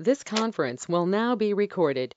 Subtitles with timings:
[0.00, 2.14] This conference will now be recorded.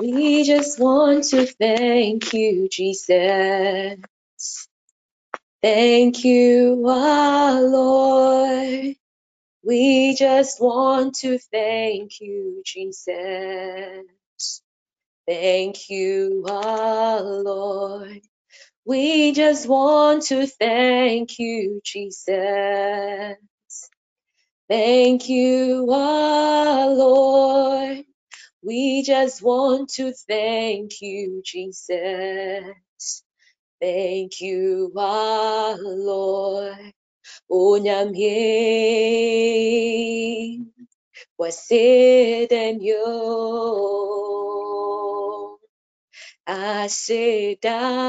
[0.00, 3.98] We just want to thank you, Jesus.
[5.62, 8.96] Thank you, our Lord.
[9.64, 14.06] We just want to thank you, Jesus.
[15.26, 18.22] Thank you, our Lord.
[18.86, 23.36] We just want to thank you, Jesus.
[24.68, 28.04] Thank you, our Lord.
[28.62, 32.64] We just want to thank you, Jesus.
[33.80, 36.92] Thank you, our Lord.
[37.50, 38.28] Onyamye
[41.38, 43.06] wasidenyo
[46.46, 48.00] asidankwa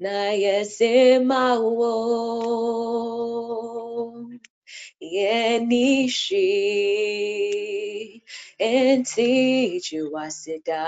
[0.00, 1.92] na yesimawo
[5.00, 6.48] yenishi
[8.58, 9.30] enti
[9.86, 10.82] juwasida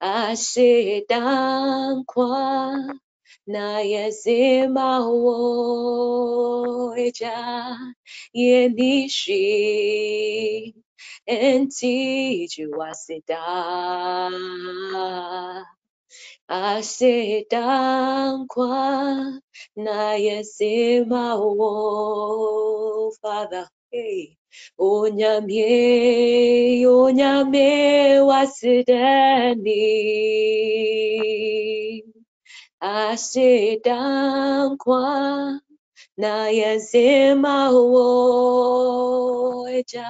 [0.00, 1.16] asidankwa
[3.46, 5.36] na yesimawo
[7.06, 7.36] eja
[8.32, 9.44] yenishi
[11.26, 11.94] enti
[12.52, 13.42] juwasida
[16.48, 18.72] asidankwa
[19.76, 21.72] na yesimawo
[23.20, 24.36] father hey
[24.78, 25.66] onyamye
[26.86, 27.68] onyame
[28.28, 29.84] wasidani
[32.80, 35.02] asidankwa
[36.16, 38.06] na yesimawo
[39.76, 40.08] eja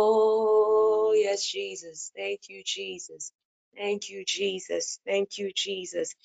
[1.15, 2.11] yes jesus.
[2.17, 3.31] Thank you jesus.
[3.77, 4.99] Thank you jesus.
[5.05, 6.15] Thank you jesus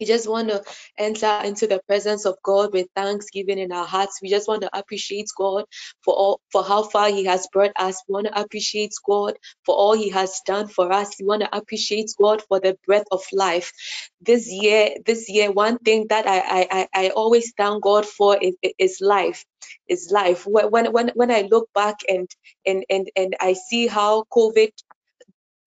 [0.00, 0.62] we just want to
[0.96, 4.20] enter into the presence of God with thanksgiving in our hearts.
[4.22, 5.64] We just want to appreciate God
[6.02, 8.02] for all for how far He has brought us.
[8.08, 11.18] We want to appreciate God for all He has done for us.
[11.18, 13.72] We want to appreciate God for the breath of life.
[14.20, 18.54] This year, this year, one thing that I I, I, always thank God for is,
[18.78, 19.44] is life.
[19.88, 20.46] Is life.
[20.46, 22.28] When when when I look back and
[22.64, 24.70] and and and I see how COVID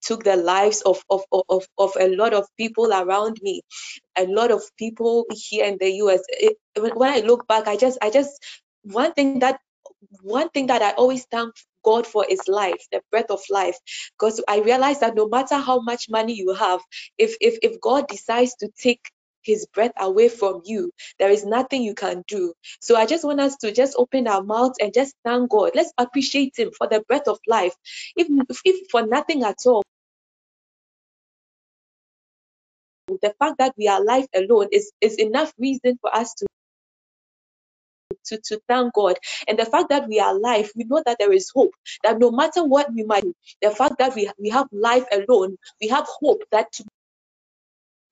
[0.01, 3.62] took the lives of, of, of, of a lot of people around me
[4.17, 6.22] a lot of people here in the US.
[6.29, 8.31] It, when I look back, I just, I just,
[8.84, 9.59] one thing that,
[10.22, 11.53] one thing that I always thank
[11.84, 13.78] God for is life, the breath of life.
[14.17, 16.81] Because I realize that no matter how much money you have,
[17.17, 19.01] if if if God decides to take
[19.44, 20.91] his breath away from you.
[21.19, 22.53] There is nothing you can do.
[22.81, 25.72] So i just want us to just open our mouths and just thank god.
[25.75, 27.74] Let's appreciate him for the breath of life.
[28.16, 28.28] If
[28.66, 29.84] if for nothing at all
[33.22, 36.47] the fact that we are alive alone is, is enough reason for us to,
[38.25, 39.18] to, to thank God.
[39.47, 41.73] And the fact that we are alive, we know that there is hope,
[42.03, 43.25] that no matter what we might
[43.62, 46.68] the fact that we, we have life alone, we have hope that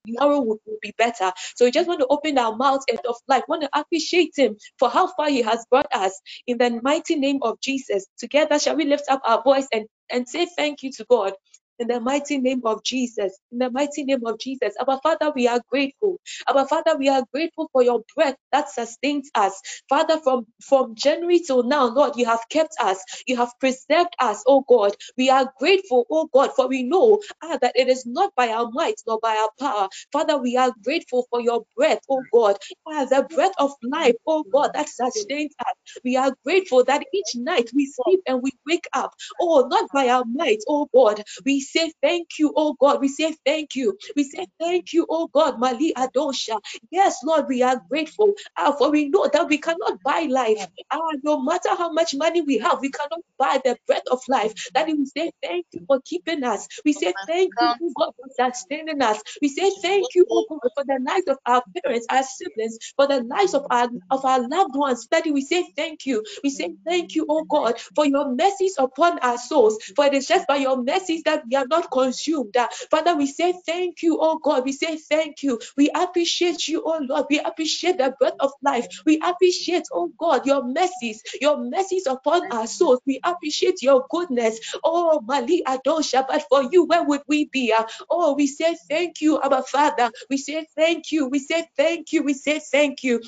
[0.06, 1.32] tomorrow will, will be better.
[1.56, 4.56] So we just want to open our mouths and of life, want to appreciate him
[4.78, 8.06] for how far he has brought us in the mighty name of Jesus.
[8.18, 11.34] Together, shall we lift up our voice and, and say thank you to God?
[11.80, 13.38] In the mighty name of Jesus.
[13.52, 14.74] In the mighty name of Jesus.
[14.86, 16.18] Our Father, we are grateful.
[16.48, 19.60] Our Father, we are grateful for your breath that sustains us.
[19.90, 23.00] Father, from, from January till now, Lord, you have kept us.
[23.28, 24.94] You have preserved us, oh God.
[25.18, 28.70] We are grateful, oh God, for we know ah, that it is not by our
[28.72, 29.88] might nor by our power.
[30.12, 32.56] Father, we are grateful for your breath, oh God.
[32.88, 35.74] Ah, the breath of life, oh God, that sustains us.
[36.04, 40.08] We are grateful that each night we sleep and we wake up, oh, not by
[40.10, 41.22] our might, oh God.
[41.46, 43.00] We say thank you, oh God.
[43.00, 43.98] We say thank you.
[44.16, 45.60] We say thank you, oh God.
[45.60, 46.60] Mali Adosha.
[46.92, 48.32] Yes, Lord, we are grateful.
[48.56, 50.66] Uh, for we know that we cannot buy life.
[50.90, 54.54] Uh, no matter how much money we have, we cannot buy the breath of life.
[54.74, 56.68] That we say thank you for keeping us.
[56.84, 59.22] We say thank you, oh God, for sustaining us.
[59.42, 63.08] We say thank you, oh God, for the lives of our parents, our siblings, for
[63.08, 65.08] the lives of our of our loved ones.
[65.10, 66.24] Daddy, we say thank you.
[66.44, 69.78] We say thank you, oh God, for your mercies upon our souls.
[69.96, 72.56] For it is just by your mercies that we are are not consumed.
[72.56, 74.64] Uh, Father, we say thank you, oh God.
[74.64, 75.60] We say thank you.
[75.76, 77.26] We appreciate you, oh Lord.
[77.30, 78.86] We appreciate the breath of life.
[79.06, 83.00] We appreciate, oh God, your mercies, your mercies upon our souls.
[83.06, 84.60] We appreciate your goodness.
[84.84, 87.72] Oh, Mali Adosha, but for you, where would we be?
[87.72, 90.10] Uh, Oh, we say thank you, our Father.
[90.30, 91.28] We say thank you.
[91.28, 92.24] We say thank you.
[92.24, 93.22] We say thank you.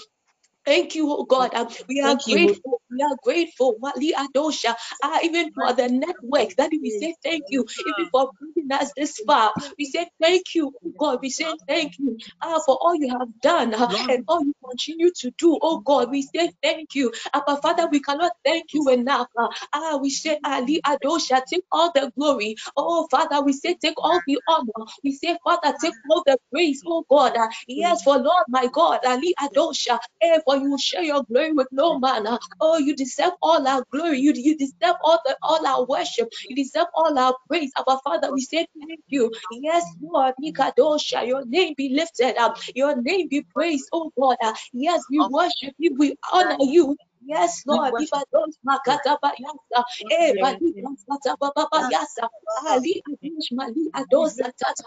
[0.65, 1.55] Thank you, oh God.
[1.55, 2.35] Um, we are Thank you.
[2.37, 2.81] grateful.
[2.91, 3.77] We are grateful.
[3.81, 4.75] Mali Adosha.
[5.03, 7.67] Uh, even for the network that we say thank you.
[7.87, 9.53] Even for bringing us this far.
[9.79, 11.21] We say thank you, oh God.
[11.23, 15.11] We say thank you uh, for all you have done uh, and all you continue
[15.21, 15.59] to do.
[15.63, 17.13] Oh God, we say thank you.
[17.35, 19.29] Abba Father, we cannot thank you enough.
[19.39, 22.57] Uh, ah, we say Ali Adosha, take all the glory.
[22.77, 24.87] Oh Father, we say take all the honor.
[25.05, 26.83] We say, Father, take all the praise.
[26.87, 27.37] Oh God.
[27.37, 29.99] Uh, yes, for Lord my God, Ali Adosha.
[30.23, 32.27] Eh, for you will share your glory with no man.
[32.61, 34.21] Oh, you deserve all our glory.
[34.21, 36.29] You, you deserve all the all our worship.
[36.49, 37.73] You deserve all our praise.
[37.77, 39.33] Our Father, we say thank you.
[39.51, 42.57] Yes, Lord, Nikadosha, your name be lifted up.
[42.75, 44.37] Your name be praised, oh God.
[44.73, 45.97] Yes, we worship you.
[45.99, 46.97] We honor you.
[47.27, 47.95] Yes, Lord.
[47.99, 49.85] Ibados makatabayasa.
[50.11, 52.29] Eh, balikas katababayasa.
[52.73, 54.85] Ali adosh mali adosa tata.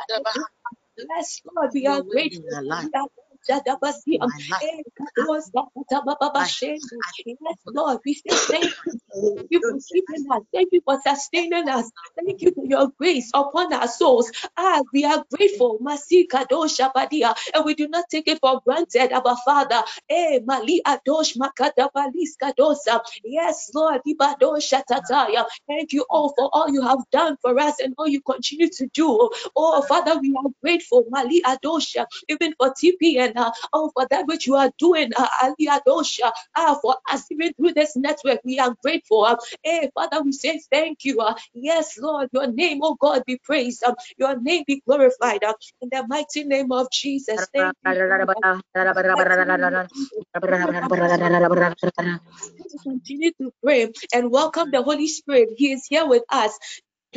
[0.98, 2.60] Yes, Lord, we are Your way in grateful.
[2.82, 3.08] We are
[3.50, 4.32] Jadabasiam.
[6.40, 6.56] Life.
[6.64, 6.78] Eh.
[7.26, 8.94] Yes, Lord, we say thank you.
[9.36, 10.44] Thank you for keeping us.
[10.54, 11.92] Thank you for sustaining us.
[12.18, 14.32] Thank you for your grace upon our souls.
[14.58, 15.80] Ah, we are grateful.
[15.82, 19.84] Masi kadosh abadia, and we do not take it for granted, our Father.
[20.10, 23.02] Eh, mali adosh makadabalis kadosa.
[23.24, 24.02] Yes, Lord.
[24.08, 25.46] Ibadosh shatataya.
[25.68, 28.88] Thank you all for all you have done for us and all you continue to
[28.94, 29.30] do.
[29.56, 31.06] Oh, Father, we are grateful.
[31.10, 35.28] Mali adosha, even for TP and uh, oh, for that which you are doing, uh,
[35.44, 38.40] Ali adosha, ah, for us even through this network.
[38.46, 39.26] We are grateful.
[39.26, 41.22] Uh, hey, Father, we say thank you.
[41.22, 43.84] Uh, yes, Lord, your name, oh God, be praised.
[43.84, 45.44] Um, your name be glorified.
[45.44, 47.50] Uh, in the mighty name of Jesus.
[47.54, 47.98] Thank you.
[48.12, 48.26] Father.
[52.84, 55.50] Continue to pray and welcome the Holy Spirit.
[55.58, 56.58] He is here with us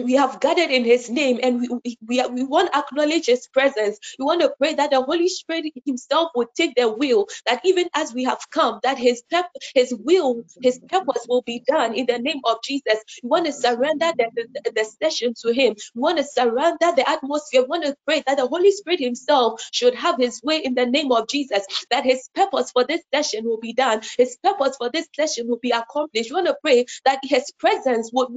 [0.00, 3.98] we have gathered in his name and we, we, we, want to acknowledge his presence.
[4.18, 7.88] We want to pray that the Holy Spirit himself would take the will, that even
[7.94, 12.06] as we have come, that his pep, his will, his purpose will be done in
[12.06, 12.98] the name of Jesus.
[13.22, 15.74] We want to surrender the, the, the session to him.
[15.94, 17.62] We want to surrender the atmosphere.
[17.62, 20.86] We want to pray that the Holy Spirit himself should have his way in the
[20.86, 24.02] name of Jesus, that his purpose for this session will be done.
[24.16, 26.30] His purpose for this session will be accomplished.
[26.30, 28.28] We want to pray that his presence would,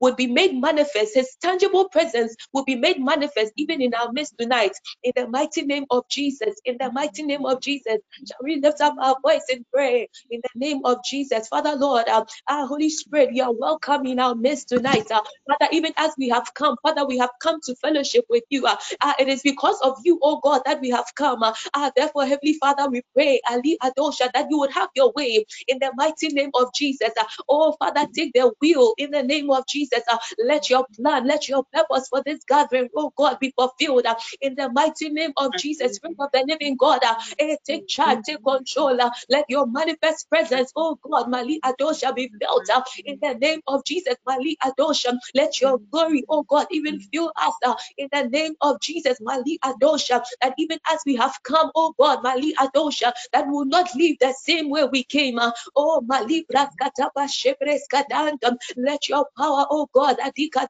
[0.00, 4.34] would be made manifest, his tangible presence will be made manifest even in our midst
[4.38, 4.72] tonight.
[5.02, 8.80] In the mighty name of Jesus, in the mighty name of Jesus, shall we lift
[8.80, 11.48] up our voice and pray in the name of Jesus?
[11.48, 15.10] Father Lord, uh, our Holy Spirit, you are welcome in our midst tonight.
[15.10, 18.66] uh, Father, even as we have come, Father, we have come to fellowship with you.
[18.66, 21.42] uh, uh, it is because of you, oh God, that we have come.
[21.42, 25.78] Uh, therefore, Heavenly Father, we pray, Ali Adosha, that you would have your way in
[25.80, 27.10] the mighty name of Jesus.
[27.48, 30.00] Oh, Father, take the wheel in the name of Jesus.
[30.38, 34.54] Let your plan, let your purpose for this gathering, oh God, be fulfilled uh, in
[34.54, 35.94] the mighty name of Jesus.
[35.96, 39.00] Spirit of the living God, uh, eh, take charge, take control.
[39.00, 43.60] uh, let your manifest presence, oh God, Mali Adosha, be felt uh, in the name
[43.66, 44.14] of Jesus.
[44.26, 48.80] Mali Adosha, let your glory, oh God, even fill us uh, in the name of
[48.80, 49.18] Jesus.
[49.20, 53.64] Mali Adosha, that even as we have come, oh God, Mali Adosha, that we will
[53.66, 55.38] not leave the same way we came.
[55.38, 60.16] uh, Oh, Mali Braskataba Shebres Kadandam, let your power, oh God,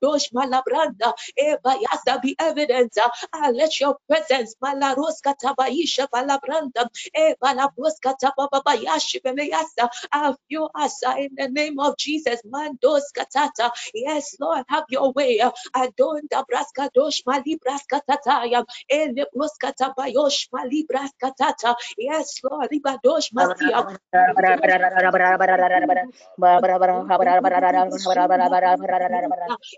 [0.03, 2.93] Adikadosh Malabranda, Ebayasa be evident.
[2.99, 10.35] uh, ah, let your presence, Malaroska Tabaisha Balabranda, Ebalaboska Tababayashi Belayasa, ah,
[10.77, 12.41] us uh, in the name of Jesus.
[12.53, 15.41] Mandos Katata, yes, Lord, have your way.
[15.41, 23.85] uh, Adonda Braskadosh Mali Braskatataya, Elebroska Tabayosh Mali Braskatata, yes, Lord, Ribadosh Masia.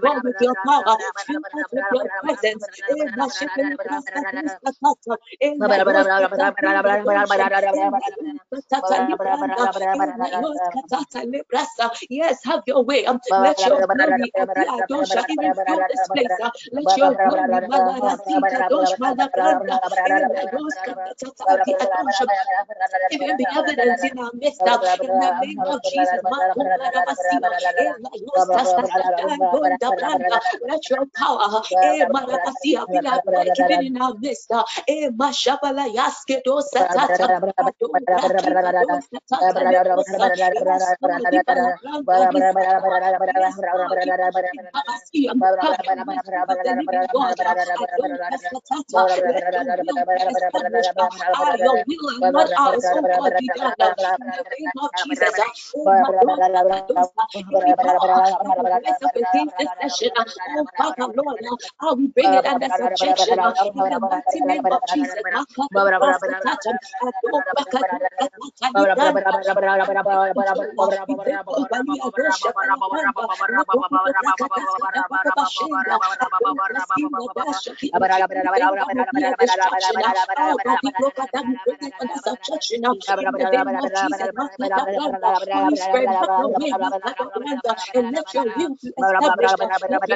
[0.00, 0.98] God with your power.
[1.26, 2.68] Fill us with your presence.
[12.10, 13.06] Yes, have your way.
[13.36, 14.66] Let your glory appear.
[15.28, 16.38] Even through this place.
[16.72, 17.60] Let your glory
[23.10, 24.66] even be evidence in our midst.
[25.02, 26.22] In the name of Jesus.
[30.68, 34.50] Let your power eh, marakasia be at work even in our midst.
[34.88, 37.28] Eh, mashabala Yaskedo satata.
[51.62, 53.74] Your will and not ours, oh God, be done.
[54.18, 55.34] In the name of Jesus.
[59.16, 60.10] Against this session,
[60.56, 61.40] oh Father, Lord,
[61.80, 63.40] how we bring it under subjection
[63.76, 65.14] in the mighty name of Jesus.
[87.96, 88.12] and
[89.52, 89.69] let.
[89.70, 90.10] Let your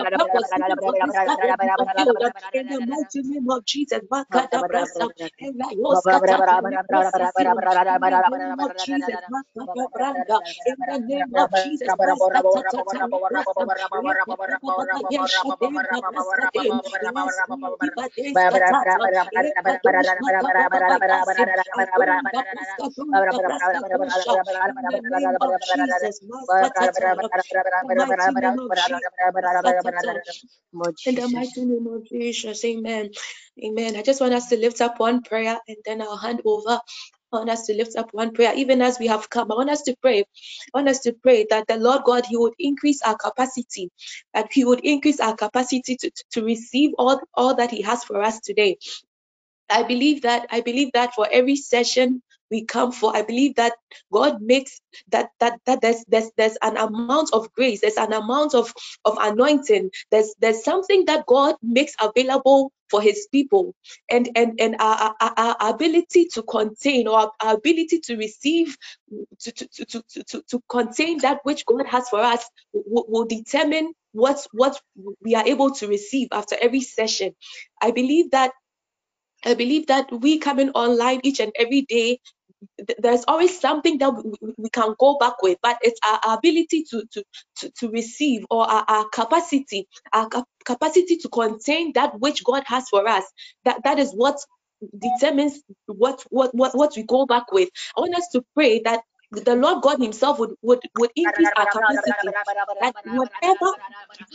[25.65, 26.21] Jesus.
[31.07, 33.11] In the mighty name of Jesus, amen.
[33.65, 33.97] Amen.
[33.97, 36.81] I just want us to lift up one prayer and then I'll hand over.
[37.35, 39.53] I want us to lift up one prayer, even as we have come.
[39.53, 40.21] I want us to pray.
[40.21, 40.25] I
[40.79, 43.91] want us to pray that the Lord God, He would increase our capacity,
[44.35, 48.05] that He would increase our capacity to, to, to receive all, all that He has
[48.05, 48.79] for us today.
[49.71, 53.75] I believe that I believe that for every session we come for, I believe that
[54.13, 58.55] God makes that that that there's there's there's an amount of grace, there's an amount
[58.55, 58.73] of
[59.05, 63.75] of anointing, there's there's something that God makes available for His people,
[64.11, 68.77] and and and our, our, our ability to contain or our ability to receive
[69.41, 73.27] to to to to, to, to contain that which God has for us will, will
[73.27, 74.81] determine what what
[75.23, 77.35] we are able to receive after every session.
[77.83, 78.53] I believe that
[79.45, 82.21] I believe that we coming online each and every day,
[82.99, 84.11] there's always something that
[84.57, 87.25] we, can go back with, but it's our ability to to
[87.57, 90.29] to, to receive or our, our capacity, our
[90.65, 93.25] capacity to contain that which God has for us.
[93.65, 94.39] That that is what
[94.99, 97.69] determines what what what what we go back with.
[97.97, 101.67] I want us to pray that the Lord God Himself would, would, would increase our
[101.67, 102.29] capacity.
[102.81, 103.73] That whatever,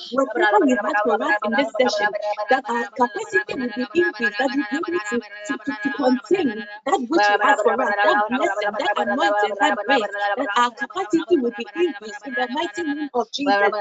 [0.10, 2.12] whatever He have for us in this session,
[2.50, 7.00] that our capacity will be increased, that we be able to, to, to, contain that
[7.08, 11.54] which He has for us, that blessing, that anointing, that grace, that our capacity will
[11.58, 13.72] be increased in the mighty name of Jesus.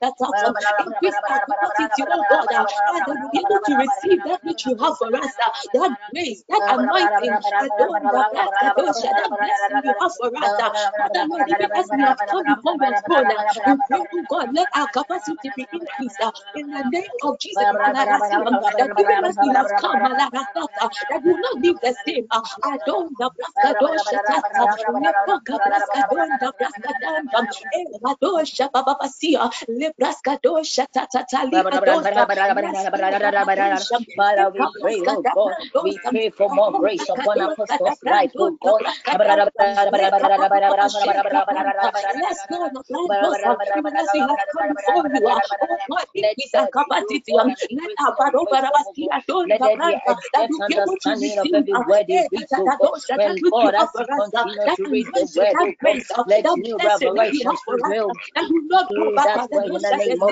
[1.30, 5.16] our capacity, oh God, uh, to be able to receive that which you have for
[5.16, 10.54] us, uh, that grace, that anointing, that blessing you have for us.
[10.60, 14.26] Uh, Father Lord, even as we have come before your throne, uh, we pray, oh
[14.30, 17.68] God, let our capacity be increased uh, in the name of Jesus.
[18.78, 22.28] That even as we have come, that will not leave the same.
[22.64, 23.76] I don't the
[26.12, 31.19] Ronda Braska Damba, Eladosha Baba Basia, Libraska Dosha Tatata Libadosha.
[34.16, 34.60] Father, we
[36.12, 37.56] pray, for more grace upon God.
[37.70, 37.78] Our
[39.46, 40.00] capacity.
[56.26, 56.44] Let
[60.08, 60.28] the go.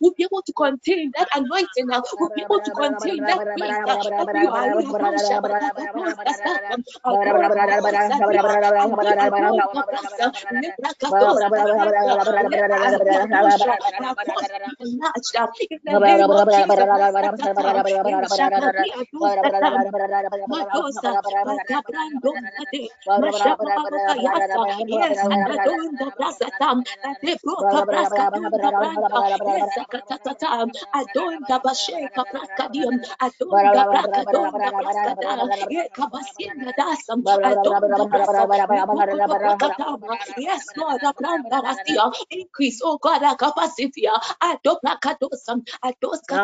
[0.00, 2.02] We'll be able to contain that anointing now.
[2.18, 3.78] We'll be able to contain that grace
[40.36, 44.04] yes, Lord, Increase, oh God, our capacity,
[44.42, 46.38] Adopakadosam, Adoska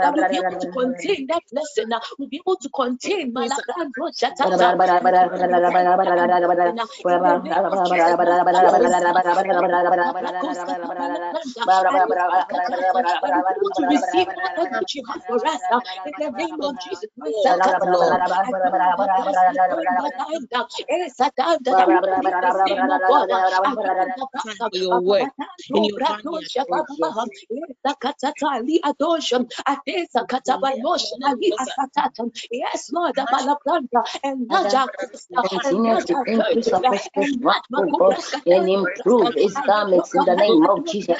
[0.00, 3.34] that will be able to contain that blessing, uh, will be able to contain receive
[3.34, 3.72] that
[20.08, 20.17] you.
[24.72, 25.30] Your word
[25.70, 25.98] in your
[32.50, 34.88] Yes, Lord, the Balabranda and Naja
[35.44, 37.38] Continue to increase of his strength,
[37.76, 41.18] oh God, and improve his garments in the name of Jesus.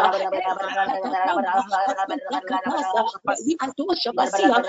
[3.47, 4.65] We adore Shabasia.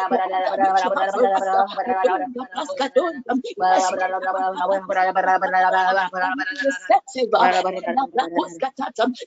[6.64, 7.30] Receptive.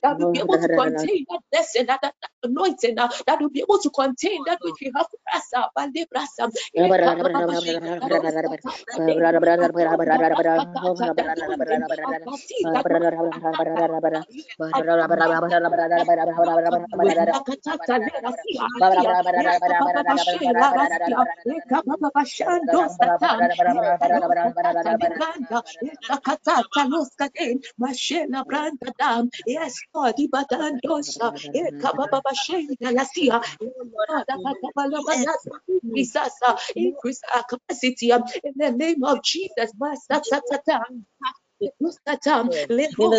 [0.03, 3.61] That will be able to contain that blessing, that, that anointing, uh, that will be
[3.61, 5.43] able to contain that which we have for us.
[12.75, 12.83] Uh.
[29.45, 30.15] Yes, Lord,
[36.47, 39.71] uh, increase our capacity um, in the name of Jesus.
[41.61, 41.77] Masatata.
[41.81, 42.49] Mustatam,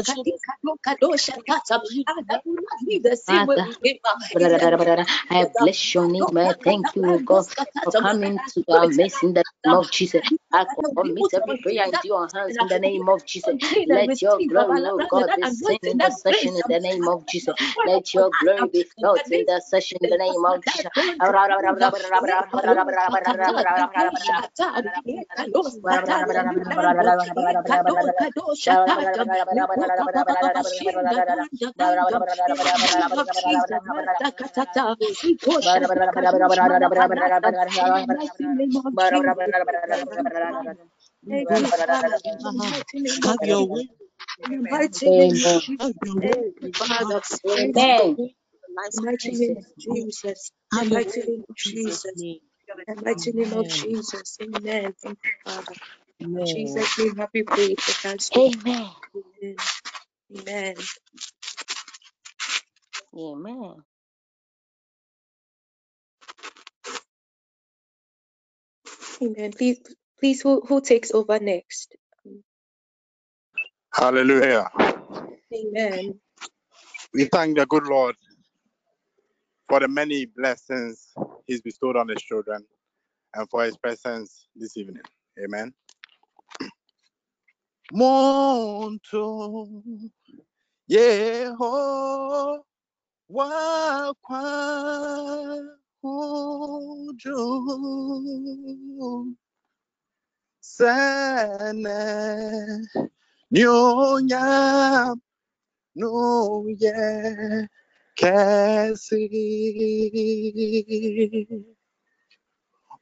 [0.04, 4.18] Katika Kadosha Tatam, and that will not be the same way we came up.
[5.30, 6.36] I bless your name.
[6.38, 7.46] I thank you, God,
[7.84, 10.22] for coming to our midst in the name of Jesus.
[10.52, 13.54] I commit every prayer into your hands in the name of Jesus.
[13.86, 17.54] Let your glory, oh God, be seen in the session in the name of Jesus.
[17.84, 20.90] Let your glory be felt in the session in the name of Jesus.
[43.24, 43.88] Have your way.
[47.58, 48.18] Amen.
[48.94, 50.52] Mighty name of Jesus.
[50.90, 52.04] Mighty name of Jesus'
[53.02, 53.68] mighty name of.
[53.68, 54.38] Jesus.
[54.42, 54.94] Amen.
[55.02, 55.74] Thank you, Father.
[56.20, 56.46] In Amen.
[56.46, 58.60] Jesus' name, happy prayer for thanksgiving.
[58.66, 58.90] Amen.
[59.16, 59.56] Amen.
[60.36, 60.74] Amen.
[63.16, 63.76] Amen.
[69.22, 69.52] Amen.
[69.52, 69.80] Please,
[70.20, 71.96] please, who, who takes over next?
[73.94, 74.70] Hallelujah.
[75.54, 76.20] Amen.
[77.14, 78.16] We thank the good Lord
[79.68, 81.12] for the many blessings
[81.46, 82.64] He's bestowed on His children
[83.34, 85.02] and for His presence this evening.
[85.42, 85.74] Amen.
[87.92, 89.68] Monto
[90.88, 92.64] Yeho
[93.30, 94.42] wakwa
[96.02, 97.40] uju
[100.60, 101.98] sene
[103.52, 104.44] nyonya
[105.96, 107.68] no ye
[108.18, 109.22] kesi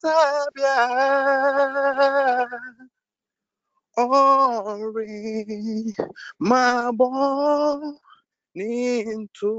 [0.01, 0.77] tabia
[3.97, 5.93] Ori
[6.39, 7.10] mabo
[8.56, 9.53] nintu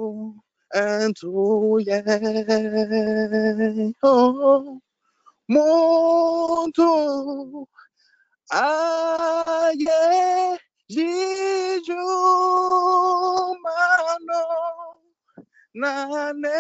[0.75, 1.33] entu
[1.89, 1.99] ye
[4.03, 4.81] oh
[5.53, 6.91] muntu
[8.51, 10.03] aye
[10.93, 12.03] jiju
[13.65, 14.43] mano
[15.81, 16.59] nane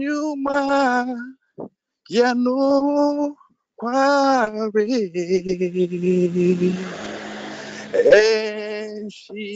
[0.00, 0.58] nyuma
[2.16, 2.56] yanu
[3.78, 4.98] kwari.
[8.22, 9.46] Enshi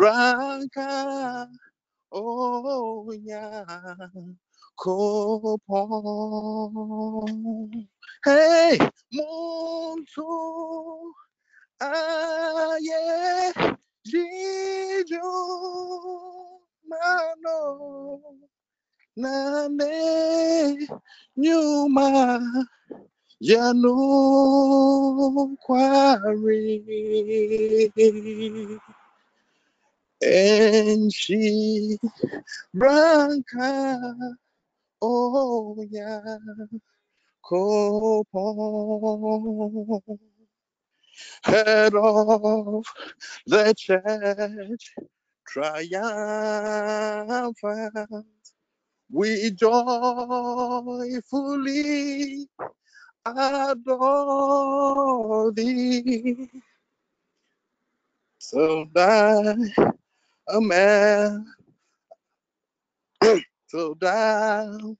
[0.00, 0.88] ranka
[2.12, 3.44] onya
[4.76, 5.92] kopon
[8.26, 8.76] hey
[9.14, 10.28] muntu
[11.80, 13.02] aye
[14.08, 15.28] jijo
[16.90, 17.58] mano
[19.22, 19.94] nane
[21.42, 22.06] nyuma
[23.40, 23.94] yanu
[25.64, 26.62] kwari
[30.20, 31.42] enshi
[32.78, 33.70] branca
[35.02, 36.12] oya
[37.46, 38.58] kopon
[41.44, 42.84] head of
[43.46, 44.86] the church
[45.48, 45.96] triumphant.
[49.12, 49.68] We joyfully
[53.26, 53.92] adore
[55.52, 56.48] thee.
[58.40, 59.90] So that
[60.48, 61.46] a man
[63.68, 64.96] so thou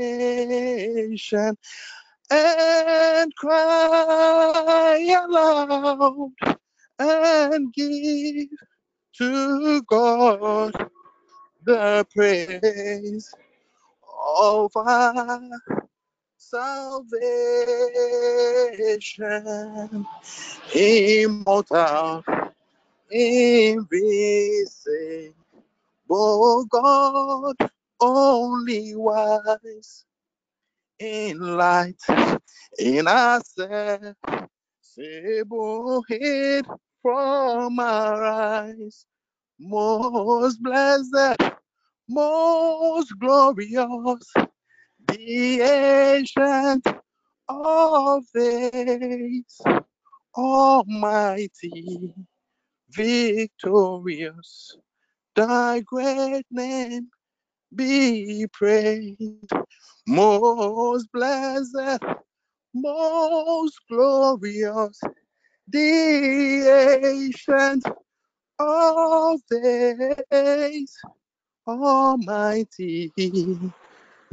[2.32, 6.32] And cry aloud
[7.00, 8.50] and give
[9.18, 10.74] to God
[11.66, 13.34] the praise
[14.38, 15.42] of our
[16.50, 17.08] salvation,
[20.76, 22.24] immortal,
[23.12, 25.34] invisible
[26.70, 27.56] God,
[28.02, 30.06] only wise
[31.00, 32.02] in light,
[32.80, 34.16] in ourselves,
[34.96, 36.66] hid
[37.02, 39.06] from our eyes,
[39.60, 41.38] most blessed,
[42.10, 44.34] most glorious,
[45.08, 46.88] the ancient
[47.50, 49.62] of days,
[50.36, 52.14] almighty,
[52.90, 54.78] victorious,
[55.36, 57.10] thy great name
[57.76, 59.52] be praised,
[60.08, 62.04] most blessed,
[62.74, 65.00] most glorious,
[65.68, 67.84] the ancient
[68.60, 70.96] of days,
[71.68, 73.12] almighty,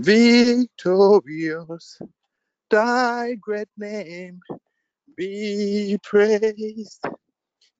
[0.00, 1.98] victorious,
[2.70, 4.40] thy great name
[5.16, 7.04] be praised.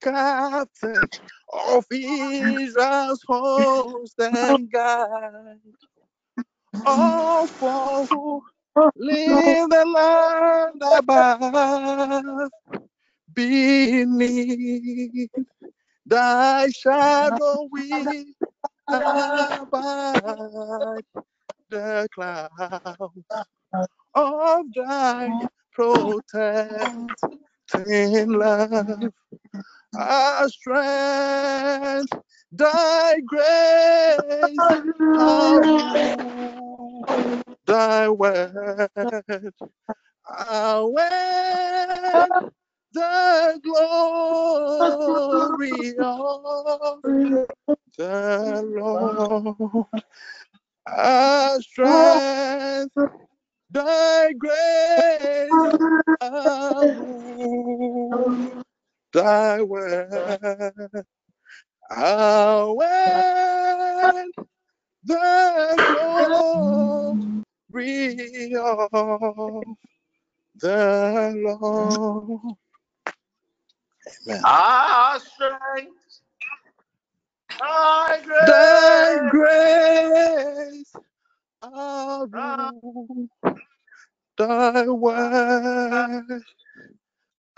[0.02, 1.08] Captain
[1.52, 5.58] of Israel's host and guide,
[6.86, 7.48] all
[8.10, 8.42] who
[8.96, 12.50] live the land above,
[13.34, 15.30] beneath
[16.06, 18.34] thy shadow we
[18.88, 19.70] abide
[21.70, 22.52] the clouds
[24.14, 25.32] of thy
[25.72, 27.08] protecting
[28.32, 29.12] love.
[29.96, 32.12] Our strength,
[32.52, 34.66] thy grace,
[35.14, 35.62] our
[37.66, 38.88] thy word,
[40.28, 42.50] our word,
[42.94, 47.02] the glory of
[47.98, 49.86] the Lord.
[50.90, 52.94] Our strength,
[53.70, 55.78] thy grace,
[56.20, 56.96] our
[59.12, 61.04] thy word,
[61.90, 64.30] Ah, when
[65.04, 67.18] the glory
[68.56, 69.64] of
[70.60, 72.56] the Lord.
[74.28, 74.42] Amen.
[74.44, 75.99] Our strength,
[77.60, 80.94] The grace, grace
[81.62, 82.32] of
[84.38, 86.42] thy word.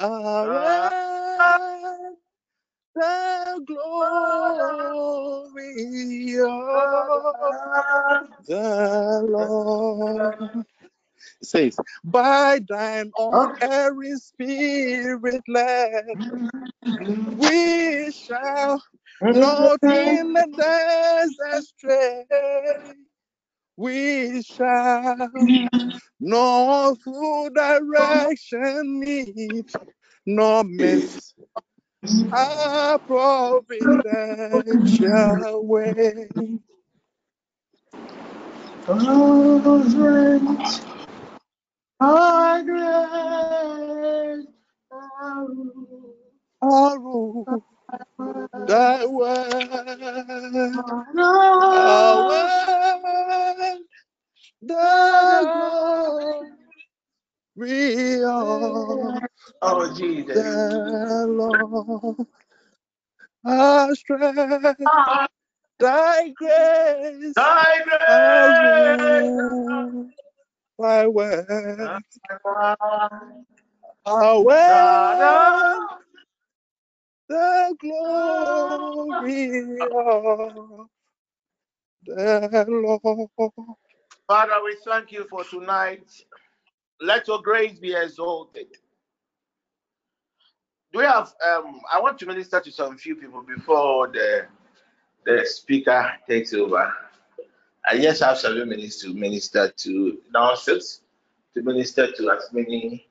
[0.01, 2.17] Around
[2.95, 5.75] the glory
[6.41, 10.65] of the Lord.
[11.41, 16.05] It says, by thine unerring spirit led,
[17.39, 18.83] we shall
[19.31, 22.27] not in the desert stray.
[23.77, 25.31] We shall
[26.21, 29.71] no full direction need,
[30.27, 31.35] nor miss
[32.33, 33.67] our providential
[35.67, 36.29] way.
[42.01, 44.47] our grace,
[45.11, 45.57] our
[46.63, 47.65] Our rule,
[48.67, 49.47] thy word,
[51.71, 53.79] our word,
[54.63, 56.53] the glory
[58.25, 59.23] of
[59.63, 60.35] Oh, Jesus.
[60.35, 62.17] the Lord.
[63.45, 64.79] Our strength,
[65.81, 70.13] thy grace, Thy our grace,
[70.79, 72.03] thy word,
[74.07, 75.79] our our word,
[77.33, 79.49] the glory
[79.81, 80.89] of
[82.05, 83.61] the Lord.
[84.29, 86.05] Father, we thank you for tonight.
[87.01, 88.67] Let your grace be exalted.
[90.93, 94.47] Do we have um I want to minister to some few people before the
[95.25, 96.93] the speaker takes over.
[97.89, 100.55] I just have seven minutes to minister to now
[101.55, 103.07] to minister to as many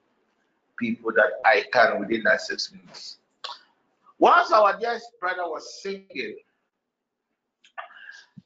[0.77, 3.17] people that I can within that six minutes.
[4.21, 6.36] Once our dear brother was singing,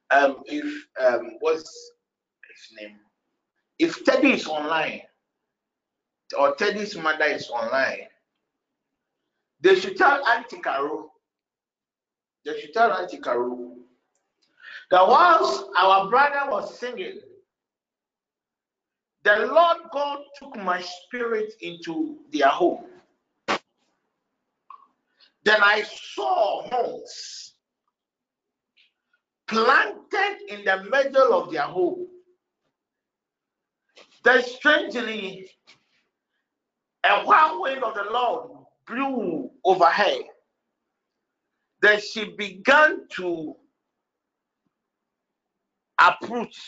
[0.09, 1.91] um, if um, what's
[2.47, 2.95] his name?
[3.77, 5.01] If Teddy is online
[6.39, 8.07] or Teddy's mother is online,
[9.59, 11.11] they should tell Auntie Carol.
[12.45, 13.75] They should tell Auntie Carol
[14.91, 17.19] that whilst our brother was singing,
[19.25, 22.85] the Lord God took my spirit into their home.
[25.45, 27.53] Then I saw homes
[29.47, 32.07] planted in the middle of their home.
[34.23, 35.47] Then strangely,
[37.03, 40.17] a wild whirlwind of the Lord blew over her.
[41.81, 43.55] Then she began to
[45.99, 46.59] approach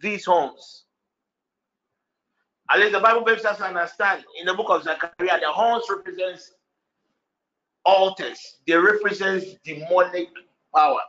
[0.00, 0.86] these homes.
[2.70, 6.52] At least the Bible makes us understand in the book of Zechariah, the horns represents
[7.88, 8.38] altars.
[8.66, 10.28] They represent demonic
[10.74, 11.00] power.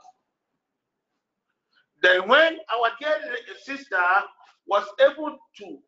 [2.01, 3.19] Then when our dear
[3.61, 4.01] sister
[4.65, 5.79] was able to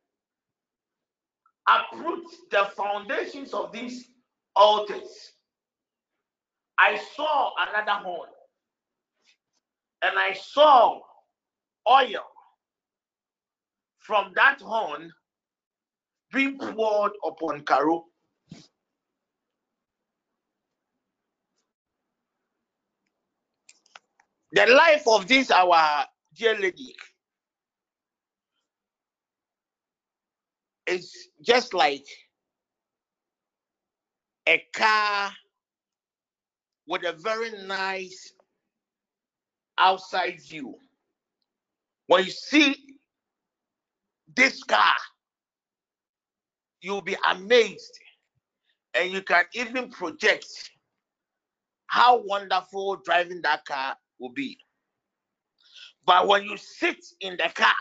[1.69, 4.09] uproot the foundations of these
[4.55, 5.31] altars,
[6.77, 8.29] I saw another horn.
[10.01, 10.99] And I saw
[11.89, 12.25] oil
[13.99, 15.11] from that horn
[16.33, 18.05] being poured upon Caro.
[24.53, 26.95] The life of this our dear lady
[30.87, 32.05] is just like
[34.47, 35.31] a car
[36.85, 38.33] with a very nice
[39.77, 40.75] outside view.
[42.07, 42.75] When you see
[44.35, 44.95] this car,
[46.81, 47.97] you'll be amazed
[48.93, 50.47] and you can even project
[51.87, 54.57] how wonderful driving that car will be.
[56.05, 57.73] But when you sit in the car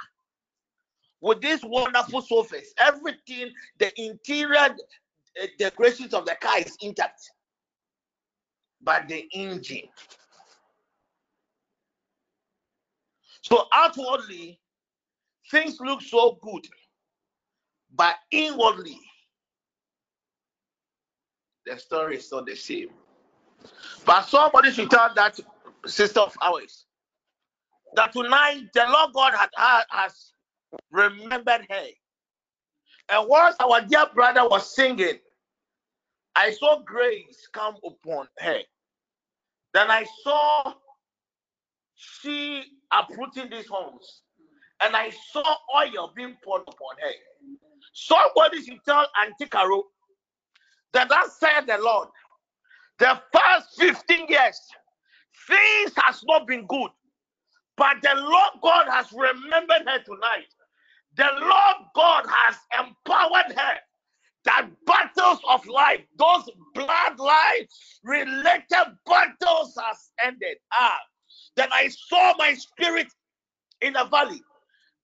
[1.20, 4.74] with these wonderful surface, everything, the interior
[5.36, 7.20] eh, decorations of the car is intact,
[8.82, 9.88] but the engine.
[13.42, 14.60] So outwardly,
[15.50, 16.66] things look so good,
[17.94, 18.98] but inwardly,
[21.66, 22.88] the story is not the same.
[24.04, 25.38] But somebody should tell that
[25.86, 26.86] sister of ours
[27.96, 30.32] that tonight the Lord God had, has
[30.90, 31.86] remembered her.
[33.10, 35.18] And whilst our dear brother was singing,
[36.36, 38.60] I saw grace come upon her.
[39.74, 40.74] Then I saw
[41.94, 44.22] she uprooting these homes,
[44.82, 45.44] and I saw
[45.76, 47.12] oil being poured upon her.
[47.92, 49.84] Somebody should tell Auntie Caro
[50.92, 52.08] that that said the Lord.
[52.98, 54.60] The first 15 years,
[55.48, 56.90] things has not been good,
[57.76, 60.48] but the Lord God has remembered her tonight.
[61.16, 63.78] The Lord God has empowered her
[64.44, 67.68] that battles of life, those bloodline
[68.04, 70.56] related battles has ended.
[70.72, 70.98] Ah,
[71.56, 73.08] then I saw my spirit
[73.82, 74.42] in the valley.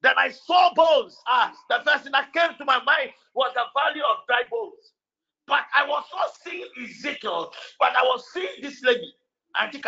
[0.03, 1.17] Then I saw bones.
[1.29, 4.93] Ah, the first thing that came to my mind was the valley of dry bones.
[5.47, 9.15] But I was not seeing Ezekiel, but I was seeing this lady,
[9.61, 9.83] Auntie.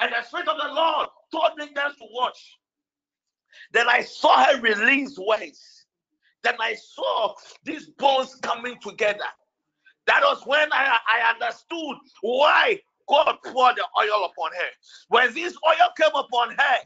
[0.00, 2.58] And the Spirit of the Lord told me then to watch.
[3.72, 5.86] Then I saw her release words.
[6.42, 7.34] Then I saw
[7.64, 9.24] these bones coming together.
[10.06, 14.68] That was when I, I understood why God poured the oil upon her.
[15.08, 16.78] When this oil came upon her,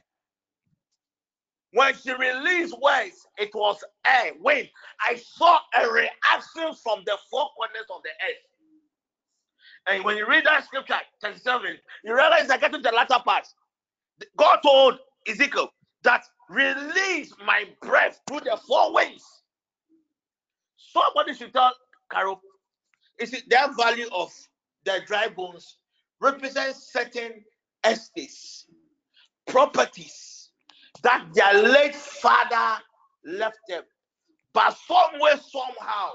[1.73, 4.69] when she released words, it was air, wind.
[5.01, 8.52] I saw a reaction from the four corners of the earth.
[9.89, 13.47] And when you read that scripture, 37, you realize I get to the latter part.
[14.37, 15.73] God told Ezekiel
[16.05, 19.25] that release my breath through the four winds.
[20.77, 21.73] Somebody should tell
[22.11, 22.41] Carol,
[23.19, 24.33] is it their value of
[24.85, 25.77] the dry bones
[26.21, 27.45] represents certain
[27.85, 28.67] estates,
[29.47, 30.51] properties
[31.03, 32.81] that their late father
[33.25, 33.83] left them.
[34.53, 36.11] But somewhere, somehow,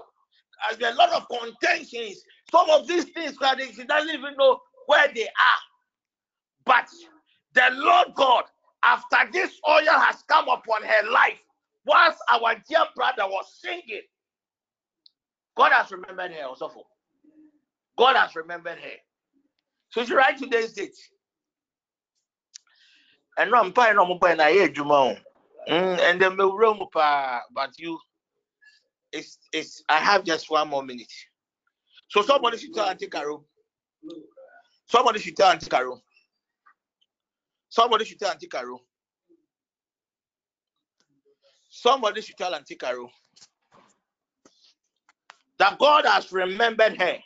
[0.79, 2.23] there's a lot of contentions.
[2.51, 3.37] Some of these things,
[3.75, 5.61] she doesn't even know where they are.
[6.65, 6.87] But
[7.53, 8.45] the Lord God,
[8.83, 11.39] after this oil has come upon her life,
[11.85, 14.01] whilst our dear brother was singing,
[15.55, 16.71] God has remembered her also.
[17.97, 18.97] God has remembered her.
[19.89, 20.95] So she write today's date.
[23.37, 25.17] And no, I'm paying more
[25.69, 27.99] mm, and then the room uh, but you
[29.11, 31.11] it's it's I have just one more minute.
[32.09, 33.45] So somebody should tell Auntie Carol.
[34.87, 36.01] Somebody should tell Auntie Carol.
[37.69, 38.81] Somebody should tell Auntie Carol.
[41.69, 43.11] Somebody should tell Auntie Carol
[45.59, 47.17] that God has remembered her.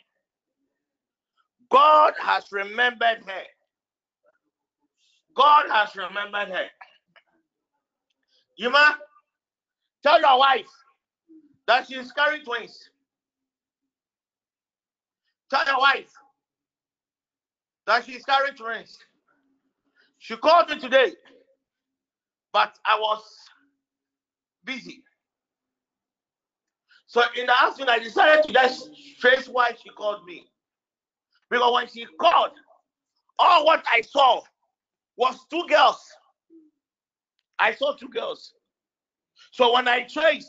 [1.70, 3.42] God has remembered her.
[5.34, 6.66] God has remembered her.
[8.56, 8.98] Yuma,
[10.02, 10.66] tell your wife
[11.66, 12.90] that she's carrying twins.
[15.50, 16.10] Tell your wife
[17.86, 18.98] that she's carrying twins.
[20.18, 21.12] She called me today,
[22.52, 23.22] but I was
[24.64, 25.02] busy.
[27.06, 28.88] So in the afternoon, I decided to just
[29.20, 30.46] trace why she called me.
[31.50, 32.52] Because when she called,
[33.38, 34.40] all what I saw
[35.16, 36.00] was two girls.
[37.58, 38.54] I saw two girls.
[39.50, 40.48] So when I traced,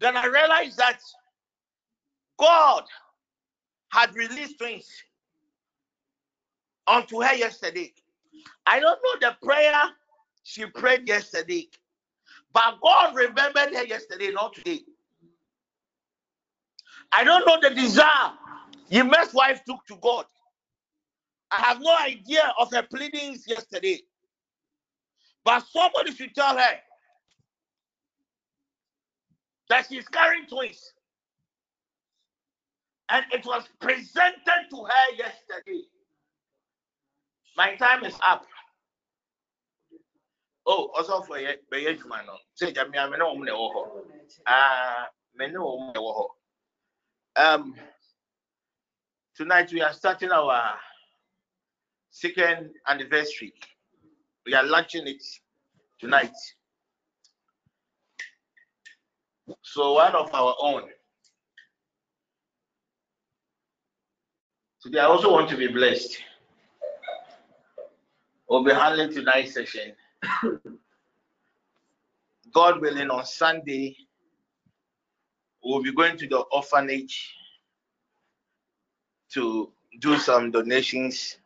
[0.00, 1.00] then I realized that
[2.38, 2.84] God
[3.90, 4.88] had released twins
[6.86, 7.92] unto her yesterday.
[8.66, 9.82] I don't know the prayer
[10.42, 11.68] she prayed yesterday,
[12.52, 14.80] but God remembered her yesterday, not today.
[17.12, 18.32] I don't know the desire
[18.90, 20.26] Yime's wife took to God.
[21.50, 24.00] I have no idea of her pleadings yesterday.
[25.44, 26.74] But somebody should tell her
[29.68, 30.92] that she's carrying twins.
[33.10, 35.82] And it was presented to her yesterday.
[37.56, 38.46] My time is up.
[40.66, 41.48] Oh, also for you,
[42.08, 42.24] man.
[42.54, 43.34] Say, Jamie, I'm no
[44.46, 45.60] Ah, menu
[47.36, 47.74] um,
[49.36, 50.74] tonight we are starting our
[52.10, 53.54] second anniversary.
[54.44, 55.22] We are launching it
[56.00, 56.34] tonight.
[59.62, 60.82] So one of our own.
[64.82, 66.18] Today I also want to be blessed.
[68.48, 69.92] We'll be handling tonight's session.
[72.54, 73.96] God willing, on Sunday,
[75.62, 77.34] we'll be going to the orphanage
[79.32, 81.36] to do some donations.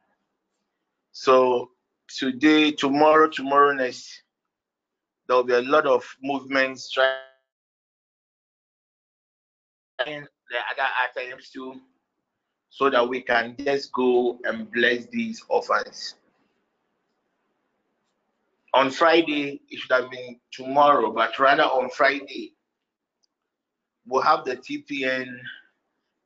[1.10, 1.70] So
[2.08, 4.22] today, tomorrow, tomorrow next,
[5.26, 7.16] there will be a lot of movements trying
[10.04, 11.80] the other items too,
[12.70, 16.14] so that we can just go and bless these orphans.
[18.74, 22.54] On Friday, it should have been tomorrow, but rather on Friday,
[24.06, 25.26] we'll have the TPN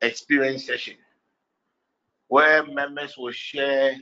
[0.01, 0.95] experience session
[2.29, 3.97] where members will share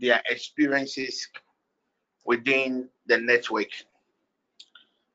[0.00, 1.28] their experiences
[2.24, 3.68] within the network.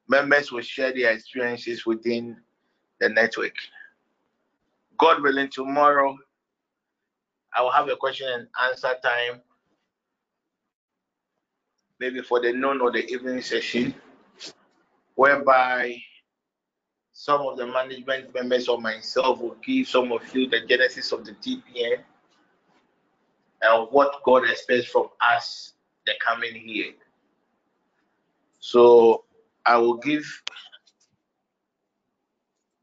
[0.07, 2.37] Members will share their experiences within
[2.99, 3.53] the network.
[4.97, 6.17] God willing, tomorrow
[7.53, 9.41] I will have a question and answer time,
[11.99, 13.93] maybe for the noon or the evening session,
[15.15, 16.01] whereby
[17.11, 21.25] some of the management members or myself will give some of you the genesis of
[21.25, 21.97] the TPN
[23.61, 25.73] and what God expects from us
[26.05, 26.93] the coming year.
[28.59, 29.25] So
[29.65, 30.25] I will give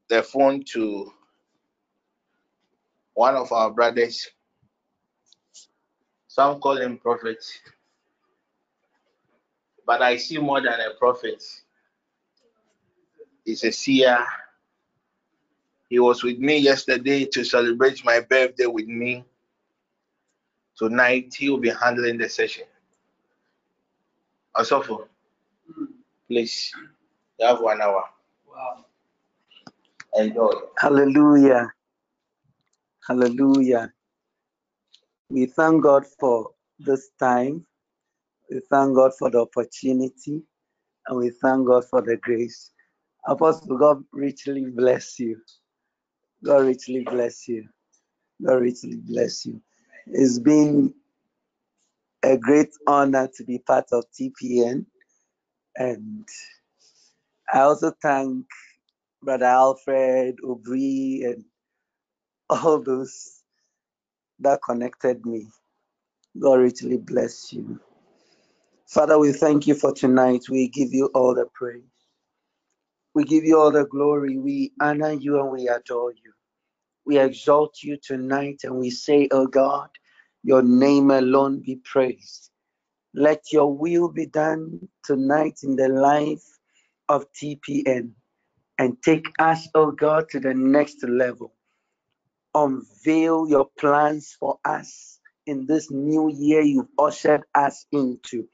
[0.09, 1.11] the phone to
[3.13, 4.27] one of our brothers.
[6.27, 7.43] Some call him prophet,
[9.85, 11.43] but I see more than a prophet.
[13.45, 14.25] He's a seer.
[15.89, 19.23] He was with me yesterday to celebrate my birthday with me.
[20.77, 22.65] Tonight he will be handling the session.
[24.55, 25.07] Asofo,
[26.27, 26.73] please,
[27.39, 28.03] you have one hour.
[28.47, 28.85] Wow.
[30.15, 30.51] Enjoy.
[30.77, 31.71] Hallelujah.
[33.07, 33.91] Hallelujah.
[35.29, 37.65] We thank God for this time.
[38.49, 40.41] We thank God for the opportunity.
[41.07, 42.71] And we thank God for the grace.
[43.27, 45.41] Apostle, God richly bless you.
[46.43, 47.67] God richly bless you.
[48.45, 49.61] God richly bless you.
[50.07, 50.93] It's been
[52.23, 54.85] a great honor to be part of TPN.
[55.75, 56.27] And
[57.53, 58.45] I also thank
[59.23, 61.45] Brother Alfred, Obri, and
[62.49, 63.41] all those
[64.39, 65.47] that connected me.
[66.39, 67.79] God richly bless you.
[68.87, 70.45] Father, we thank you for tonight.
[70.49, 71.83] We give you all the praise.
[73.15, 74.37] We give you all the glory.
[74.37, 76.33] We honor you and we adore you.
[77.05, 79.89] We exalt you tonight and we say, Oh God,
[80.43, 82.51] your name alone be praised.
[83.13, 86.43] Let your will be done tonight in the life
[87.09, 88.11] of TPN
[88.79, 91.53] and take us, oh God, to the next level.
[92.55, 98.47] Unveil your plans for us in this new year you've ushered us into.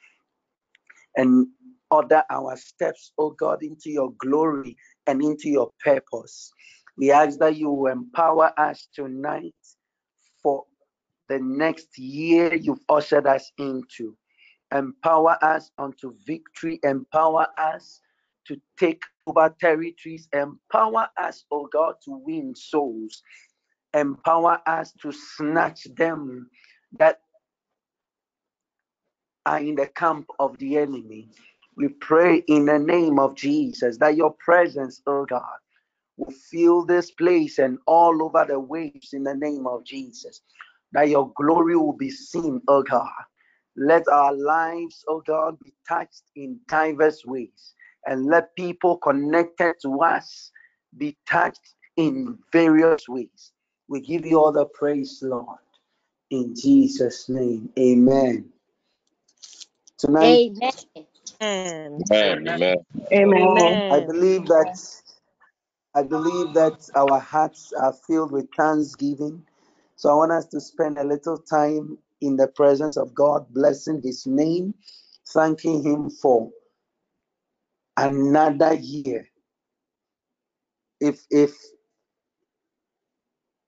[1.18, 1.48] And
[1.92, 6.52] order our steps, oh God, into your glory and into your purpose.
[6.98, 9.56] We ask that you empower us tonight
[10.44, 10.66] for
[11.30, 14.18] the next year you've ushered us into.
[14.74, 16.80] Empower us unto victory.
[16.84, 18.02] Empower us
[18.48, 20.28] to take over territories.
[20.34, 23.22] Empower us, oh God, to win souls.
[23.94, 26.50] Empower us to snatch them
[26.98, 27.20] that
[29.46, 31.30] are in the camp of the enemy.
[31.76, 35.44] We pray in the name of Jesus that your presence, oh God,
[36.18, 40.42] will fill this place and all over the waves in the name of Jesus.
[40.92, 43.10] That your glory will be seen, oh God.
[43.76, 47.74] Let our lives, oh God, be touched in diverse ways.
[48.06, 50.52] And let people connected to us
[50.98, 53.52] be touched in various ways.
[53.88, 55.58] We give you all the praise, Lord.
[56.32, 58.50] In Jesus' name, amen.
[59.98, 60.42] Tonight,
[61.42, 62.04] Amen.
[62.12, 62.12] Amen.
[62.12, 62.78] Amen.
[63.14, 63.82] Amen.
[63.92, 64.78] I believe that
[65.96, 69.46] I believe that our hearts are filled with thanksgiving.
[69.96, 74.02] So I want us to spend a little time in the presence of God, blessing
[74.04, 74.74] his name,
[75.30, 76.52] thanking him for
[77.98, 79.28] another year.
[81.02, 81.56] If if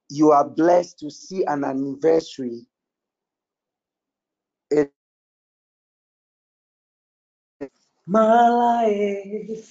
[0.09, 2.65] you are blessed to see an anniversary,
[4.71, 4.91] it
[8.07, 9.63] Malae,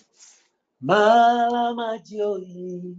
[0.84, 2.96] Malamajoyi.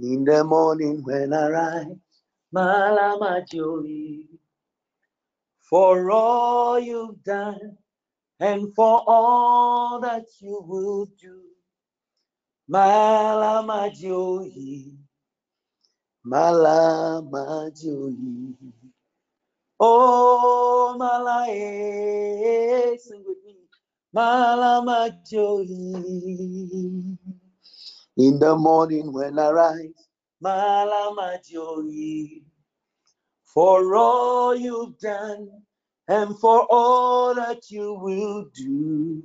[0.00, 1.96] In the morning when I rise,
[2.54, 4.28] Malamajoyi.
[5.60, 7.78] For all you've done
[8.40, 11.42] and for all that you will do.
[12.70, 14.96] Malamajoyi.
[16.26, 18.54] Malamajoyi.
[19.80, 23.56] Oh, Malae, eh, sing with me.
[24.14, 25.96] Malamajoyi.
[28.16, 30.08] In the morning when I rise,
[30.44, 32.42] Malamajoyi.
[33.44, 35.48] For all you've done
[36.08, 39.22] and for all that you will do.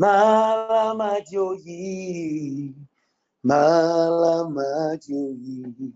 [0.00, 2.74] Malamajoyi.
[3.46, 5.92] Malamajoyi.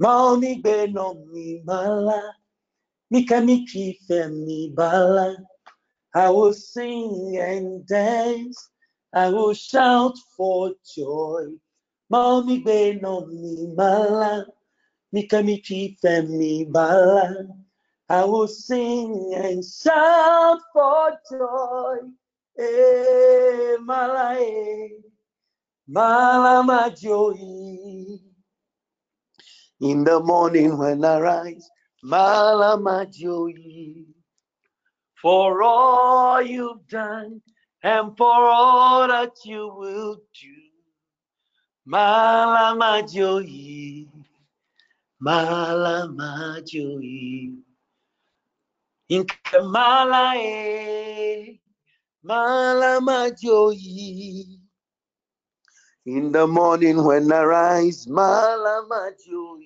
[0.00, 2.34] Maoni beno mi mala.
[3.10, 5.36] Mika miki femi bala.
[6.14, 8.70] I will sing and dance.
[9.14, 11.46] I will shout for joy.
[12.12, 14.46] Maoni beno mi mala.
[15.12, 17.46] Mika miki femi bala.
[18.10, 21.96] I will sing and shout for joy.
[22.58, 24.88] Eh, malae,
[25.90, 27.34] malama joy.
[29.80, 31.68] In the morning when I rise,
[32.02, 33.52] malama joy.
[35.20, 37.42] For all you've done
[37.82, 40.54] and for all that you will do.
[41.86, 44.06] Malama joy.
[45.22, 47.67] Malama joy.
[49.10, 51.60] Inkamala e.
[52.24, 53.76] Malama joy.
[56.06, 59.64] In the morning when I rise, Malama joy.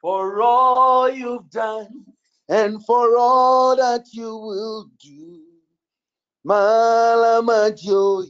[0.00, 2.06] For all you've done
[2.48, 5.40] and for all that you will do.
[6.46, 8.26] Malama joy.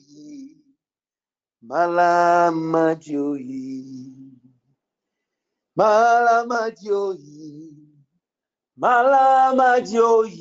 [1.66, 3.44] Malama joy.
[5.78, 7.18] Malama joy.
[8.80, 10.32] Malama joy.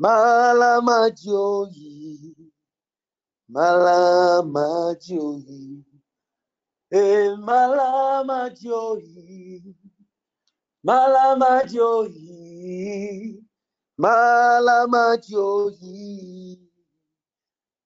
[0.00, 1.76] Malama joy.
[3.52, 5.44] Malama joy.
[6.90, 9.04] Eh, malama joy.
[10.86, 12.14] Malama joy.
[14.00, 15.76] Malama joy.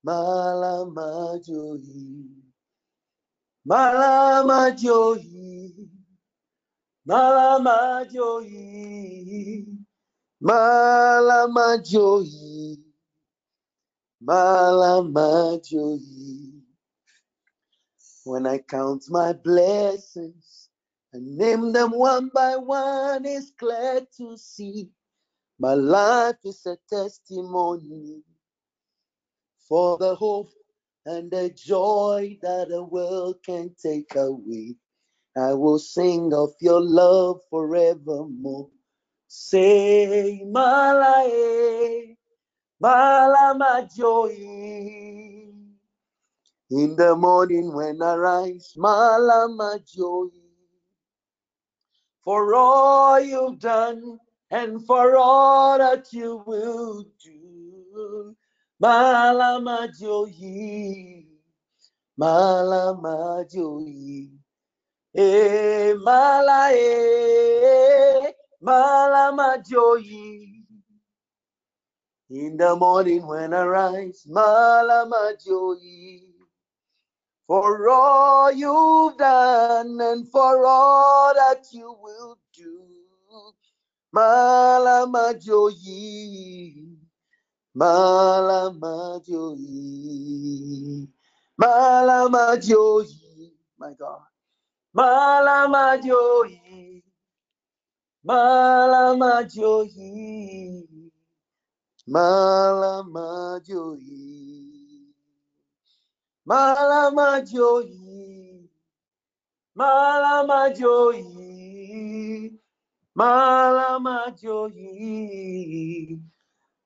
[0.07, 1.83] Malama joy.
[3.67, 5.32] Malama joy.
[7.09, 9.67] Malama joy.
[10.43, 12.27] Malama joy.
[14.25, 15.99] Malama joy.
[18.25, 20.69] When I count my blessings
[21.13, 24.91] and name them one by one, it's glad to see
[25.59, 28.23] my life is a testimony
[29.69, 30.51] for the hope
[31.07, 34.77] and the joy that the world can take away.
[35.37, 38.69] I will sing of your love forevermore.
[39.29, 42.17] Say, Malae,
[42.83, 44.37] Malama joy.
[46.71, 50.29] In the morning when I rise, Malama joy.
[52.25, 54.19] For all you've done
[54.51, 58.37] and for all that you will do.
[58.83, 61.25] Malama joy.
[62.21, 64.42] Malama joy.
[65.15, 68.33] Eh, mala eh,
[68.63, 70.03] malama joy.
[72.31, 75.79] In the morning when I rise, malama joy.
[77.47, 82.83] For all you've done and for all that you will do,
[84.17, 85.73] malama joy.
[87.77, 91.09] Malama joy.
[91.61, 93.07] Malama joy.
[93.79, 94.21] My God.
[94.95, 97.03] Malama joy.
[98.27, 99.89] Malama joy.
[102.09, 104.01] Malama joy.
[106.47, 107.89] Malama joy.
[109.75, 111.23] Malama joy.
[113.17, 116.19] Malama joy.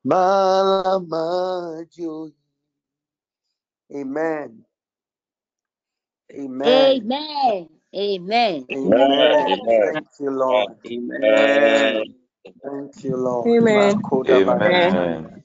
[0.06, 2.30] Malama joy.
[3.94, 4.64] Amen.
[6.32, 7.02] Amen.
[7.02, 7.75] Amen.
[7.94, 8.68] Amen.
[8.74, 9.62] Amen.
[9.78, 10.78] Thank you, Lord.
[10.86, 12.14] Amen.
[12.64, 13.52] Thank you, Lord.
[13.68, 13.96] Amen.
[14.28, 15.44] Amen.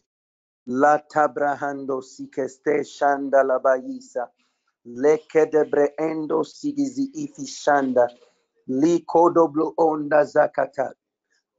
[0.68, 4.28] La tabrahando sikeste shanda la baisa.
[4.86, 8.08] Leke de breendo sigizi ifi shanda.
[8.68, 10.92] Li kodoblo onda zakata.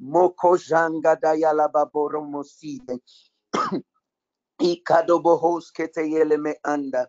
[0.02, 3.00] Moko janga dayala baboro moside.
[4.60, 7.08] Ikadobo hoskete yele me anda.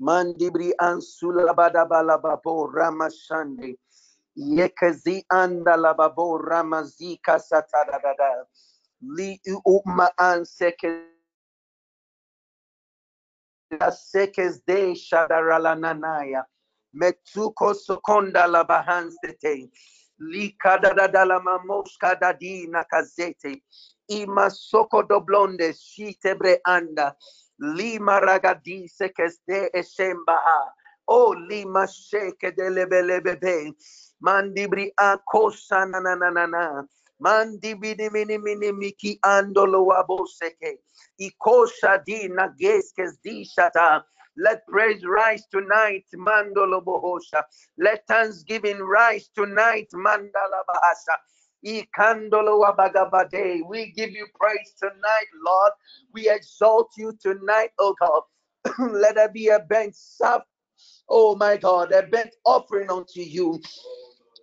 [0.00, 3.78] Mandibri ansula badabala babo ramashande.
[4.36, 8.44] Yekazi anda lababo ramazika satadada.
[9.00, 11.06] Li uma anseke
[13.90, 16.44] sekes de shadaralananaya.
[16.94, 19.70] Metsuko sokonda la bahansete.
[20.18, 23.62] Lika da da la mamoska da di nakazete.
[24.08, 27.14] Ima soko doblonde shitebre anda.
[27.60, 30.72] Lima ragadi sekes de eshembaha.
[31.08, 33.72] O lima sheke de lebelebebe.
[34.22, 36.82] Mandibri akosa na na na na na.
[37.22, 40.78] Mandibini mini mini miki andolo waboseke.
[41.20, 44.02] Ikosha di nageskes di shata.
[44.36, 47.42] Let praise rise tonight, Mandolo Bohosha.
[47.78, 51.16] Let thanksgiving rise tonight, Mandala Bahasha.
[51.62, 51.82] We
[53.96, 55.72] give you praise tonight, Lord.
[56.14, 58.22] We exalt you tonight, oh God.
[58.92, 60.44] Let there be a bench sap.
[61.08, 63.60] Oh my God, a burnt offering unto you.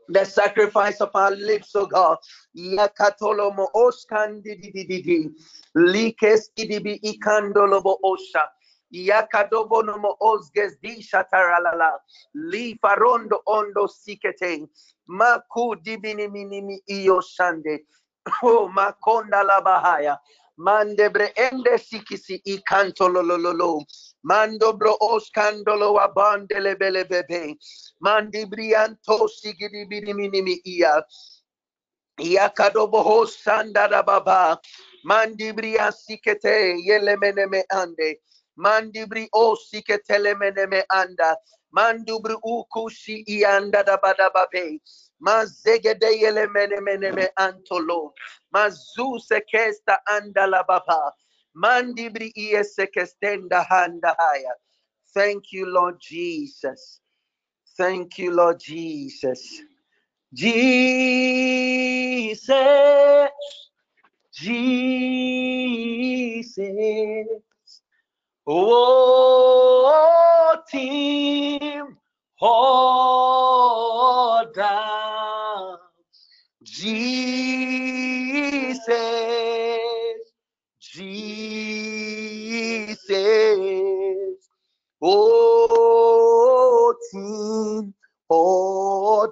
[0.09, 2.17] the sacrifice of our lips, oh God.
[2.57, 5.31] Yakatolomo oskandidididi.
[5.75, 8.45] Likes idibi ikandolobo osha.
[8.93, 11.91] Yakadobonomo osges di shataralala.
[12.35, 14.67] Li farondo ondo sikete.
[15.07, 17.85] Maku dibini minimi iyo sande
[18.43, 20.17] Oh, makonda la bahaya.
[20.57, 23.21] Mandebre ende sikisi ikanto lo
[24.23, 27.57] Mando bro oskandolo abandele bele bebe.
[27.99, 31.03] Mandi brianto sigidi bini minimi iya.
[32.19, 34.59] Yakadobo sandara baba.
[35.03, 38.19] Mandi bria sikete yelemeneme ande.
[38.57, 39.55] Mandibri o
[40.37, 41.35] meneme anda.
[41.75, 43.97] Mandubri ukushi ianda da.
[45.21, 48.13] Mazegede yele mene mene me antolo.
[48.53, 51.11] Mazu sekesta anda la baba.
[51.55, 54.53] Mandibri iye sekestenda handa haya.
[55.13, 56.99] Thank you, Lord Jesus.
[57.77, 59.61] Thank you, Lord Jesus.
[60.33, 62.51] Jesus.
[64.33, 64.97] Jesus.
[68.45, 69.93] Oh,
[70.69, 71.95] team,
[74.53, 75.77] down.
[76.61, 78.89] Jesus,
[80.81, 81.69] Jesus.
[85.01, 87.93] Oh, team,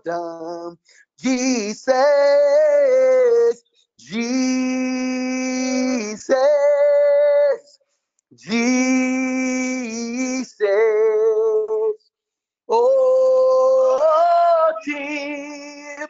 [0.06, 0.78] down.
[1.20, 1.94] Jesus,
[4.00, 6.32] Jesus.
[8.44, 8.52] Jesus.
[12.70, 16.10] Oh, deep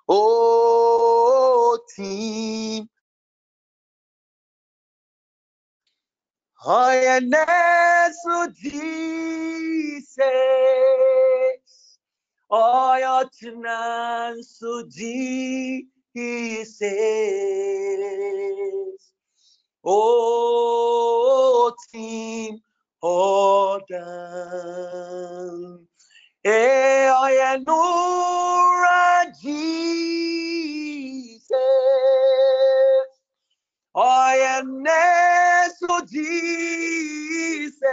[0.09, 2.89] Oh, team
[8.23, 10.17] Highness Jesus.
[12.49, 15.87] Oyotnan su Jesus.
[19.83, 22.59] Oh, team,
[23.01, 23.99] order.
[26.45, 31.49] Eh, oyanura Jesus.
[33.95, 34.83] I am
[37.83, 37.85] Neso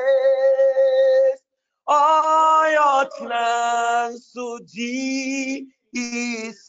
[1.30, 1.42] Jesus.
[1.88, 6.68] I am Neso Jesus.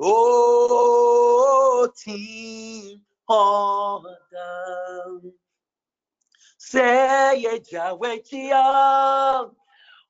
[0.00, 5.32] Oh, team on down.
[6.58, 8.18] Say Yahweh,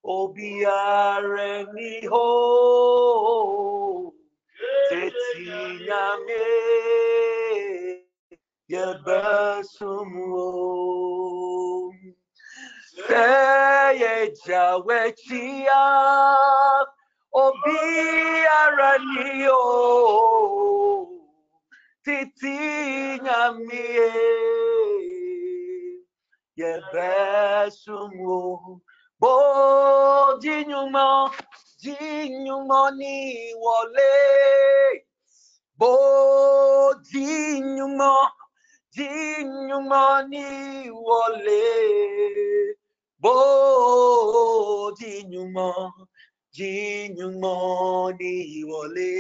[0.04, 4.12] Obiare mi ho
[4.90, 6.42] tetinyame
[8.68, 10.46] yebasumo
[13.06, 14.14] seye
[14.44, 15.82] jawechia
[17.32, 21.08] obiara ni o
[22.04, 23.86] titinyame
[26.60, 28.38] yebasumo
[29.20, 29.34] bó
[30.42, 31.30] jíyúmọ́
[31.82, 33.14] jíyúmọ́ ní
[33.64, 34.12] wọlé
[38.98, 40.44] bó jíyúmọ́ jíyúmọ́ ní
[41.06, 41.64] wọlé
[43.22, 43.34] bó
[44.98, 45.74] jíyúmọ́
[46.56, 48.32] jíyúmọ́ ní
[48.70, 49.12] wọlé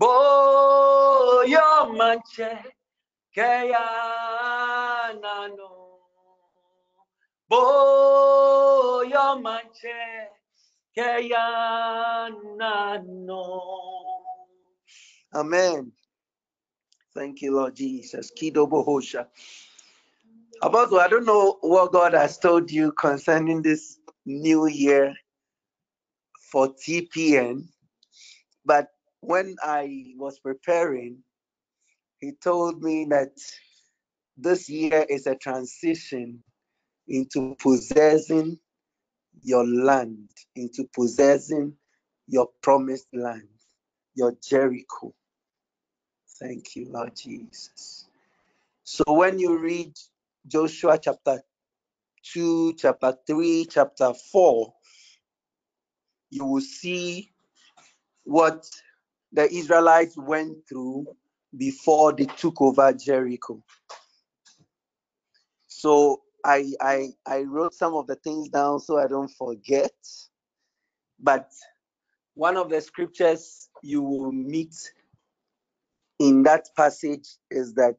[0.00, 0.12] bó
[1.52, 2.52] yóò máa jẹ
[3.34, 3.84] kẹyà
[5.22, 5.68] nánú.
[7.52, 9.98] Boyo manche
[10.94, 12.32] keyanano.
[15.34, 15.92] Amen.
[17.14, 18.30] Thank you, Lord Jesus.
[18.38, 19.26] Kido bohosha.
[20.62, 25.14] I don't know what God has told you concerning this new year
[26.50, 27.66] for TPN,
[28.64, 28.88] but
[29.20, 31.18] when I was preparing,
[32.20, 33.32] he told me that
[34.36, 36.42] this year is a transition
[37.08, 38.58] into possessing
[39.42, 41.74] your land, into possessing
[42.28, 43.48] your promised land,
[44.14, 45.12] your Jericho.
[46.42, 48.08] Thank you, Lord Jesus.
[48.82, 49.92] So when you read
[50.48, 51.40] Joshua chapter
[52.32, 54.74] 2, chapter 3, chapter 4,
[56.30, 57.30] you will see
[58.24, 58.68] what
[59.32, 61.06] the Israelites went through
[61.56, 63.62] before they took over Jericho.
[65.68, 69.92] So I, I, I wrote some of the things down so I don't forget.
[71.20, 71.52] But
[72.34, 74.74] one of the scriptures you will meet
[76.22, 77.96] in that passage is that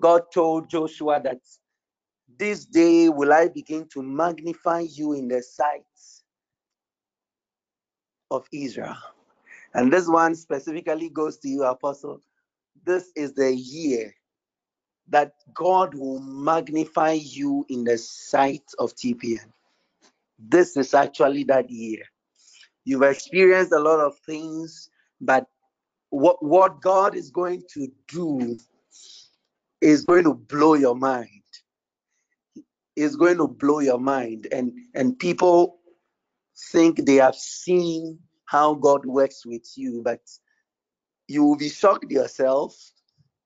[0.00, 1.40] God told Joshua that
[2.38, 5.84] this day will I begin to magnify you in the sight
[8.30, 8.96] of Israel.
[9.74, 12.22] And this one specifically goes to you, Apostle.
[12.84, 14.14] This is the year
[15.08, 19.52] that God will magnify you in the sight of TPN.
[20.38, 22.04] This is actually that year.
[22.84, 24.90] You've experienced a lot of things,
[25.20, 25.46] but
[26.10, 28.58] what, what God is going to do
[29.80, 31.28] is going to blow your mind.
[32.96, 34.48] Is going to blow your mind.
[34.50, 35.78] And and people
[36.72, 40.20] think they have seen how God works with you, but
[41.28, 42.74] you will be shocked yourself,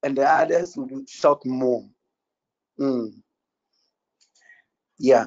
[0.03, 1.85] and the others will be shocked more.
[2.81, 3.13] Mm.
[4.99, 5.27] Yeah.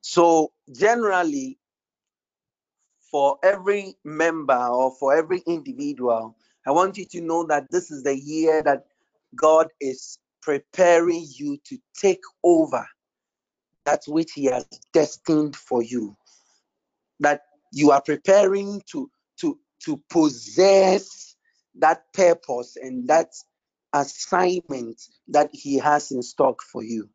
[0.00, 1.58] So generally,
[3.14, 6.36] for every member or for every individual,
[6.66, 8.86] I want you to know that this is the year that
[9.36, 12.84] God is preparing you to take over
[13.84, 16.16] that which He has destined for you.
[17.20, 17.42] That
[17.72, 19.08] you are preparing to
[19.42, 21.36] to to possess
[21.76, 23.28] that purpose and that
[23.92, 27.08] assignment that He has in stock for you.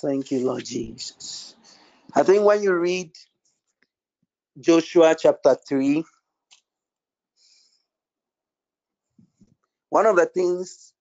[0.00, 1.55] Thank you, Lord Jesus.
[2.14, 3.12] I think when you read
[4.60, 6.04] Joshua chapter 3,
[9.90, 10.94] one of the things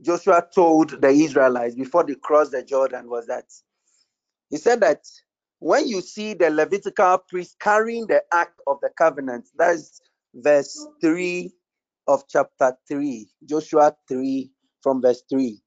[0.00, 3.44] Joshua told the Israelites before they crossed the Jordan was that
[4.50, 5.04] he said that
[5.58, 10.00] when you see the Levitical priest carrying the ark of the covenant, that's
[10.34, 11.50] verse 3
[12.06, 14.50] of chapter 3, Joshua 3
[14.82, 15.60] from verse 3.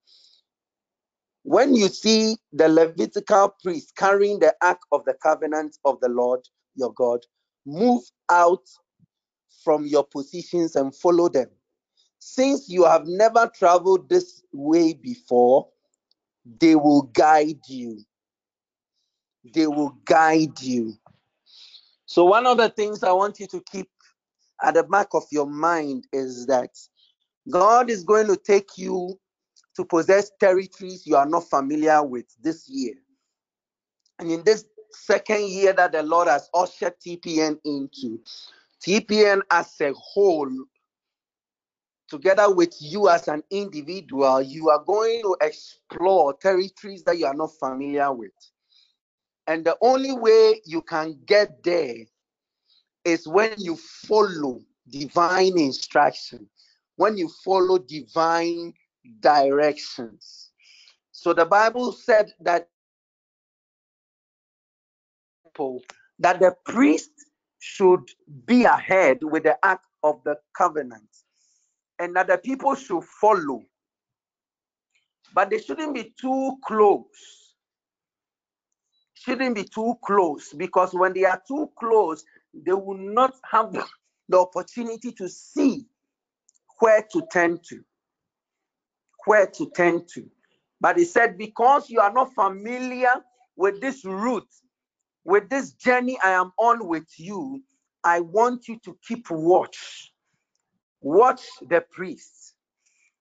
[1.44, 6.42] When you see the Levitical priest carrying the ark of the covenant of the Lord
[6.76, 7.20] your God,
[7.66, 8.68] move out
[9.64, 11.50] from your positions and follow them.
[12.20, 15.68] Since you have never traveled this way before,
[16.60, 18.00] they will guide you.
[19.44, 20.94] They will guide you.
[22.06, 23.90] So, one of the things I want you to keep
[24.62, 26.70] at the back of your mind is that
[27.50, 29.20] God is going to take you
[29.82, 32.94] to possess territories you are not familiar with this year.
[34.20, 38.20] And in this second year that the Lord has ushered TPN into,
[38.86, 40.52] TPN as a whole,
[42.08, 47.34] together with you as an individual, you are going to explore territories that you are
[47.34, 48.32] not familiar with.
[49.48, 51.96] And the only way you can get there
[53.04, 56.48] is when you follow divine instruction,
[56.98, 58.76] when you follow divine
[59.20, 60.50] directions.
[61.12, 62.68] So the Bible said that
[66.20, 67.12] that the priest
[67.60, 68.10] should
[68.46, 71.10] be ahead with the ark of the covenant
[72.00, 73.64] and that the people should follow.
[75.34, 77.54] But they shouldn't be too close.
[79.14, 82.24] Shouldn't be too close because when they are too close
[82.54, 83.86] they will not have the,
[84.30, 85.86] the opportunity to see
[86.80, 87.84] where to turn to
[89.26, 90.30] where to turn to
[90.80, 93.14] but he said because you are not familiar
[93.56, 94.48] with this route
[95.24, 97.62] with this journey I am on with you,
[98.04, 100.12] I want you to keep watch.
[101.02, 102.54] Watch the priests.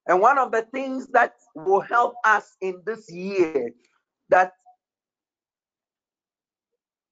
[0.07, 3.71] And one of the things that will help us in this year
[4.31, 4.53] that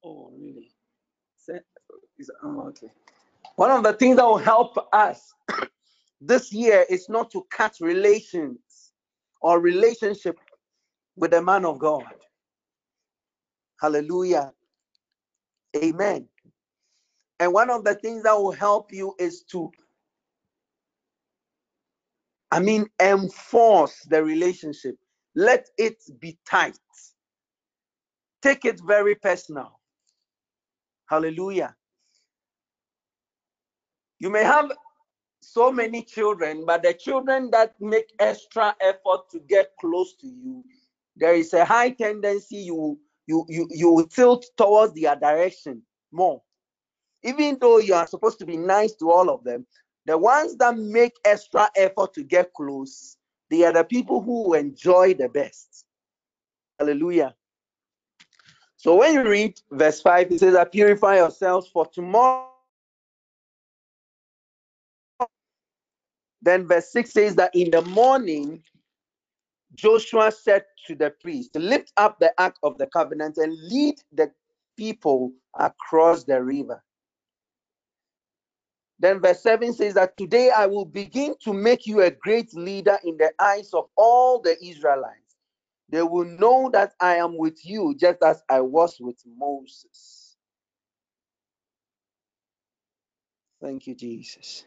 [0.04, 0.70] oh really
[2.42, 2.90] oh, okay.
[3.56, 5.32] One of the things that will help us
[6.20, 8.58] this year is not to cut relations
[9.40, 10.38] or relationship
[11.16, 12.04] with the man of God.
[13.80, 14.52] Hallelujah.
[15.76, 16.28] Amen.
[17.40, 19.70] And one of the things that will help you is to,
[22.50, 24.96] I mean, enforce the relationship.
[25.34, 26.78] Let it be tight.
[28.42, 29.78] Take it very personal.
[31.08, 31.74] Hallelujah.
[34.18, 34.72] You may have
[35.52, 40.64] so many children, but the children that make extra effort to get close to you,
[41.16, 45.82] there is a high tendency you you you you tilt towards their direction
[46.12, 46.40] more
[47.22, 49.66] even though you are supposed to be nice to all of them,
[50.06, 53.16] the ones that make extra effort to get close,
[53.50, 55.84] they are the people who enjoy the best.
[56.78, 57.34] Hallelujah.
[58.76, 62.48] So when you read verse 5, it says, I purify yourselves for tomorrow.
[66.42, 68.62] Then verse 6 says that in the morning
[69.74, 74.32] Joshua said to the priest, Lift up the ark of the covenant and lead the
[74.76, 76.82] people across the river.
[79.00, 82.98] Then verse 7 says that today I will begin to make you a great leader
[83.04, 85.36] in the eyes of all the Israelites.
[85.90, 90.36] They will know that I am with you just as I was with Moses.
[93.62, 94.64] Thank you, Jesus.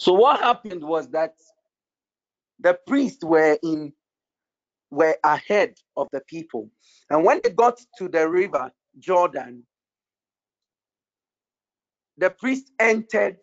[0.00, 1.34] So what happened was that
[2.58, 3.92] the priests were in
[4.90, 6.70] were ahead of the people.
[7.10, 9.62] And when they got to the river Jordan,
[12.16, 13.36] the priest entered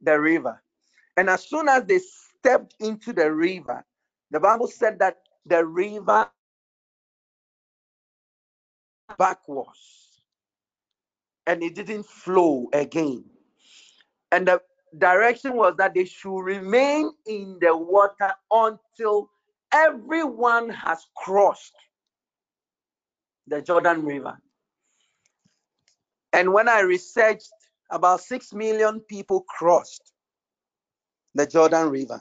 [0.00, 0.60] the river.
[1.16, 3.86] And as soon as they stepped into the river,
[4.32, 6.28] the Bible said that the river
[9.16, 10.24] backwards
[11.46, 13.24] and it didn't flow again.
[14.32, 14.60] And the
[14.98, 19.30] direction was that they should remain in the water until
[19.72, 21.74] everyone has crossed
[23.46, 24.38] the Jordan River.
[26.32, 27.48] And when I researched,
[27.90, 30.12] about 6 million people crossed
[31.34, 32.20] the Jordan River.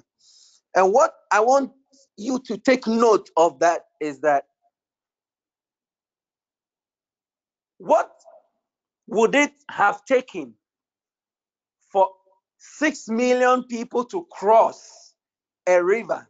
[0.75, 1.71] And what I want
[2.17, 4.45] you to take note of that is that
[7.77, 8.11] what
[9.07, 10.53] would it have taken
[12.59, 15.13] 6 million people to cross
[15.67, 16.27] a river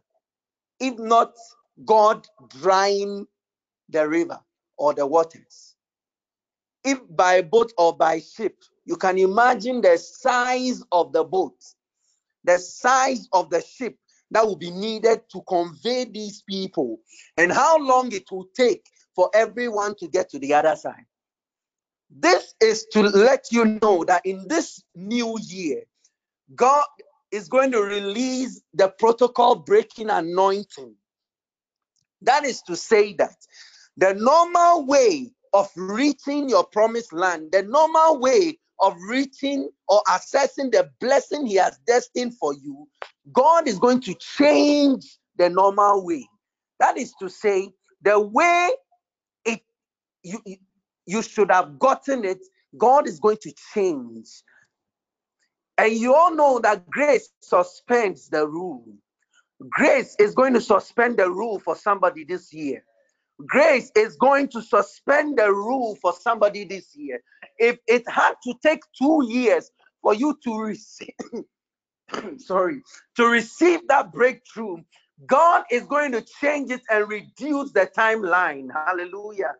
[0.78, 1.34] if not
[1.84, 2.26] God
[2.60, 3.26] drying
[3.88, 4.40] the river
[4.78, 5.74] or the waters?
[6.84, 11.56] If by boat or by ship, you can imagine the size of the boat,
[12.44, 13.96] the size of the ship
[14.30, 17.00] that will be needed to convey these people,
[17.36, 21.04] and how long it will take for everyone to get to the other side.
[22.08, 25.82] This is to let you know that in this new year,
[26.54, 26.84] God
[27.30, 30.94] is going to release the protocol breaking anointing.
[32.22, 33.36] That is to say that
[33.96, 40.72] the normal way of reaching your promised land, the normal way of reaching or accessing
[40.72, 42.88] the blessing He has destined for you,
[43.32, 46.26] God is going to change the normal way.
[46.78, 47.70] That is to say,
[48.02, 48.70] the way
[49.44, 49.60] it
[50.22, 50.40] you,
[51.06, 52.38] you should have gotten it,
[52.78, 54.28] God is going to change.
[55.80, 58.84] And you all know that grace suspends the rule.
[59.70, 62.84] Grace is going to suspend the rule for somebody this year.
[63.46, 67.22] Grace is going to suspend the rule for somebody this year.
[67.58, 69.70] If it had to take two years
[70.02, 71.14] for you to receive,
[72.36, 72.82] sorry,
[73.16, 74.82] to receive that breakthrough,
[75.26, 78.68] God is going to change it and reduce the timeline.
[78.70, 79.54] Hallelujah.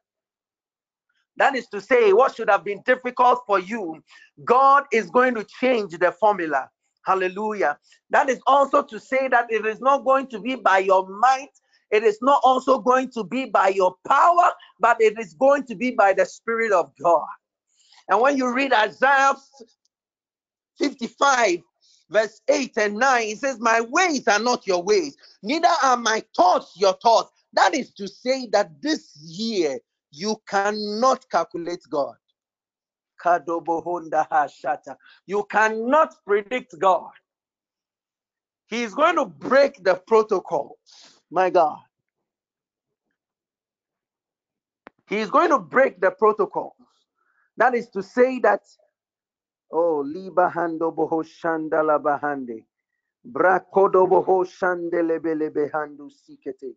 [1.36, 4.02] That is to say, what should have been difficult for you,
[4.44, 6.68] God is going to change the formula.
[7.06, 7.78] Hallelujah.
[8.10, 11.50] That is also to say that it is not going to be by your might,
[11.90, 15.74] it is not also going to be by your power, but it is going to
[15.74, 17.26] be by the Spirit of God.
[18.08, 19.34] And when you read Isaiah
[20.78, 21.58] 55,
[22.10, 26.22] verse 8 and 9, it says, My ways are not your ways, neither are my
[26.36, 27.30] thoughts your thoughts.
[27.52, 29.78] That is to say that this year
[30.12, 32.16] you cannot calculate God.
[35.26, 37.10] You cannot predict God.
[38.68, 40.78] He's going to break the protocol.
[41.30, 41.78] My God.
[45.08, 46.76] He's going to break the protocol.
[47.56, 48.62] That is to say that,
[49.72, 52.64] oh, liba hando boho shandala bahande.
[53.26, 56.74] Brakodo boho shandelebele behandu sikete.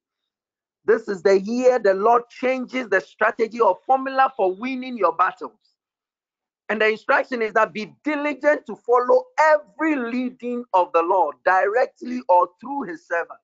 [0.86, 5.59] This is the year the Lord changes the strategy or formula for winning your battles.
[6.69, 12.21] And the instruction is that be diligent to follow every leading of the Lord directly
[12.27, 13.39] or through his servant.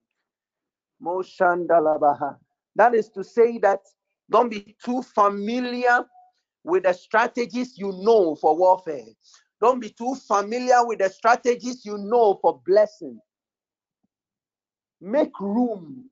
[2.75, 3.81] That is to say that
[4.29, 6.05] don't be too familiar
[6.63, 9.05] with the strategies you know for warfare.
[9.61, 13.19] Don't be too familiar with the strategies you know for blessing.
[15.01, 16.09] Make room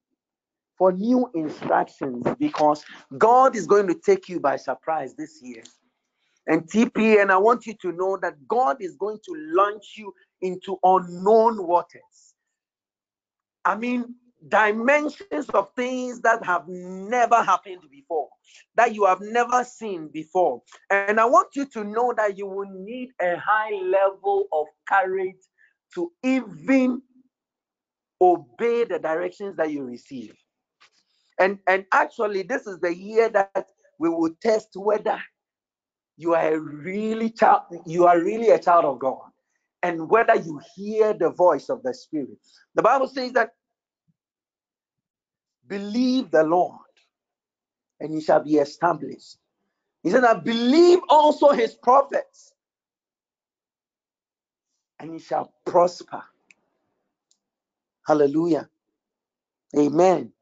[0.77, 2.85] for new instructions because
[3.17, 5.63] God is going to take you by surprise this year.
[6.47, 10.13] And TP, and I want you to know that God is going to launch you
[10.41, 12.35] into unknown waters.
[13.65, 14.15] I mean,
[14.47, 18.29] dimensions of things that have never happened before,
[18.75, 20.61] that you have never seen before.
[20.89, 25.35] And I want you to know that you will need a high level of courage
[25.95, 27.01] to even
[28.21, 30.33] obey the directions that you receive.
[31.39, 33.67] And and actually, this is the year that
[33.99, 35.19] we will test whether
[36.17, 39.29] you are really child, you are really a child of God,
[39.83, 42.39] and whether you hear the voice of the Spirit.
[42.75, 43.51] The Bible says that
[45.67, 46.79] believe the Lord,
[47.99, 49.37] and he shall be established.
[50.03, 52.53] He said, I believe also his prophets,
[54.99, 56.23] and he shall prosper.
[58.07, 58.69] Hallelujah.
[59.77, 60.33] Amen.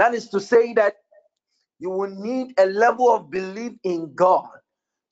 [0.00, 0.94] That is to say that
[1.78, 4.48] you will need a level of belief in God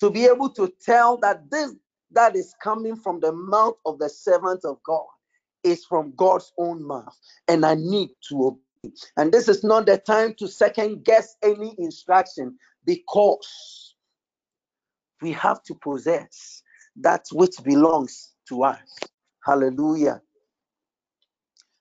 [0.01, 1.75] to be able to tell that this
[2.13, 5.05] that is coming from the mouth of the servant of God
[5.63, 7.15] is from God's own mouth,
[7.49, 8.95] and I need to obey.
[9.19, 13.95] And this is not the time to second guess any instruction because
[15.21, 16.63] we have to possess
[16.97, 18.81] that which belongs to us.
[19.45, 20.23] Hallelujah.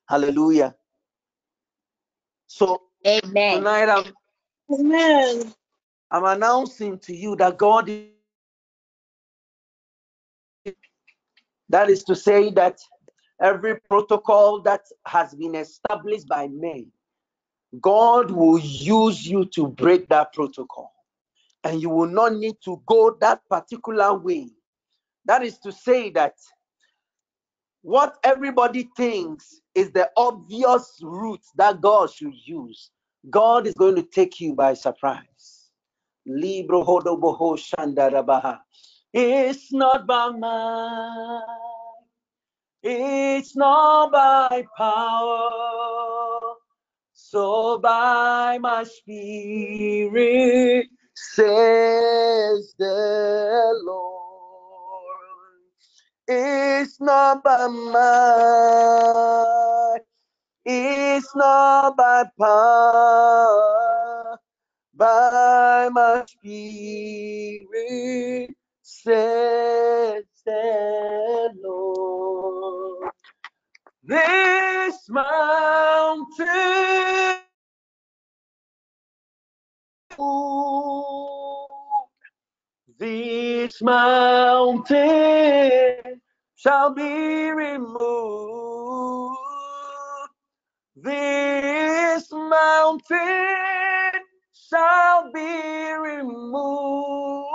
[0.10, 0.76] Hallelujah.
[2.48, 3.58] So Amen.
[3.58, 4.14] tonight I'm
[4.70, 5.54] Amen.
[6.12, 8.08] I'm announcing to you that God is
[11.70, 12.80] that is to say that
[13.42, 16.92] every protocol that has been established by men,
[17.80, 20.92] God will use you to break that protocol.
[21.64, 24.50] And you will not need to go that particular way.
[25.26, 26.36] That is to say that
[27.82, 32.92] what everybody thinks is the obvious route that God should use,
[33.30, 35.70] God is going to take you by surprise.
[36.28, 38.60] Libro hodoboho shandarabaha.
[39.14, 41.44] It's not by might,
[42.84, 46.42] it's not by power,
[47.14, 55.62] so by my spirit, says the Lord.
[56.28, 57.96] It's not by might,
[60.70, 64.38] it's not by power,
[64.94, 67.70] by my spirit,
[68.82, 73.12] says the Lord.
[74.04, 76.58] This mountain
[83.00, 85.00] this mountain
[86.56, 88.57] shall be removed.
[91.08, 94.12] This mountain
[94.52, 97.48] shall be removed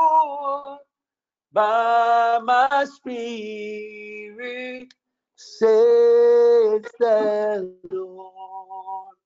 [1.53, 4.95] by my spirit,
[5.37, 9.17] says the Lord.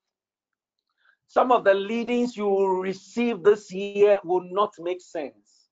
[1.29, 5.69] Some of the leadings you will receive this year will not make sense.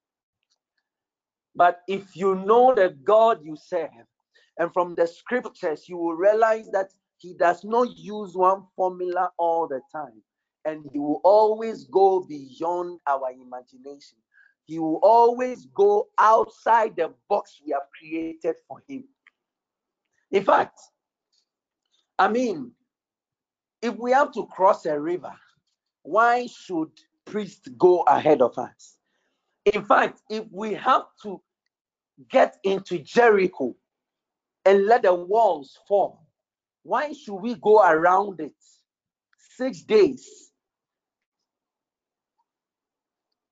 [1.57, 4.07] But if you know the God you serve,
[4.59, 6.93] and from the scriptures, you will realize that
[7.25, 10.21] He does not use one formula all the time,
[10.67, 14.19] and He will always go beyond our imagination.
[14.67, 19.05] He will always go outside the box we have created for Him.
[20.33, 20.79] In fact,
[22.19, 22.73] I mean,
[23.81, 25.33] if we have to cross a river,
[26.03, 26.91] why should
[27.25, 28.99] priests go ahead of us?
[29.65, 31.41] In fact, if we have to
[32.29, 33.75] get into Jericho
[34.67, 36.24] and let the walls fall,
[36.85, 38.55] why should we go around it
[39.57, 40.53] six days?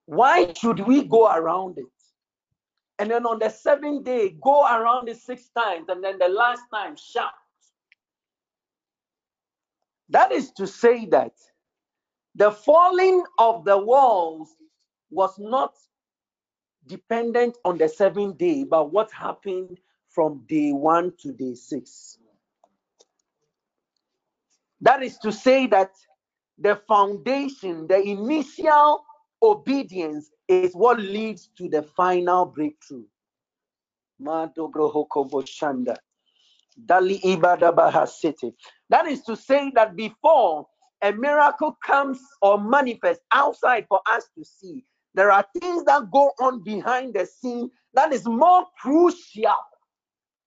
[0.07, 1.87] Why should we go around it?
[2.99, 6.63] And then on the seventh day, go around it six times, and then the last
[6.73, 7.33] time, shout.
[10.11, 11.33] That is to say that
[12.35, 14.55] the falling of the walls
[15.11, 15.75] was not
[16.87, 19.79] dependent on the seventh day, but what happened
[20.11, 22.19] from day one to day six.
[24.83, 25.91] That is to say that
[26.59, 29.05] the foundation, the initial
[29.43, 33.05] obedience is what leads to the final breakthrough.
[34.19, 34.53] That
[39.07, 40.67] is to say that before
[41.03, 46.33] a miracle comes or manifests outside for us to see, there are things that go
[46.41, 49.53] on behind the scene that is more crucial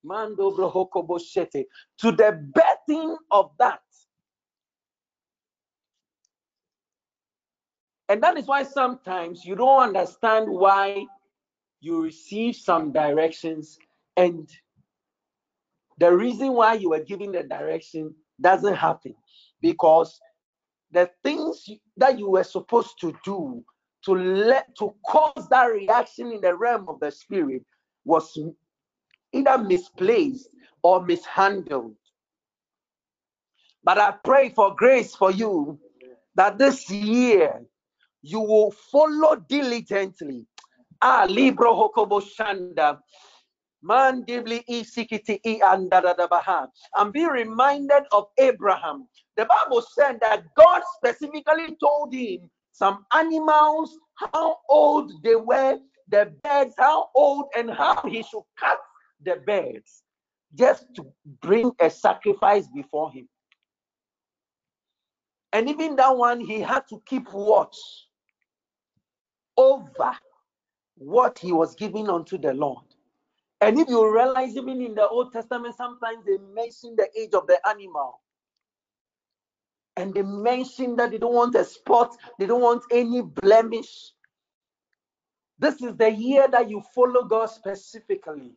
[0.04, 0.36] to
[2.12, 3.80] the birthing of that.
[8.10, 11.06] And that is why sometimes you don't understand why
[11.82, 13.78] you receive some directions
[14.18, 14.50] and
[15.98, 19.16] the reason why you were giving the direction doesn't happen
[19.62, 20.20] because
[20.92, 23.64] the things that you were supposed to do
[24.04, 27.64] to let to cause that reaction in the realm of the spirit
[28.04, 28.38] was
[29.34, 30.50] either misplaced
[30.84, 31.96] or mishandled.
[33.84, 35.80] But I pray for grace for you
[36.36, 37.62] that this year
[38.26, 40.48] you will follow diligently.
[41.02, 43.00] Ah, Libro Hokobo Shanda.
[43.84, 46.68] Mandibli isikiti i andadadabaha.
[46.96, 49.08] And be reminded of Abraham.
[49.38, 55.78] The Bible said that God specifically told him some animals, how old they were,
[56.10, 58.80] the birds, how old, and how he should cut
[59.24, 60.02] the birds
[60.56, 61.06] just to
[61.42, 63.30] bring a sacrifice before him.
[65.54, 67.78] And even that one, he had to keep watch
[69.58, 70.18] over
[70.98, 72.84] what he was giving unto the Lord.
[73.62, 77.48] And if you realize, even in the Old Testament, sometimes they mention the age of
[77.48, 78.22] the animal.
[79.98, 84.12] And they mention that they don't want a spot, they don't want any blemish.
[85.58, 88.52] This is the year that you follow God specifically.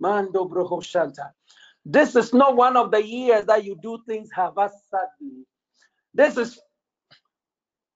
[0.00, 1.32] Mando Shanta.
[1.84, 5.46] This is not one of the years that you do things haphazardly.
[6.12, 6.60] This is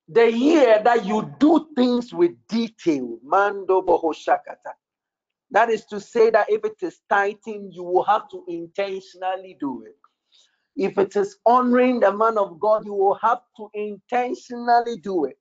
[0.09, 3.19] the year that you do things with detail.
[3.23, 4.75] Mando Bohoshakata.
[5.51, 9.85] That is to say that if it is tithing, you will have to intentionally do
[9.87, 9.97] it.
[10.77, 15.39] If it is honoring the man of God, you will have to intentionally do it.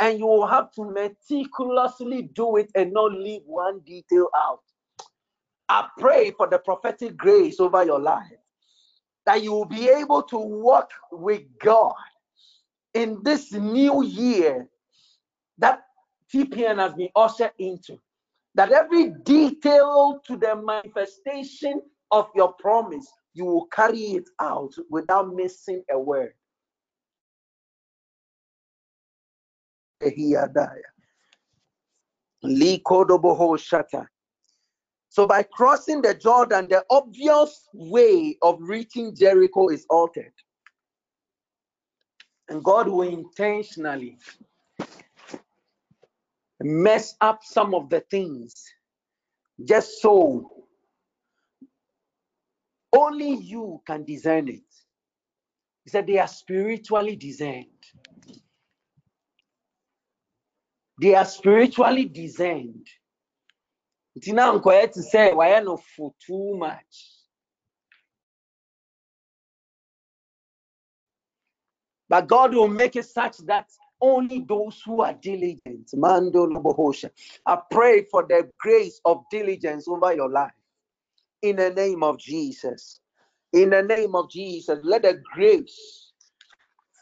[0.00, 4.60] And you will have to meticulously do it and not leave one detail out.
[5.68, 8.38] I pray for the prophetic grace over your life
[9.24, 11.94] that you will be able to walk with God
[12.94, 14.68] in this new year
[15.58, 15.82] that
[16.32, 17.98] TPN has been ushered into.
[18.54, 21.82] That every detail to the manifestation
[22.12, 26.32] of your promise, you will carry it out without missing a word.
[35.08, 40.32] So by crossing the Jordan, the obvious way of reaching Jericho is altered.
[42.48, 44.18] And God will intentionally
[46.60, 48.54] mess up some of the things
[49.64, 50.50] just so
[52.92, 54.62] only you can discern it.
[55.84, 57.66] He said they are spiritually discerned.
[61.00, 62.86] They are spiritually discerned
[64.16, 67.13] nti na nkɔyɛ te sɛ wayɛ no for too much
[72.14, 73.68] but god will make it such that
[74.00, 76.46] only those who are diligent mando
[77.46, 80.52] i pray for the grace of diligence over your life.
[81.42, 83.00] In the name of jesus.
[83.52, 86.12] In the name of jesus let the grace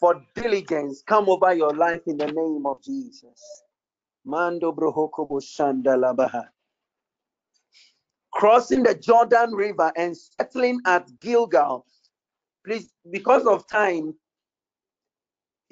[0.00, 3.62] for diligence come over your life in the name of jesus.
[4.24, 6.48] Mando shandalabaha
[8.30, 11.84] crossing the Jordan River and settling at Gilgal.
[12.64, 14.14] Please, because of time,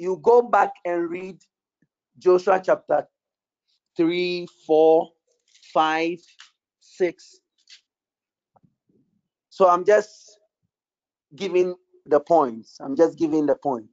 [0.01, 1.39] you go back and read
[2.19, 3.07] Joshua chapter
[3.99, 5.09] 3, 4,
[5.75, 6.19] 5,
[6.81, 7.41] 6.
[9.51, 10.39] So I'm just
[11.37, 11.75] giving
[12.07, 12.79] the points.
[12.81, 13.87] I'm just giving the point.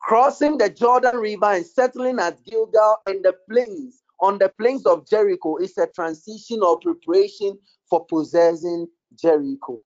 [0.00, 5.08] Crossing the Jordan River and settling at Gilgal and the plains on the plains of
[5.08, 7.56] Jericho is a transition or preparation
[7.88, 9.80] for possessing Jericho.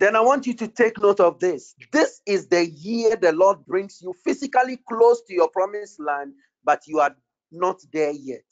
[0.00, 1.74] Then I want you to take note of this.
[1.92, 6.32] This is the year the Lord brings you physically close to your promised land,
[6.64, 7.14] but you are
[7.52, 8.46] not there yet.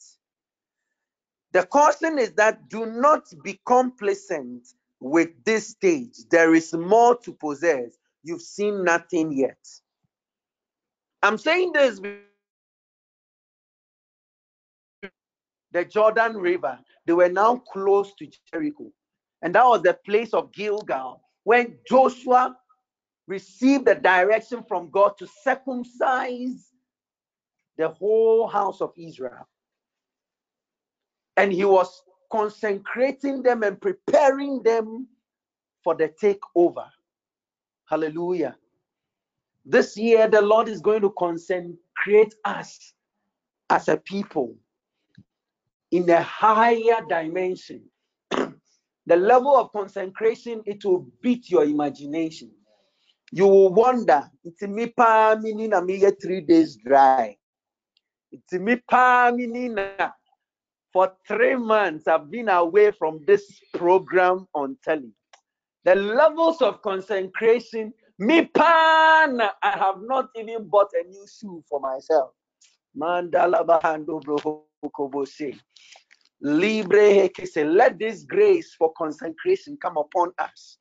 [1.51, 4.67] The caution is that do not be complacent
[4.99, 6.17] with this stage.
[6.29, 7.97] There is more to possess.
[8.21, 9.57] You've seen nothing yet.
[11.23, 11.99] I'm saying this
[15.71, 16.77] the Jordan River,
[17.07, 18.91] they were now close to Jericho.
[19.41, 22.55] And that was the place of Gilgal when Joshua
[23.25, 26.73] received the direction from God to circumcise
[27.75, 29.47] the whole house of Israel.
[31.37, 35.07] And he was consecrating them and preparing them
[35.83, 36.87] for the takeover.
[37.89, 38.55] Hallelujah.
[39.65, 42.93] This year, the Lord is going to consecrate us
[43.71, 44.55] as a people
[45.89, 47.81] in a higher dimension.
[49.05, 52.51] The level of consecration, it will beat your imagination.
[53.31, 57.37] You will wonder, it's me pa meaning here three days dry.
[58.31, 59.77] It's me pa meaning
[60.91, 65.11] for three months I've been away from this program on telly.
[65.85, 71.79] The levels of consecration, me pan, I have not even bought a new shoe for
[71.79, 72.31] myself.
[72.97, 73.65] Mandala
[76.41, 80.77] Libre let this grace for consecration come upon us.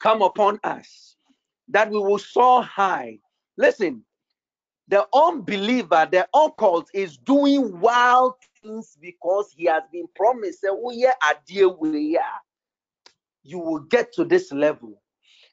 [0.00, 1.16] Come upon us.
[1.68, 3.18] That we will soar high.
[3.56, 4.04] Listen,
[4.86, 10.64] the unbeliever, the occult is doing wild things because he has been promised.
[10.66, 12.22] Oh yeah, i deal dear
[13.48, 15.02] you will get to this level.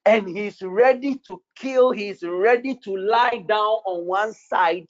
[0.05, 4.85] And he's ready to kill, he's ready to lie down on one side.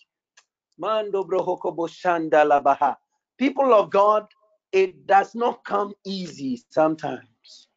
[3.37, 4.27] People of God,
[4.71, 7.67] it does not come easy sometimes.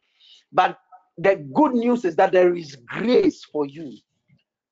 [0.52, 0.78] But
[1.16, 3.96] the good news is that there is grace for you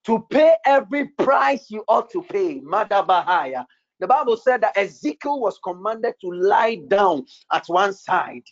[0.07, 2.61] to pay every price you ought to pay.
[2.61, 3.67] Madabahaya.
[3.99, 8.45] The Bible said that Ezekiel was commanded to lie down at one side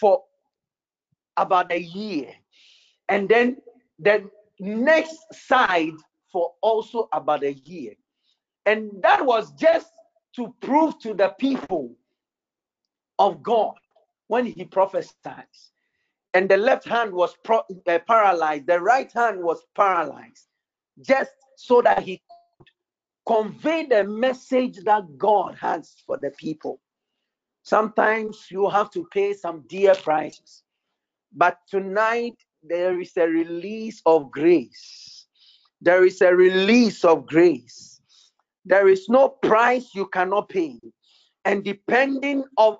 [0.00, 0.22] for
[1.36, 2.32] about a year.
[3.08, 3.58] And then
[3.98, 4.30] the
[4.60, 5.94] next side
[6.32, 7.94] for also about a year.
[8.66, 9.88] And that was just
[10.38, 11.90] to prove to the people
[13.18, 13.74] of God
[14.28, 15.44] when he prophesied.
[16.32, 20.46] And the left hand was pro- uh, paralyzed, the right hand was paralyzed,
[21.02, 22.22] just so that he
[22.56, 22.68] could
[23.26, 26.80] convey the message that God has for the people.
[27.64, 30.62] Sometimes you have to pay some dear prices.
[31.32, 35.26] But tonight, there is a release of grace.
[35.80, 37.87] There is a release of grace.
[38.68, 40.78] There is no price you cannot pay.
[41.46, 42.76] And depending of,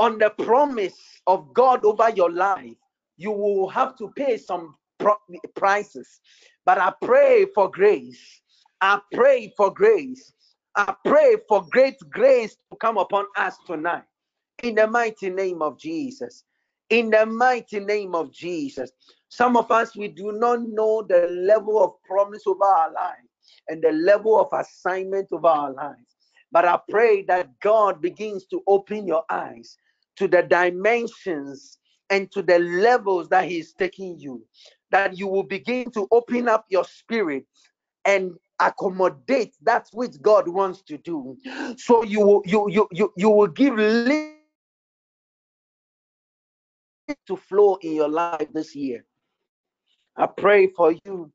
[0.00, 2.74] on the promise of God over your life,
[3.16, 4.74] you will have to pay some
[5.54, 6.20] prices.
[6.66, 8.42] But I pray for grace.
[8.80, 10.32] I pray for grace.
[10.74, 14.02] I pray for great grace to come upon us tonight.
[14.64, 16.42] In the mighty name of Jesus
[16.90, 18.90] in the mighty name of Jesus.
[19.28, 23.27] Some of us, we do not know the level of promise over our lives
[23.68, 26.16] and the level of assignment of our lives.
[26.50, 29.76] But I pray that God begins to open your eyes
[30.16, 31.78] to the dimensions
[32.10, 34.44] and to the levels that He is taking you.
[34.90, 37.44] That you will begin to open up your spirit
[38.04, 41.36] and accommodate that which God wants to do.
[41.76, 43.76] So you will you you you, you will give
[47.26, 49.04] to flow in your life this year.
[50.16, 51.30] I pray for you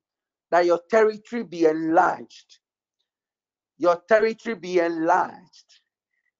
[0.53, 2.59] that your territory be enlarged.
[3.79, 5.79] Your territory be enlarged.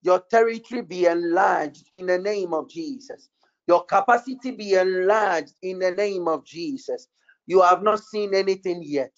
[0.04, 3.30] Your territory be enlarged in the name of Jesus.
[3.66, 7.08] Your capacity be enlarged in the name of Jesus.
[7.48, 9.18] You have not seen anything yet.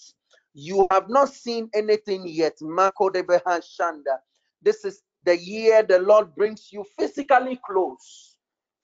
[0.54, 2.54] You have not seen anything yet.
[2.62, 4.20] Marco de Shanda.
[4.62, 8.36] This is the year the Lord brings you physically close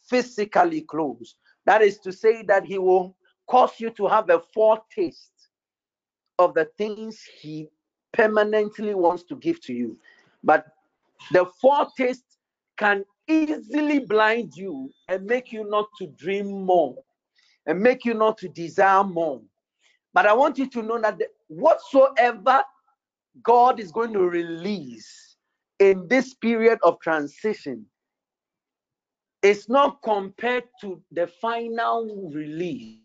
[0.10, 1.36] physically close.
[1.66, 3.16] That is to say that he will
[3.50, 5.31] cause you to have a foretaste
[6.42, 7.68] of the things he
[8.14, 9.98] permanently wants to give to you.
[10.44, 10.66] But
[11.32, 12.38] the foretaste
[12.78, 16.96] can easily blind you and make you not to dream more
[17.66, 19.42] and make you not to desire more.
[20.14, 22.64] But I want you to know that whatsoever
[23.44, 25.38] God is going to release
[25.80, 27.86] in this period of transition
[29.44, 33.00] it's not compared to the final release.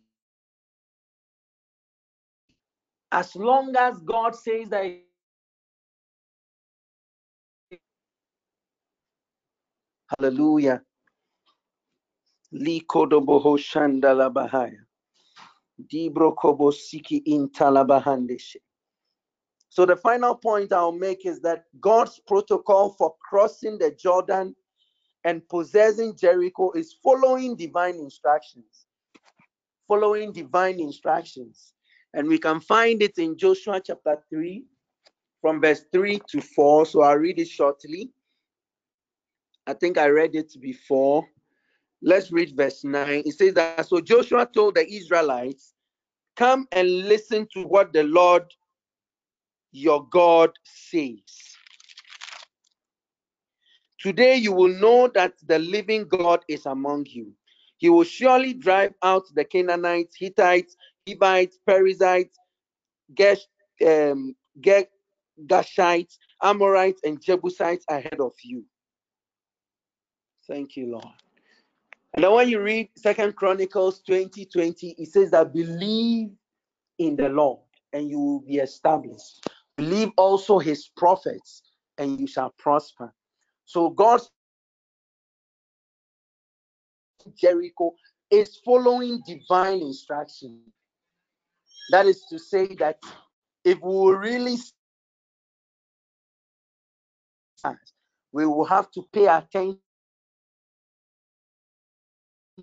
[3.13, 5.01] As long as God says that
[10.19, 10.83] Hallelujah.
[12.55, 14.79] Likodoboho Shandala Bahaya.
[15.93, 16.35] Dibro
[16.73, 18.57] Siki Intalabahandeshe.
[19.69, 24.55] So the final point I'll make is that God's protocol for crossing the Jordan
[25.25, 28.87] and possessing Jericho is following divine instructions.
[29.89, 31.75] Following divine instructions.
[32.17, 34.65] And we can find it in Joshua chapter 3,
[35.43, 36.87] from verse 3 to 4.
[36.87, 38.11] So I'll read it shortly.
[39.67, 41.29] I think I read it before.
[42.01, 43.23] Let's read verse 9.
[43.27, 45.75] It says that so Joshua told the Israelites,
[46.37, 48.45] Come and listen to what the Lord
[49.73, 51.21] your God says.
[54.01, 57.33] Today you will know that the living God is among you.
[57.77, 60.77] He will surely drive out the Canaanites, Hittites,
[61.07, 62.37] Hivites, Perizzites,
[63.15, 63.41] Gesh,
[63.87, 68.65] um, Gashites, Amorites, and Jebusites ahead of you.
[70.49, 71.15] Thank you, Lord.
[72.15, 76.31] And then when you read Second Chronicles 20 20, it says that believe
[76.99, 77.61] in the Lord
[77.93, 79.47] and you will be established.
[79.77, 81.63] Believe also his prophets
[81.99, 83.13] and you shall prosper.
[83.67, 84.31] So God's
[87.37, 87.95] Jericho
[88.31, 90.61] is following divine instruction.
[91.91, 92.99] That is to say that
[93.65, 94.57] if we really
[98.33, 99.79] we will have to pay attention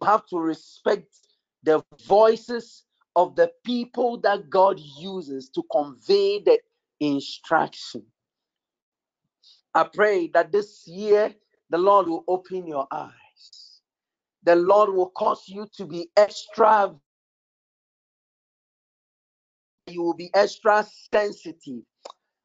[0.02, 1.16] we have to respect
[1.64, 2.84] the voices
[3.16, 6.60] of the people that God uses to convey the
[7.00, 8.04] instruction.
[9.76, 11.34] I pray that this year
[11.70, 13.82] the Lord will open your eyes.
[14.44, 16.94] The Lord will cause you to be extra
[19.88, 21.84] you will be extra sensitive.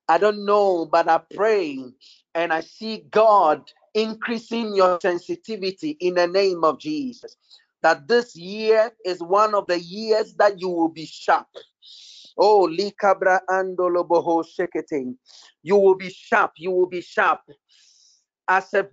[0.08, 1.78] I don't know, but I pray
[2.34, 3.62] and I see God
[3.94, 7.36] increasing your sensitivity in the name of Jesus.
[7.82, 11.46] That this year is one of the years that you will be sharp.
[12.36, 15.14] Oh, likabra andoloboho shekete.
[15.62, 16.52] You will be sharp.
[16.56, 17.40] You will be sharp.
[18.48, 18.88] As a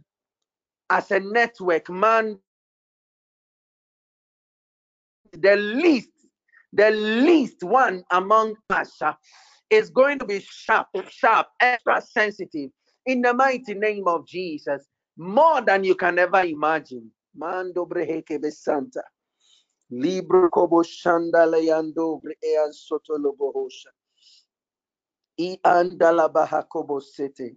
[0.89, 2.37] as a network, man,
[5.31, 6.09] the least,
[6.75, 8.99] the least one among us
[9.69, 12.69] is going to be sharp, sharp, extra sensitive
[13.05, 14.85] in the mighty name of Jesus,
[15.17, 17.09] more than you can ever imagine.
[17.35, 17.87] Mando.
[19.91, 23.91] Libro kobo shanda leyando brean soto lobohosha.
[25.39, 27.55] I andala sete.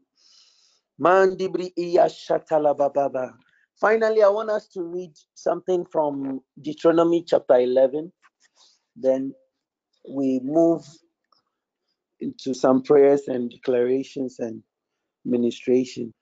[1.01, 1.73] Mandibri.
[3.81, 8.13] Finally, I want us to read something from Deuteronomy chapter 11.
[9.01, 9.35] Then
[10.09, 10.87] we move
[12.21, 14.63] into some prayers and declarations and
[15.25, 16.13] ministration.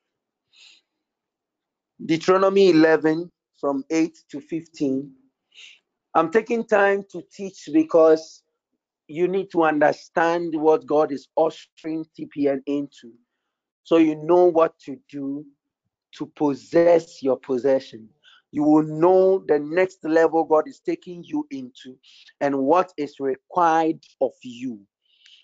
[2.04, 3.30] Deuteronomy 11
[3.60, 5.12] from 8 to 15.
[6.14, 8.42] I'm taking time to teach because
[9.08, 13.12] you need to understand what God is ushering TPN into
[13.84, 15.46] so you know what to do
[16.16, 18.08] to possess your possession.
[18.56, 21.94] You will know the next level God is taking you into
[22.40, 24.80] and what is required of you.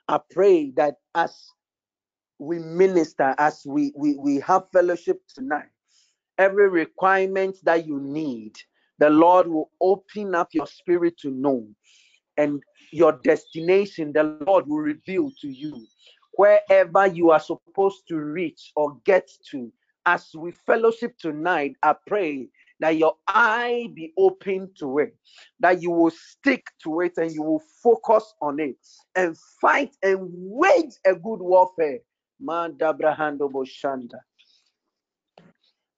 [0.09, 1.45] I pray that as
[2.39, 5.69] we minister, as we, we, we have fellowship tonight,
[6.39, 8.57] every requirement that you need,
[8.97, 11.69] the Lord will open up your spirit to know.
[12.39, 12.63] And
[12.93, 15.87] your destination, the Lord will reveal to you
[16.39, 19.71] wherever you are supposed to reach or get to
[20.07, 22.49] as we fellowship tonight, I pray
[22.83, 25.17] that your eye be open to it,
[25.61, 28.77] that you will stick to it and you will focus on it
[29.15, 32.01] and fight and wage a good warfare.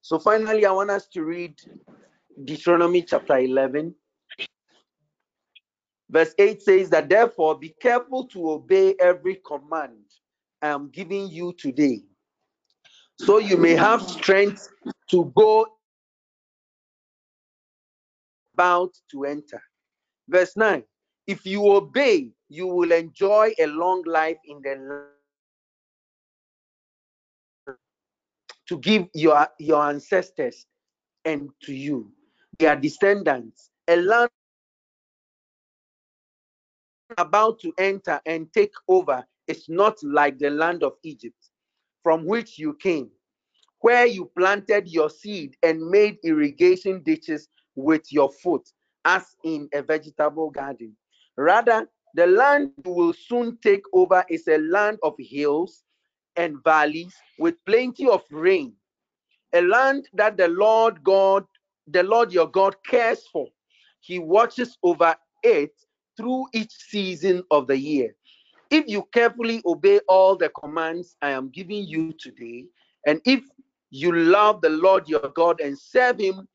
[0.03, 1.59] So finally, I want us to read
[2.45, 3.95] Deuteronomy chapter 11.
[6.11, 10.05] Verse 8 says that therefore be careful to obey every command
[10.61, 12.03] I am giving you today
[13.19, 14.69] so you may have strength
[15.11, 15.67] to go
[18.55, 19.63] about to enter.
[20.29, 20.83] Verse 9
[21.27, 25.09] If you obey, you will enjoy a long life in the land
[28.69, 30.67] to give your, your ancestors
[31.25, 32.11] and to you,
[32.59, 34.31] their descendants, a land
[37.19, 41.51] about to enter and take over is not like the land of Egypt
[42.03, 43.11] from which you came
[43.85, 48.69] where you planted your seed and made irrigation ditches with your foot,
[49.05, 50.97] as in a vegetable garden.
[51.37, 55.83] Rather, the land you will soon take over is a land of hills
[56.37, 58.73] and valleys with plenty of rain,
[59.53, 61.45] a land that the Lord God,
[61.89, 63.49] the Lord your God cares for.
[64.01, 65.73] He watches over it
[66.17, 68.15] through each season of the year.
[68.71, 72.67] If you carefully obey all the commands I am giving you today,
[73.07, 73.45] and if
[73.91, 76.49] you love the Lord your God and serve him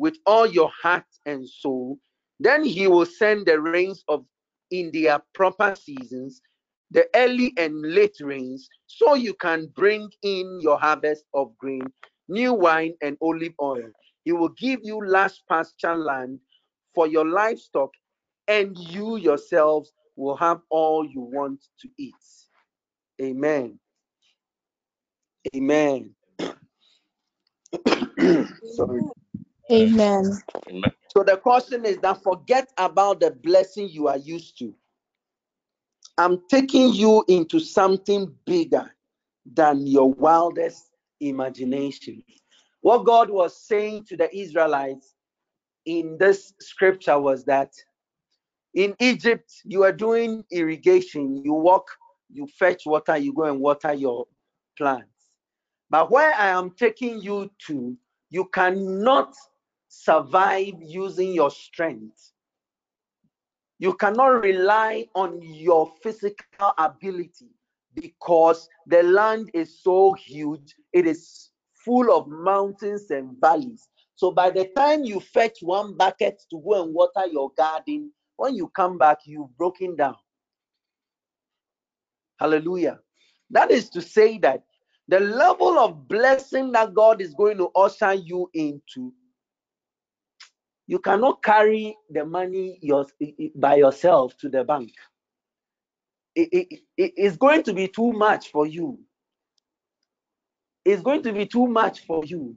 [0.00, 1.98] with all your heart and soul,
[2.40, 4.24] then he will send the rains of
[4.70, 6.40] in their proper seasons,
[6.90, 11.82] the early and late rains, so you can bring in your harvest of grain,
[12.28, 13.90] new wine, and olive oil.
[14.24, 16.38] He will give you large pasture land
[16.94, 17.90] for your livestock,
[18.48, 22.14] and you yourselves will have all you want to eat.
[23.20, 23.78] Amen.
[25.54, 26.14] Amen.
[28.76, 29.02] Sorry.
[29.70, 30.38] Amen.
[31.16, 34.74] So the question is that forget about the blessing you are used to.
[36.18, 38.90] I'm taking you into something bigger
[39.54, 40.90] than your wildest
[41.20, 42.22] imagination.
[42.82, 45.14] What God was saying to the Israelites
[45.86, 47.72] in this scripture was that
[48.74, 51.88] in Egypt, you are doing irrigation, you walk,
[52.30, 54.26] you fetch water, you go and water your
[54.76, 55.08] plants.
[55.90, 57.96] But where I am taking you to,
[58.30, 59.34] you cannot
[59.90, 62.32] survive using your strength.
[63.80, 67.48] You cannot rely on your physical ability
[67.94, 71.50] because the land is so huge, it is
[71.84, 73.88] full of mountains and valleys.
[74.14, 78.54] So by the time you fetch one bucket to go and water your garden, when
[78.54, 80.16] you come back, you've broken down.
[82.38, 83.00] Hallelujah.
[83.50, 84.62] That is to say that
[85.08, 89.12] the level of blessing that God is going to usher you into,
[90.90, 93.06] you cannot carry the money your,
[93.54, 94.90] by yourself to the bank.
[96.34, 98.98] It, it, it, it's going to be too much for you.
[100.84, 102.56] It's going to be too much for you.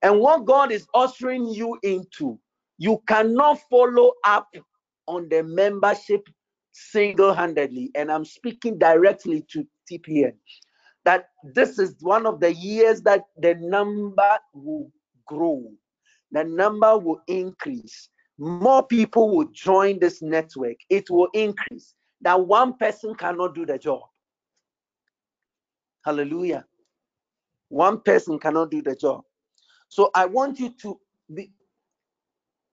[0.00, 2.38] And what God is ushering you into,
[2.78, 4.48] you cannot follow up
[5.06, 6.26] on the membership
[6.72, 7.90] single handedly.
[7.94, 10.32] And I'm speaking directly to TPN
[11.04, 14.90] that this is one of the years that the number will
[15.26, 15.70] grow,
[16.34, 18.08] the number will increase.
[18.38, 21.94] More people will join this network, it will increase.
[22.22, 24.02] That one person cannot do the job.
[26.04, 26.64] Hallelujah.
[27.68, 29.22] One person cannot do the job.
[29.88, 30.98] So I want you to
[31.32, 31.52] be,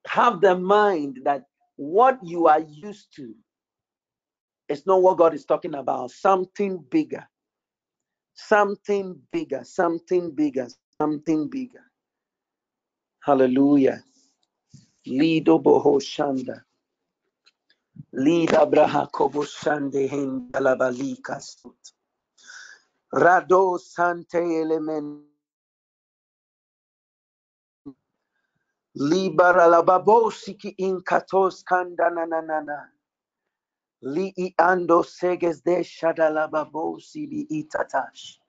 [0.08, 1.44] have the mind that
[1.76, 3.34] what you are used to
[4.70, 6.12] is not what God is talking about.
[6.12, 7.28] Something bigger.
[8.34, 9.62] Something bigger.
[9.64, 10.68] Something bigger.
[11.00, 11.91] Something bigger.
[13.22, 14.04] Hallelujah.
[15.08, 16.64] Lido boho shanda.
[18.14, 21.94] Lida braha kobo shande hindalabali sut.
[23.14, 25.24] Rado sante element.
[28.98, 32.90] Libara lababosiki inkatos kandana nanana.
[34.04, 38.41] Li i ando seges de shadalababosi bi itatash.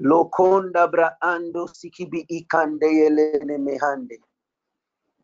[0.00, 4.18] Lokonda bra ando sikibi ikande yelene mehande.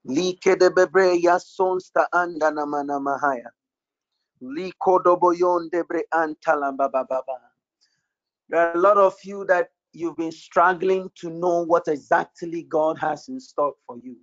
[0.04, 3.50] Like de bebre ya sonsta anda na mana mahaya.
[4.42, 7.22] Liko doboyon debre antalamba baba.
[8.48, 12.98] There are a lot of you that you've been struggling to know what exactly God
[12.98, 14.16] has in store for you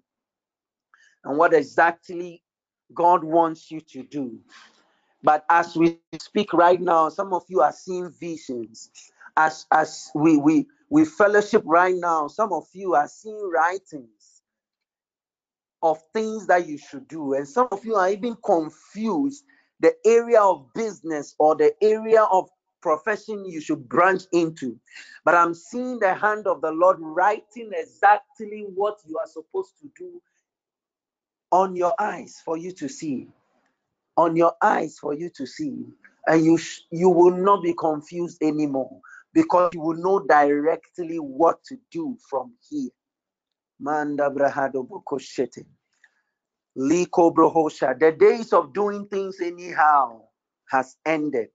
[1.23, 2.43] and what exactly
[2.93, 4.37] God wants you to do.
[5.23, 8.89] But as we speak right now, some of you are seeing visions.
[9.37, 14.41] As as we we we fellowship right now, some of you are seeing writings
[15.83, 19.45] of things that you should do, and some of you are even confused
[19.81, 22.49] the area of business or the area of
[22.81, 24.79] profession you should branch into.
[25.25, 29.91] But I'm seeing the hand of the Lord writing exactly what you are supposed to
[29.97, 30.21] do
[31.51, 33.27] on your eyes for you to see.
[34.17, 35.85] On your eyes for you to see.
[36.27, 39.01] And you sh- you will not be confused anymore
[39.33, 42.89] because you will know directly what to do from here.
[43.79, 45.65] Manda brahado bokoshete.
[46.77, 47.99] Liko brohosha.
[47.99, 50.21] The days of doing things anyhow
[50.69, 51.49] has ended.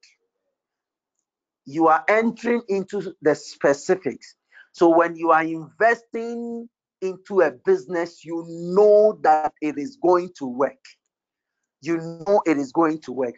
[1.65, 4.35] You are entering into the specifics.
[4.73, 6.69] So when you are investing
[7.01, 10.85] into a business, you know that it is going to work.
[11.81, 13.35] You know it is going to work.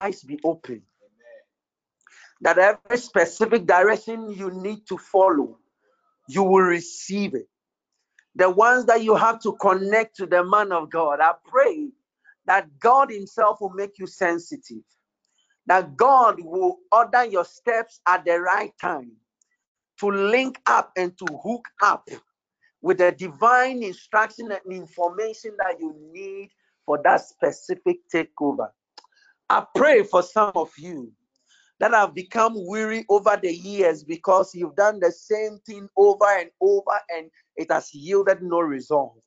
[0.00, 0.82] Eyes be open.
[2.40, 5.58] That every specific direction you need to follow,
[6.28, 7.48] you will receive it.
[8.36, 11.88] The ones that you have to connect to the man of God, I pray
[12.46, 14.84] that God Himself will make you sensitive,
[15.66, 19.12] that God will order your steps at the right time
[19.98, 22.08] to link up and to hook up
[22.80, 26.50] with the divine instruction and information that you need
[26.86, 28.68] for that specific takeover.
[29.50, 31.12] I pray for some of you
[31.80, 36.50] that have become weary over the years because you've done the same thing over and
[36.60, 39.20] over and it has yielded no result.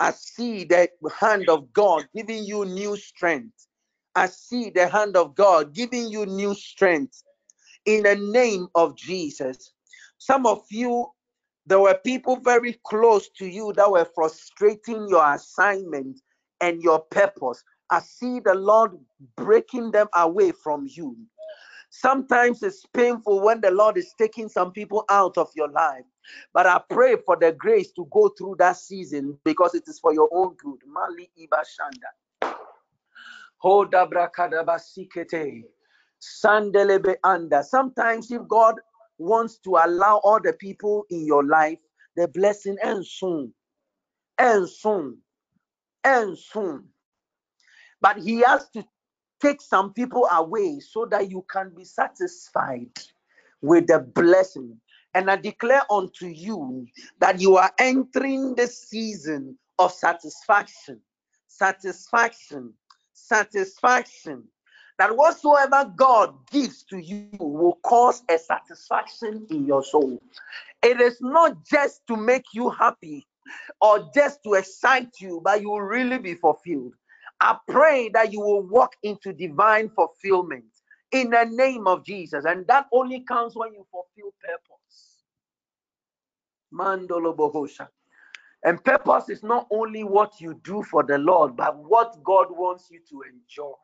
[0.00, 0.88] I see the
[1.18, 3.66] hand of God giving you new strength.
[4.14, 7.22] I see the hand of God giving you new strength
[7.86, 9.72] in the name of Jesus.
[10.18, 11.06] Some of you,
[11.66, 16.20] there were people very close to you that were frustrating your assignment
[16.60, 17.62] and your purpose.
[17.92, 18.92] I see the Lord
[19.36, 21.14] breaking them away from you.
[21.90, 26.06] Sometimes it's painful when the Lord is taking some people out of your life.
[26.54, 30.14] But I pray for the grace to go through that season because it is for
[30.14, 30.78] your own good.
[30.86, 32.08] Mali Ibashanda.
[33.62, 35.64] Hodabrakadabasikete.
[36.18, 37.62] Sandelebe anda.
[37.62, 38.76] Sometimes if God
[39.18, 41.78] wants to allow all the people in your life,
[42.16, 43.52] the blessing ends soon.
[44.38, 45.18] Ends soon.
[46.04, 46.88] Ends soon.
[48.02, 48.84] But he has to
[49.40, 52.90] take some people away so that you can be satisfied
[53.62, 54.76] with the blessing.
[55.14, 56.86] And I declare unto you
[57.20, 61.00] that you are entering the season of satisfaction,
[61.46, 62.74] satisfaction,
[63.12, 64.44] satisfaction.
[64.98, 70.20] That whatsoever God gives to you will cause a satisfaction in your soul.
[70.82, 73.26] It is not just to make you happy
[73.80, 76.94] or just to excite you, but you will really be fulfilled.
[77.42, 80.66] I pray that you will walk into divine fulfillment
[81.10, 82.44] in the name of Jesus.
[82.46, 85.24] And that only comes when you fulfill purpose.
[86.72, 87.88] Mandolo Bohosha.
[88.64, 92.88] And purpose is not only what you do for the Lord, but what God wants
[92.92, 93.74] you to enjoy.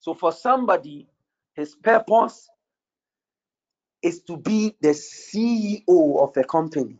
[0.00, 1.08] So for somebody,
[1.54, 2.48] his purpose
[4.02, 6.98] is to be the CEO of a company.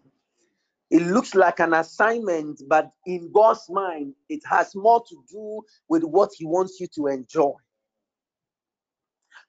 [0.90, 6.02] It looks like an assignment, but in God's mind, it has more to do with
[6.02, 7.52] what He wants you to enjoy.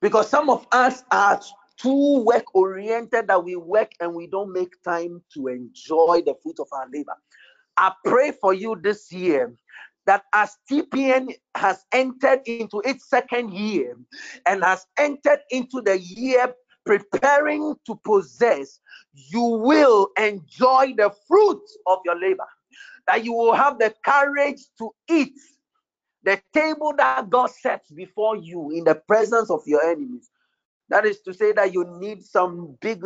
[0.02, 1.40] Because some of us are
[1.78, 6.60] too work oriented that we work and we don't make time to enjoy the fruit
[6.60, 7.16] of our labor.
[7.78, 9.54] I pray for you this year
[10.06, 13.96] that as TPN has entered into its second year
[14.46, 16.54] and has entered into the year
[16.90, 18.80] preparing to possess,
[19.14, 22.48] you will enjoy the fruit of your labor.
[23.06, 25.38] That you will have the courage to eat
[26.24, 30.32] the table that God sets before you in the presence of your enemies.
[30.90, 33.04] That is to say, that you need some big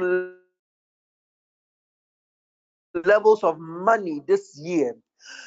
[3.05, 4.95] levels of money this year,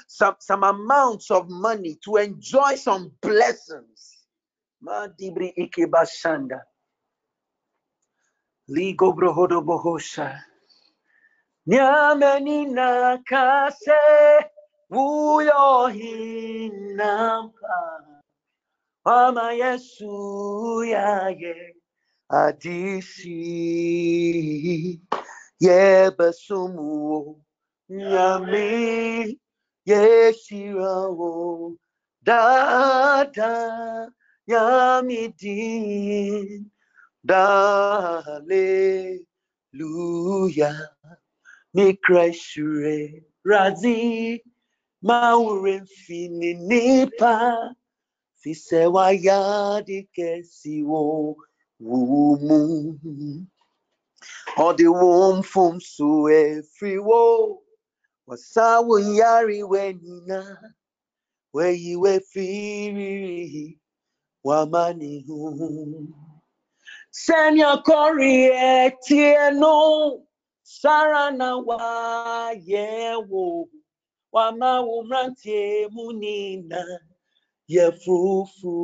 [0.08, 4.26] some, some amounts of money to enjoy some blessings.
[8.68, 10.43] Ligo brohodo bohosha.
[11.66, 14.01] Nyameni nakase
[14.90, 18.05] uyo hinampa.
[19.05, 21.74] Mama Yesu yaye
[22.28, 23.40] adisi
[25.60, 27.43] yebesumu
[27.88, 29.38] nyami
[29.86, 31.76] yeshirawo
[32.22, 34.12] dada
[34.47, 36.06] yamidin
[37.28, 39.20] Hallelujah.
[41.74, 44.40] Mi crescere razi
[45.03, 47.74] maure fini nipa
[48.40, 51.36] fisewa yadi kesi wo
[51.81, 53.47] wumu.
[54.59, 57.62] Odi wom fum su efri wo
[58.27, 60.73] wasawu yari wenina
[61.55, 63.81] weyiwe firiri
[64.44, 66.26] wamani hum.
[67.24, 69.76] Senya korie tieno
[70.62, 73.68] sarana wa yewo
[74.34, 76.82] wa maumrantie munina
[77.72, 78.76] ye fufu.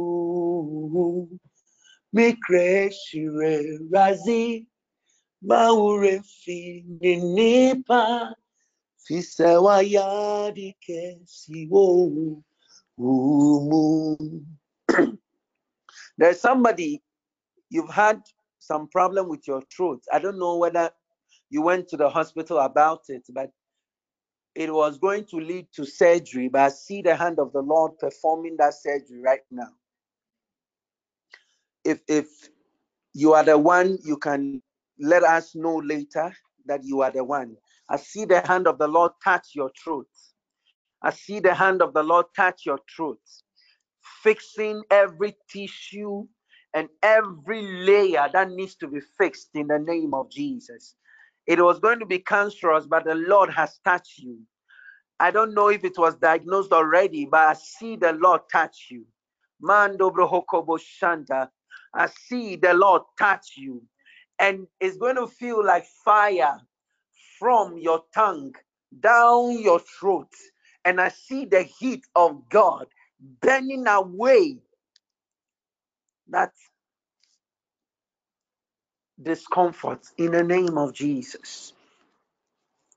[2.14, 4.66] Mi kreshire razi
[5.42, 6.59] maure fi
[7.34, 8.34] nipa.
[9.04, 11.84] Fisewa yadi kesiwo
[12.96, 14.16] umu
[16.16, 17.02] There's somebody
[17.73, 18.23] you've had
[18.59, 20.03] some problem with your throat.
[20.12, 20.90] I don't know whether
[21.51, 23.51] you went to the hospital about it, but
[24.55, 26.49] it was going to lead to surgery.
[26.49, 29.70] But I see the hand of the Lord performing that surgery right now.
[31.85, 32.27] If if
[33.15, 34.62] you are the one, you can
[35.01, 36.32] let us know later
[36.66, 37.57] that you are the one.
[37.89, 40.09] I see the hand of the Lord touch your throat.
[41.03, 43.19] I see the hand of the Lord touch your throat,
[44.23, 46.27] fixing every tissue
[46.74, 50.94] and every layer that needs to be fixed in the name of Jesus.
[51.47, 54.39] It was going to be cancerous, but the Lord has touched you.
[55.20, 59.05] I don't know if it was diagnosed already, but I see the Lord touch you.
[59.61, 61.51] Mando brohokobo shanta.
[61.94, 63.82] I see the Lord touch you.
[64.39, 66.59] And it's going to feel like fire
[67.39, 68.55] from your tongue
[69.01, 70.32] down your throat.
[70.85, 72.86] And I see the heat of God
[73.40, 74.59] burning away
[76.32, 76.52] that
[79.22, 81.74] discomfort in the name of Jesus.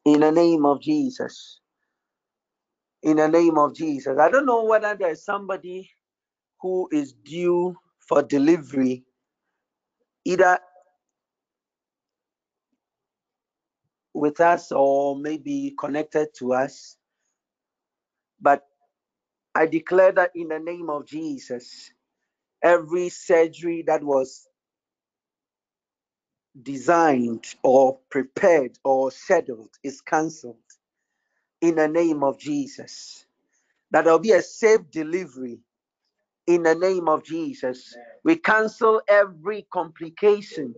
[0.06, 1.60] In the name of Jesus.
[3.04, 4.18] In the name of Jesus.
[4.20, 5.90] I don't know whether there's somebody
[6.62, 9.06] who is due for delivery,
[10.26, 10.60] either
[14.14, 16.98] with us or maybe connected to us.
[18.42, 18.64] But
[19.56, 21.92] I declare that in the name of Jesus,
[22.64, 24.48] every surgery that was
[26.62, 30.58] designed or prepared or scheduled is cancelled
[31.62, 33.26] in the name of Jesus.
[33.92, 35.60] That there'll be a safe delivery
[36.48, 37.96] in the name of Jesus.
[38.24, 40.76] We cancel every complication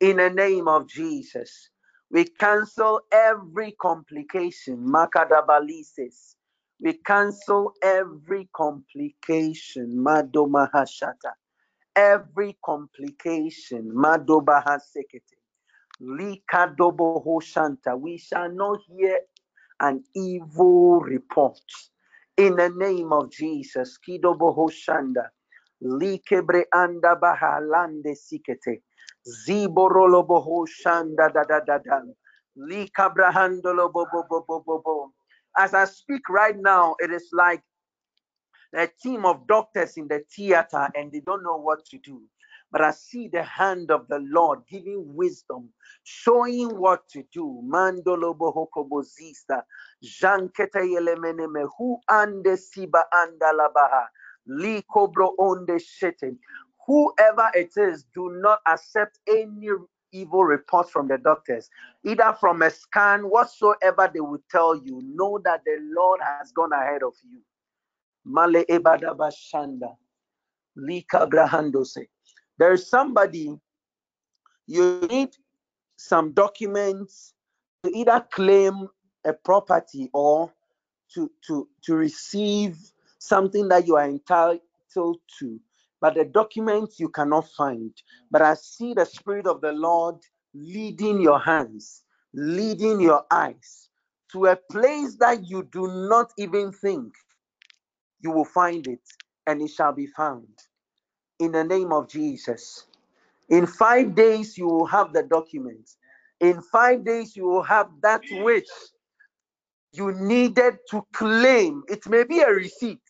[0.00, 1.70] in the name of Jesus.
[2.10, 4.78] We cancel every complication.
[4.88, 6.36] Makadabalises.
[6.80, 9.96] We cancel every complication.
[10.06, 11.32] Madomahashata.
[11.96, 13.92] Every complication.
[13.94, 15.36] Madobahasekete.
[16.02, 17.98] Likadobohoshanta.
[17.98, 19.20] We shall not hear
[19.80, 21.60] an evil report.
[22.36, 23.98] In the name of Jesus.
[24.06, 25.28] Kidobohoshanda.
[25.84, 28.82] Likebre anda bahalande sikete.
[29.26, 32.02] Ziborolo boho shanda da da da da.
[32.58, 35.12] Likabrahandolo bo bo bo bo bo bo.
[35.58, 37.62] As I speak right now, it is like
[38.76, 42.22] a team of doctors in the theater and they don't know what to do.
[42.72, 45.70] But I see the hand of the Lord giving wisdom,
[46.04, 47.62] showing what to do.
[47.68, 49.64] Mandolo bohokobozista.
[50.04, 54.06] Janketa yelemeneme hu ande siba andalabaha.
[54.46, 56.36] Li kobro onde shete.
[56.86, 59.68] Whoever it is, do not accept any
[60.12, 61.70] evil reports from the doctors,
[62.04, 65.02] either from a scan, whatsoever they will tell you.
[65.04, 67.40] Know that the Lord has gone ahead of you.
[68.24, 69.96] Male ebadabashanda.
[70.76, 71.28] Lika.
[72.58, 73.58] There is somebody
[74.66, 75.30] you need
[75.96, 77.34] some documents
[77.82, 78.88] to either claim
[79.24, 80.52] a property or
[81.14, 82.78] to to to receive
[83.18, 84.60] something that you are entitled
[85.38, 85.60] to
[86.00, 87.92] but the documents you cannot find
[88.30, 90.16] but i see the spirit of the lord
[90.54, 92.04] leading your hands
[92.34, 93.88] leading your eyes
[94.30, 97.14] to a place that you do not even think
[98.20, 99.02] you will find it
[99.46, 100.48] and it shall be found
[101.40, 102.86] in the name of jesus
[103.48, 105.96] in five days you will have the documents
[106.40, 108.68] in five days you will have that which
[109.92, 111.82] you needed to claim.
[111.88, 113.00] It may be a receipt.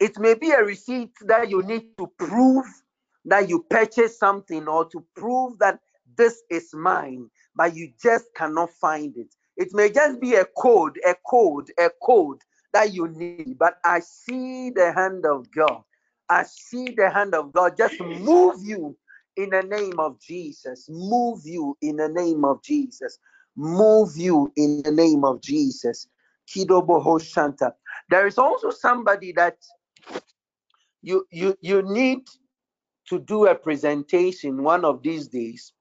[0.00, 2.66] It may be a receipt that you need to prove
[3.26, 5.78] that you purchased something or to prove that
[6.16, 9.34] this is mine, but you just cannot find it.
[9.56, 12.38] It may just be a code, a code, a code
[12.72, 15.82] that you need, but I see the hand of God.
[16.28, 18.96] I see the hand of God just move you
[19.36, 20.88] in the name of Jesus.
[20.88, 23.18] Move you in the name of Jesus
[23.56, 26.08] move you in the name of Jesus.
[28.08, 29.56] There is also somebody that
[31.02, 32.20] you you you need
[33.08, 35.72] to do a presentation one of these days.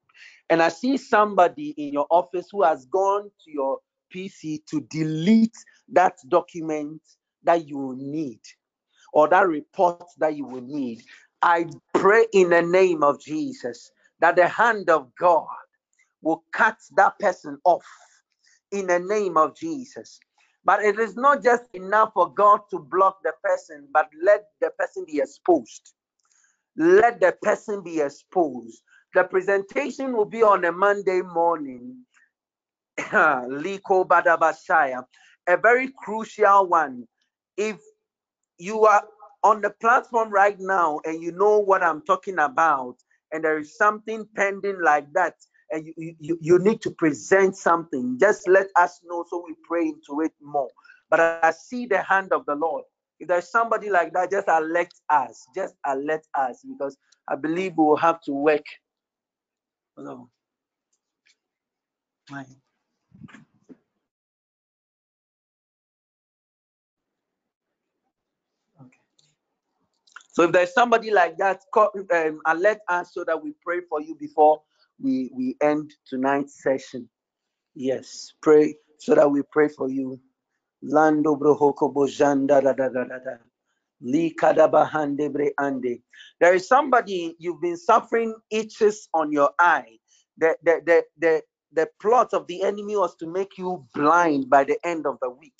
[0.49, 3.77] And I see somebody in your office who has gone to your
[4.13, 5.55] PC to delete
[5.89, 7.01] that document
[7.43, 8.39] that you need
[9.13, 11.01] or that report that you will need.
[11.41, 15.47] I pray in the name of Jesus that the hand of God
[16.21, 17.85] will cut that person off
[18.71, 20.19] in the name of Jesus.
[20.69, 24.69] But it is not just enough for God to block the person, but let the
[24.77, 25.95] person be exposed.
[26.77, 28.83] Let the person be exposed.
[29.15, 32.05] The presentation will be on a Monday morning.
[32.99, 35.03] Liko Badabashaya,
[35.47, 37.07] a very crucial one.
[37.57, 37.79] If
[38.59, 39.03] you are
[39.41, 42.97] on the platform right now and you know what I'm talking about,
[43.31, 45.33] and there is something pending like that,
[45.71, 49.87] and you, you, you need to present something, just let us know so we pray
[49.87, 50.69] into it more.
[51.09, 52.83] But I see the hand of the Lord.
[53.19, 55.45] If there's somebody like that, just alert us.
[55.55, 56.97] Just alert us because
[57.27, 58.65] I believe we will have to work.
[59.97, 60.29] Hello.
[62.31, 62.45] Okay.
[70.31, 74.15] So if there's somebody like that, um, alert us so that we pray for you
[74.15, 74.61] before
[75.01, 77.09] we we end tonight's session.
[77.75, 80.19] Yes, pray so that we pray for you.
[80.83, 83.37] Lando brohoko bojanda da da da da da.
[84.01, 84.33] There
[86.53, 89.97] is somebody you've been suffering itches on your eye.
[90.37, 91.41] The, the, the, the,
[91.73, 95.29] the plot of the enemy was to make you blind by the end of the
[95.29, 95.59] week.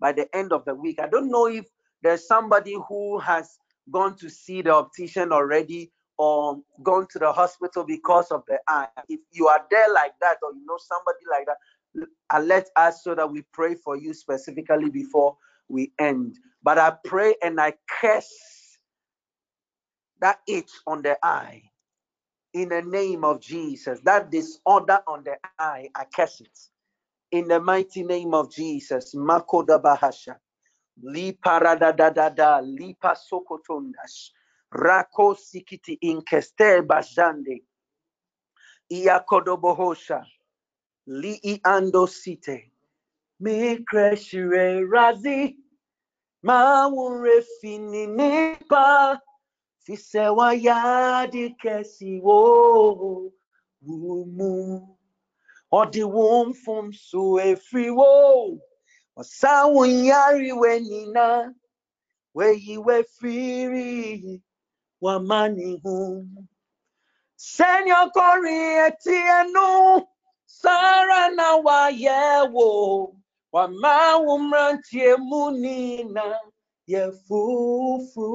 [0.00, 1.00] By the end of the week.
[1.00, 1.66] I don't know if
[2.02, 3.58] there's somebody who has
[3.90, 8.88] gone to see the optician already or gone to the hospital because of the eye.
[9.08, 13.14] If you are there like that, or you know somebody like that, alert us so
[13.14, 15.36] that we pray for you specifically before
[15.68, 16.38] we end.
[16.62, 18.78] But I pray and I curse
[20.20, 21.62] that itch on the eye
[22.54, 24.00] in the name of Jesus.
[24.04, 26.58] That disorder on the eye, I curse it
[27.32, 29.14] in the mighty name of Jesus.
[29.14, 30.36] Makoda bahasha.
[31.02, 34.30] Li parada da da da, li pasokotondas.
[34.72, 37.62] Rako sikiti inkeste bajande.
[38.90, 40.24] Iakodobohosha.
[41.06, 42.72] Li iando site.
[43.40, 45.56] Me kreshire razi.
[46.42, 49.20] Mawure fini nipa.
[49.84, 53.30] Fisewa yadi kesi wo.
[53.86, 54.96] Wumu.
[55.70, 58.58] Odi wom fum so efri wo.
[59.16, 61.54] Wasawun yari wenina.
[62.34, 63.04] Weyi we.
[63.22, 64.42] Wamani
[65.02, 66.48] hum.
[67.36, 70.06] Senyo kori eti enu.
[70.46, 73.16] Sara na wa yewo.
[73.52, 76.38] Wama umrantie munina.
[76.90, 78.26] yẹ fúfú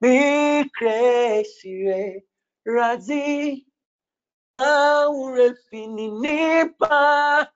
[0.00, 2.24] mi kresire
[2.66, 3.66] razi
[4.58, 7.48] aure fini nipa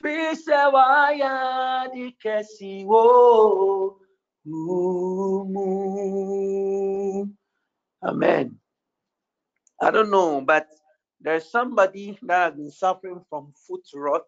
[0.00, 1.34] fise waya
[1.92, 4.03] di kesi wo.
[8.04, 8.58] Amen.
[9.82, 10.68] I don't know, but
[11.20, 14.24] there's somebody that has been suffering from foot rot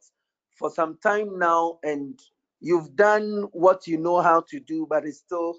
[0.59, 2.18] for some time now, and
[2.60, 5.56] you've done what you know how to do, but it's still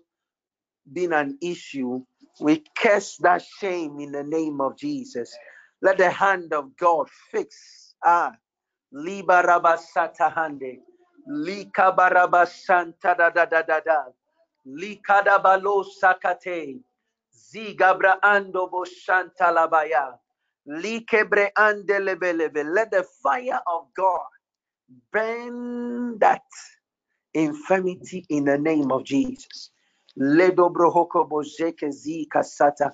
[0.94, 2.02] been an issue.
[2.42, 5.36] We curse that shame in the name of Jesus.
[5.82, 7.96] Let the hand of God fix.
[8.06, 8.34] Ah,
[8.94, 10.80] libarabasatahande,
[11.30, 14.04] likabarabasanta da da da da da,
[14.68, 16.80] likadabalo sakate,
[17.34, 20.20] zigabra ando boshanta labaya,
[20.68, 22.64] likebre andelebelebe.
[22.74, 24.22] Let the fire of God
[25.12, 26.44] burn that
[27.34, 29.72] infirmity in the name of Jesus.
[30.20, 32.94] Ledobrohoko bojeke zi kasata.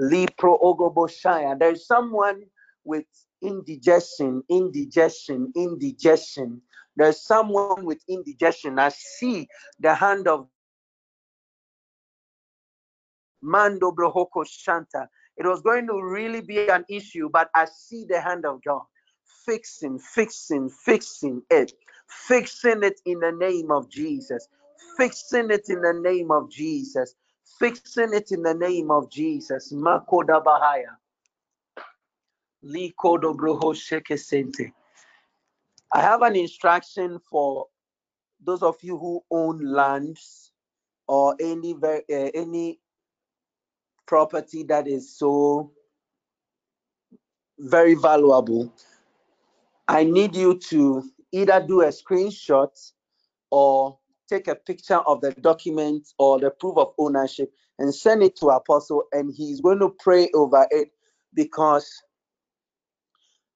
[0.00, 1.58] Lipro ogoboshaya.
[1.58, 2.42] There's someone
[2.84, 3.06] with
[3.42, 6.60] indigestion, indigestion, indigestion.
[6.96, 8.78] There's someone with indigestion.
[8.78, 9.48] I see
[9.80, 10.48] the hand of
[13.46, 15.08] Mando Brohoko Shanta.
[15.36, 18.82] It was going to really be an issue, but I see the hand of God
[19.46, 21.72] fixing, fixing, fixing it,
[22.08, 24.48] fixing it in the name of Jesus,
[24.96, 27.14] fixing it in the name of Jesus,
[27.58, 29.72] fixing it in the name of Jesus.
[29.72, 30.96] Makoda Bahaya.
[35.92, 37.66] I have an instruction for
[38.44, 40.52] those of you who own lands
[41.06, 42.00] or any uh,
[42.34, 42.80] any
[44.06, 45.72] property that is so
[47.58, 48.72] very valuable.
[49.88, 51.02] I need you to
[51.32, 52.70] either do a screenshot
[53.50, 58.36] or take a picture of the document or the proof of ownership and send it
[58.36, 60.90] to apostle and he's going to pray over it
[61.34, 61.88] because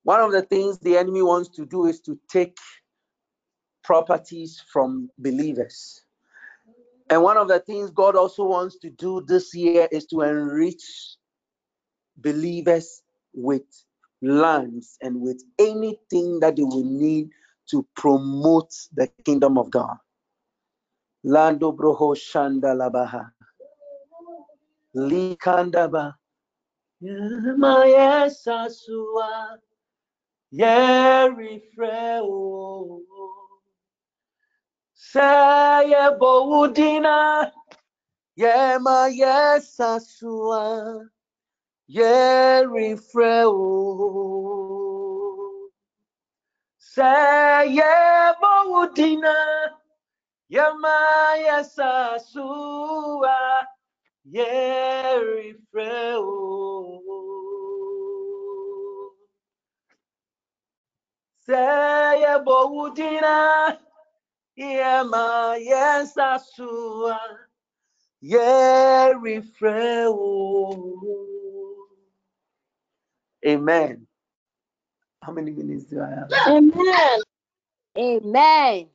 [0.05, 2.57] one of the things the enemy wants to do is to take
[3.83, 6.03] properties from believers
[7.11, 11.17] and one of the things god also wants to do this year is to enrich
[12.17, 13.03] believers
[13.35, 13.63] with
[14.23, 17.29] lands and with anything that they will need
[17.69, 19.97] to promote the kingdom of god
[21.23, 23.31] Lando broho shanda labaha.
[24.97, 26.15] Likandaba.
[30.51, 31.63] Yeri
[35.01, 37.49] Saya boudina.
[38.37, 41.09] Yema yesasua.
[41.89, 43.57] Yeri freo.
[46.77, 49.33] Saya boudina.
[51.63, 53.39] Sasua
[54.25, 57.01] Yeri Freo
[61.39, 62.43] Saya
[64.59, 67.19] Boudina Yamaya Sasua
[68.21, 70.17] Yeri Freo
[73.47, 74.07] Amen.
[75.23, 76.31] How many minutes do I have?
[76.47, 77.21] Amen.
[77.99, 78.89] Amen.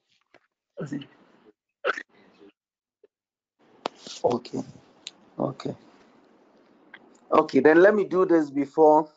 [4.23, 4.63] Okay.
[5.39, 5.75] Okay.
[7.31, 9.09] Okay, then let me do this before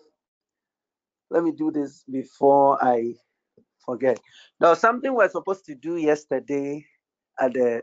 [1.30, 3.14] let me do this before I
[3.88, 4.20] forget.
[4.60, 6.84] Now something we're supposed to do yesterday
[7.40, 7.82] at the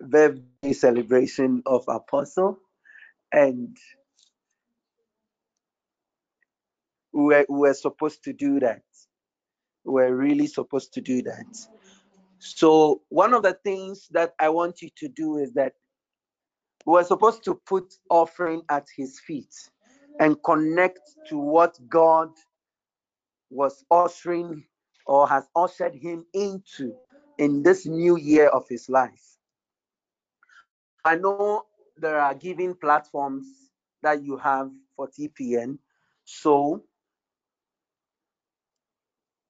[0.00, 2.58] birthday celebration of Apostle
[3.32, 3.76] and
[7.12, 8.82] we were, we were supposed to do that.
[9.84, 11.46] We're really supposed to do that.
[12.40, 15.74] So one of the things that I want you to do is that
[16.86, 19.54] we're supposed to put offering at his feet
[20.18, 22.30] and connect to what God
[23.50, 24.64] was ushering
[25.06, 26.94] or has ushered him into
[27.38, 29.36] in this new year of his life.
[31.04, 31.64] I know
[31.96, 33.46] there are giving platforms
[34.02, 35.78] that you have for TPN.
[36.24, 36.82] So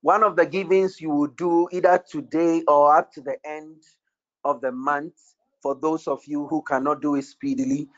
[0.02, 3.82] one of the givings you will do either today or up to the end
[4.44, 5.14] of the month
[5.62, 7.89] for those of you who cannot do it speedily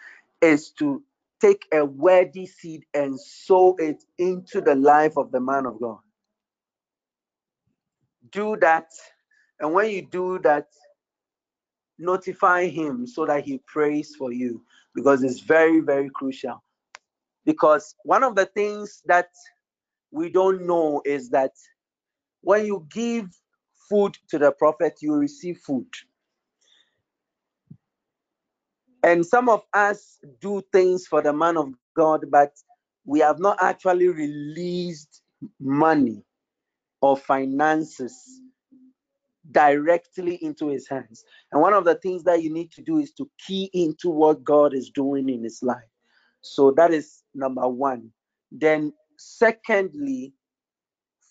[0.41, 1.03] is to
[1.41, 5.99] take a worthy seed and sow it into the life of the man of God.
[8.31, 8.89] Do that.
[9.61, 10.67] And when you do that,
[11.99, 14.63] notify him so that he prays for you
[14.95, 16.63] because it's very, very crucial.
[17.45, 19.29] Because one of the things that
[20.11, 21.53] we don't know is that
[22.43, 23.29] when you give
[23.89, 25.87] food to the prophet, you receive food.
[29.03, 32.53] And some of us do things for the man of God, but
[33.05, 35.23] we have not actually released
[35.61, 36.26] money
[37.01, 38.41] or finances
[39.53, 41.25] directly into his hands.
[41.53, 44.43] And one of the things that you need to do is to key into what
[44.43, 45.79] God is doing in his life.
[46.41, 48.11] So that is number one.
[48.51, 50.33] Then, secondly,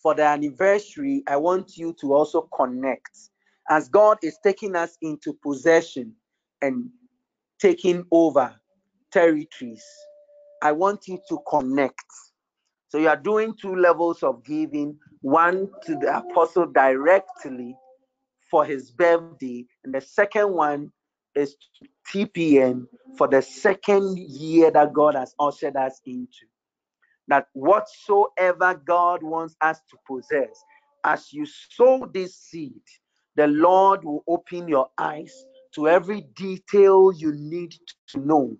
[0.01, 3.17] for the anniversary, I want you to also connect
[3.69, 6.13] as God is taking us into possession
[6.61, 6.89] and
[7.59, 8.53] taking over
[9.11, 9.85] territories.
[10.61, 12.03] I want you to connect.
[12.87, 17.75] So you are doing two levels of giving one to the apostle directly
[18.49, 20.91] for his birthday, and the second one
[21.35, 21.55] is
[22.07, 22.85] TPN
[23.17, 26.45] for the second year that God has ushered us into.
[27.27, 30.63] That whatsoever God wants us to possess,
[31.03, 32.81] as you sow this seed,
[33.35, 37.75] the Lord will open your eyes to every detail you need
[38.09, 38.55] to know.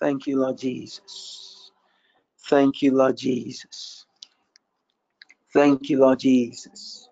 [0.00, 1.59] Thank you, Lord Jesus.
[2.50, 4.06] Thank you, Lord Jesus.
[5.52, 7.08] Thank you, Lord Jesus.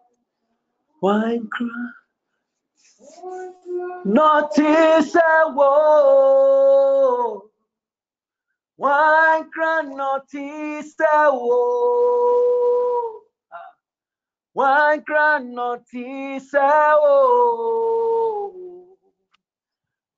[1.01, 1.91] Wine cry.
[4.05, 7.49] Notice a woe.
[8.79, 13.21] Wine cry, notice a woe.
[14.55, 18.97] Wine cry, notice a woe.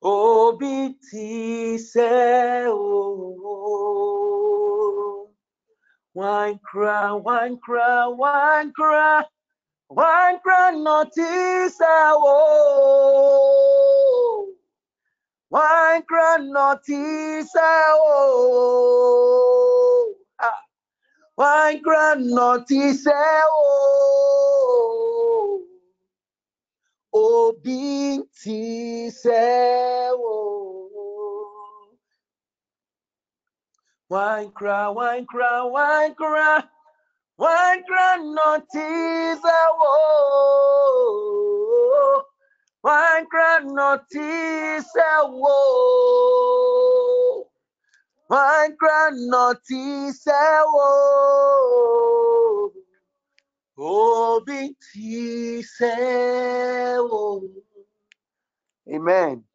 [0.01, 4.20] Obi ti se o.
[6.13, 9.23] Wine cry, wine cry, wine cry.
[9.89, 12.33] Wine cry, notice wo.
[15.49, 17.55] Wine cry, notice.
[20.39, 20.61] Ah.
[21.37, 23.51] Wine cry, notice wo.
[27.13, 30.60] Obi ti se o.
[34.11, 36.63] Wine cry, wine cry, wine cry.
[37.37, 39.93] Wine cry, notice a wo.
[42.83, 45.53] Wine cry, notice a wo.
[48.29, 52.73] Wine cry, notice a wo.
[53.77, 57.41] Obi ti se wo.
[58.93, 59.45] Amen.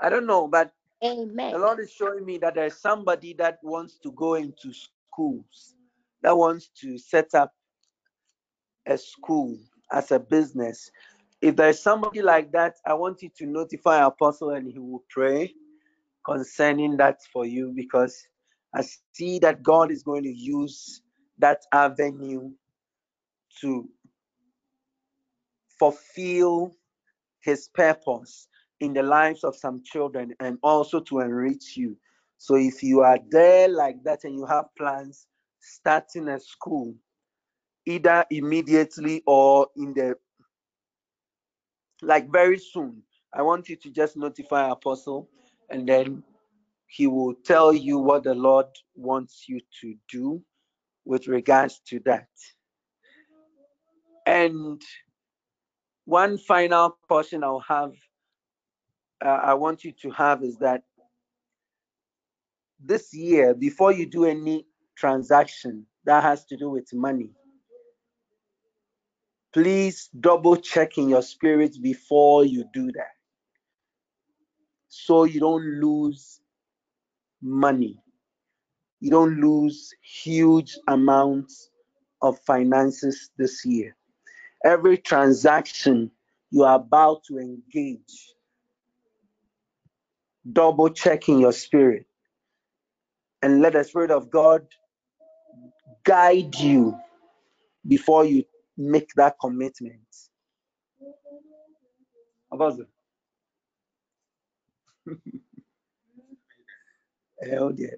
[0.00, 0.72] I don't know, but
[1.04, 1.52] Amen.
[1.52, 5.74] the Lord is showing me that there's somebody that wants to go into schools,
[6.22, 7.52] that wants to set up
[8.86, 9.58] a school
[9.92, 10.90] as a business.
[11.40, 15.54] If there's somebody like that, I want you to notify Apostle and he will pray
[16.26, 18.26] concerning that for you because
[18.74, 18.82] I
[19.14, 21.02] see that God is going to use
[21.38, 22.50] that avenue
[23.62, 23.88] to
[25.78, 26.76] fulfill
[27.40, 28.48] his purpose
[28.80, 31.96] in the lives of some children and also to enrich you.
[32.38, 35.26] So if you are there like that and you have plans
[35.60, 36.94] starting a school,
[37.86, 40.16] either immediately or in the
[42.02, 43.02] like very soon,
[43.32, 45.28] I want you to just notify Apostle
[45.68, 46.22] and then
[46.86, 48.66] he will tell you what the Lord
[48.96, 50.42] wants you to do
[51.04, 52.28] with regards to that.
[54.26, 54.82] And
[56.04, 57.92] one final caution I'll have,
[59.24, 60.82] uh, I want you to have is that
[62.82, 64.66] this year, before you do any
[64.96, 67.30] transaction that has to do with money,
[69.52, 73.14] please double check in your spirit before you do that.
[74.88, 76.40] So you don't lose
[77.42, 77.98] money.
[79.00, 81.70] You don't lose huge amounts
[82.22, 83.96] of finances this year.
[84.64, 86.10] Every transaction
[86.50, 88.34] you are about to engage
[90.52, 92.06] double check in your spirit
[93.42, 94.66] and let the spirit of god
[96.04, 96.96] guide you
[97.88, 98.44] before you
[98.78, 100.00] make that commitment.
[102.52, 102.78] Hell
[107.42, 107.88] eh, oh yeah.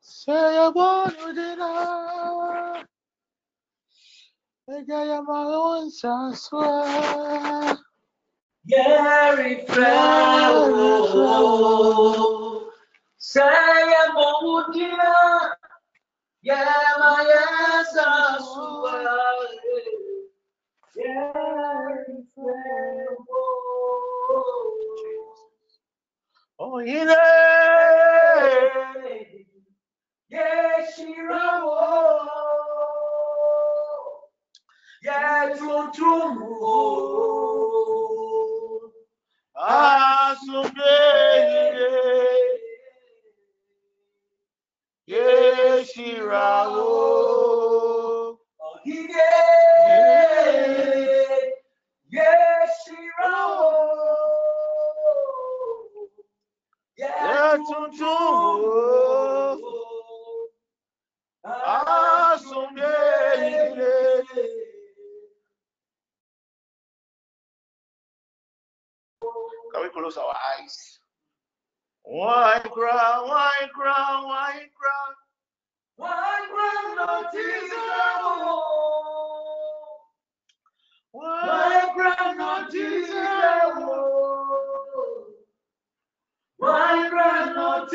[0.00, 2.86] Say I want to.
[4.74, 7.76] I am my own saswa.
[8.66, 11.02] Gary Flow.
[13.20, 15.12] Saya Momudia.
[16.40, 18.40] Yama Yasa
[20.96, 21.52] Gary
[26.58, 26.78] Oh,
[35.02, 36.80] yeah tuntun mu o.
[39.54, 40.94] Asunbe
[41.62, 41.94] ire
[45.12, 48.38] Yeshira o.
[48.68, 49.30] Ọ̀gídé
[52.16, 53.72] Yeshira o.
[57.00, 60.00] Yẹ tuntun mu o.
[61.74, 62.94] Asunbe
[63.50, 64.11] ire.
[69.72, 70.98] Can we close our eyes?
[72.02, 75.14] Why cry, why cry, why cry?
[75.96, 77.32] Why cry, not
[81.12, 82.72] Why cry, not
[86.58, 87.90] Why cry, not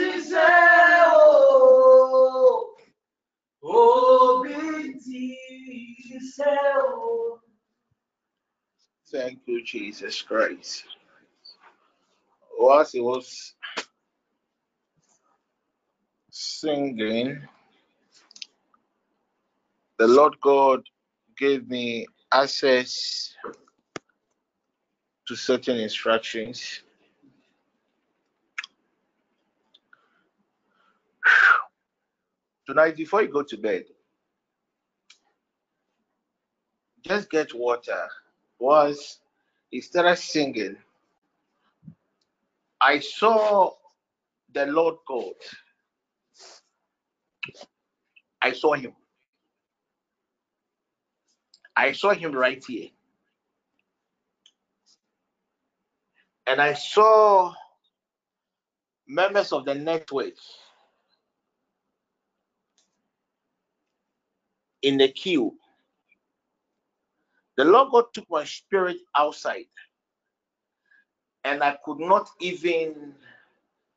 [3.64, 4.46] Oh,
[9.12, 10.84] Thank you, Jesus Christ.
[12.58, 13.56] Whilst he was
[16.32, 17.42] singing,
[20.00, 20.84] the Lord God
[21.38, 23.34] gave me access
[25.28, 26.82] to certain instructions.
[32.66, 33.86] Tonight, before you go to bed,
[37.04, 38.08] just get water.
[38.60, 39.20] Once
[39.72, 40.78] he started singing,
[42.82, 43.72] I saw
[44.54, 45.34] the Lord God.
[48.42, 48.94] I saw him.
[51.76, 52.90] I saw him right here.
[56.48, 57.54] And I saw
[59.08, 60.34] members of the network
[64.82, 65.56] in the queue.
[67.58, 69.66] The Lord God took my spirit outside,
[71.44, 73.14] and I could not even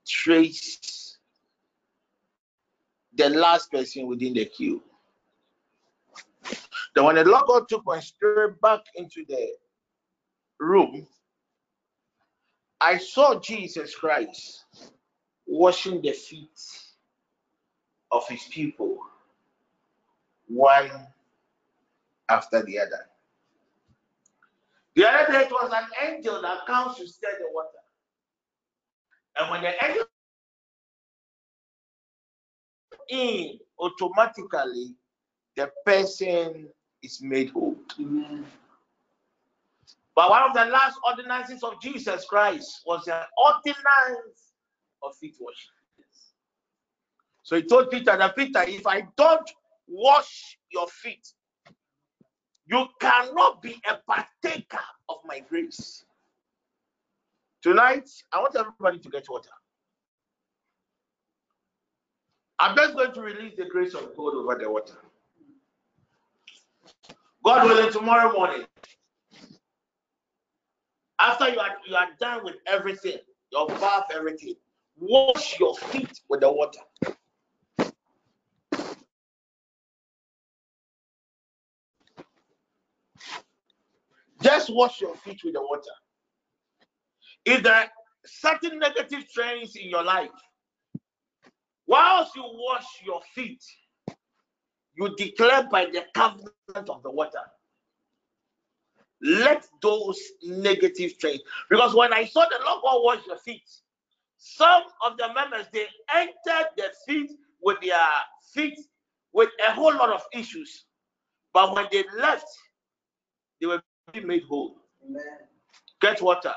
[0.06, 1.18] trace
[3.14, 4.82] the last person within the queue.
[6.94, 9.52] Then when the Lord took my spirit back into the
[10.58, 11.06] room,
[12.80, 14.64] I saw Jesus Christ
[15.46, 16.48] washing the feet
[18.10, 18.98] of his people,
[20.48, 20.90] one
[22.28, 23.09] after the other.
[24.96, 27.68] The other day it was an angel that comes to stir the water.
[29.38, 30.04] And when the angel
[33.08, 34.94] in, automatically
[35.56, 36.68] the person
[37.02, 37.76] is made whole.
[37.98, 38.46] Amen.
[40.14, 44.52] But one of the last ordinances of Jesus Christ was the ordinance
[45.02, 45.70] of feet washing.
[47.42, 49.50] So he told Peter that Peter, if I don't
[49.88, 51.26] wash your feet,
[52.70, 56.04] you cannot be a partaker of my grace.
[57.62, 59.50] Tonight, I want everybody to get water.
[62.60, 64.94] I'm just going to release the grace of God over the water.
[67.44, 68.66] God willing, tomorrow morning,
[71.18, 73.16] after you are you are done with everything,
[73.50, 74.54] your bath, everything,
[74.98, 76.80] wash your feet with the water.
[84.42, 85.90] Just wash your feet with the water.
[87.44, 87.86] If there are
[88.24, 90.30] certain negative trends in your life,
[91.86, 93.62] whilst you wash your feet,
[94.94, 97.40] you declare by the covenant of the water.
[99.22, 103.68] Let those negative trends, because when I saw the Lord God wash your feet,
[104.38, 107.98] some of the members they entered the feet with their
[108.54, 108.78] feet
[109.32, 110.86] with a whole lot of issues,
[111.52, 112.46] but when they left,
[113.60, 113.82] they were
[114.18, 114.76] made whole.
[115.04, 115.22] Amen.
[116.00, 116.54] Get water.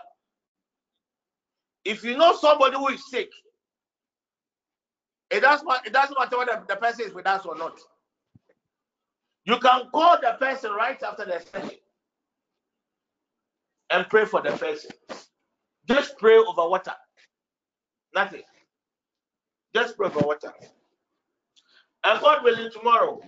[1.85, 3.29] If you know somebody who is sick,
[5.29, 7.79] it doesn't, it doesn't matter whether the person is with us or not.
[9.45, 11.77] You can call the person right after the session
[13.89, 14.91] and pray for the person.
[15.87, 16.93] Just pray over water.
[18.15, 18.43] Nothing.
[19.75, 20.53] Just pray over water.
[22.05, 23.21] And God willing, tomorrow,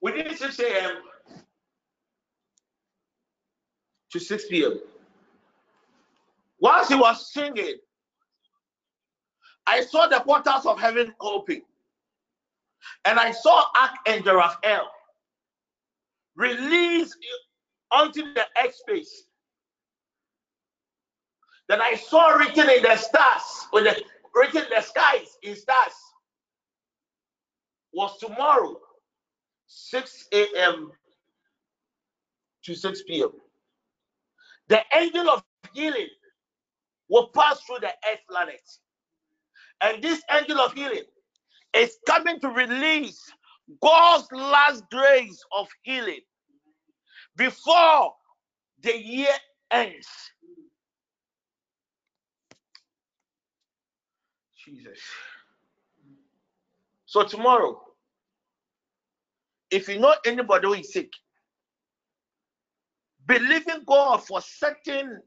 [0.00, 0.96] within 6 a.m.,
[4.14, 4.78] to 6 p.m.
[6.60, 7.74] Whilst he was singing,
[9.66, 11.62] I saw the portals of heaven open.
[13.04, 14.88] And I saw Archangel Raphael
[16.36, 17.12] release
[17.90, 19.24] onto the X space.
[21.68, 24.00] Then I saw written in the stars, with the
[24.32, 25.92] written in the skies in stars,
[27.92, 28.76] was tomorrow,
[29.66, 30.92] 6 a.m.
[32.64, 33.30] to 6 p.m
[34.68, 35.42] the angel of
[35.72, 36.08] healing
[37.08, 38.62] will pass through the earth planet.
[39.80, 41.04] And this angel of healing
[41.74, 43.20] is coming to release
[43.82, 46.20] God's last grace of healing
[47.36, 48.12] before
[48.82, 49.28] the year
[49.70, 50.06] ends.
[54.64, 55.00] Jesus.
[57.06, 57.80] So tomorrow,
[59.70, 61.12] if you know anybody who is sick,
[63.26, 65.20] believing God for certain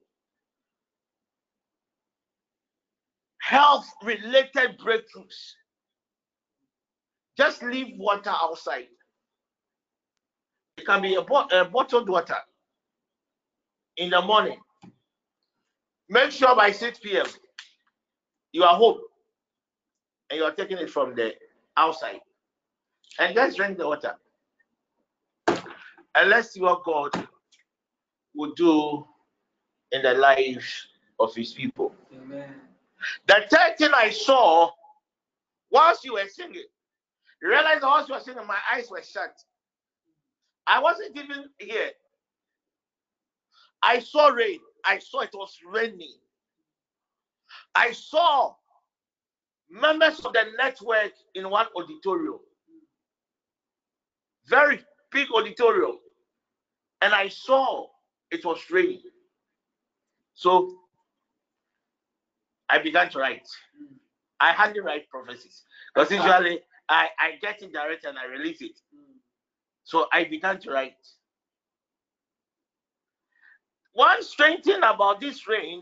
[3.42, 5.54] health related breakthroughs,
[7.38, 8.88] just leave water outside.
[10.78, 12.38] It can be a, bo- a bottled water
[13.98, 14.60] in the morning.
[16.10, 17.26] Make sure by 6 p.m.
[18.54, 19.00] you are home
[20.30, 21.34] and you are taking it from the
[21.78, 22.20] outside.
[23.20, 24.16] And just drink the water.
[26.16, 27.12] And let's see what God
[28.38, 29.06] will do
[29.92, 30.88] in the lives
[31.20, 31.94] of his people.
[32.16, 32.54] Amen.
[33.28, 34.70] The third thing I saw
[35.72, 36.64] whilst you were singing,
[37.42, 39.34] you realize whilst you were singing, my eyes were shut.
[40.66, 41.92] I wasn't even here.
[43.82, 44.60] I saw rain.
[44.86, 46.14] I saw it was raining.
[47.76, 48.54] I saw
[49.70, 52.40] members of the network in one auditorium.
[54.48, 54.80] Very
[55.12, 55.98] big auditorium.
[57.02, 57.88] And I saw
[58.32, 59.02] it was raining.
[60.34, 60.72] So
[62.70, 63.48] I began to write.
[64.40, 65.64] I hardly write prophecies
[65.94, 68.80] because usually I, I get it direct and I release it.
[69.84, 70.94] So I began to write.
[73.94, 75.82] One strange thing about this rain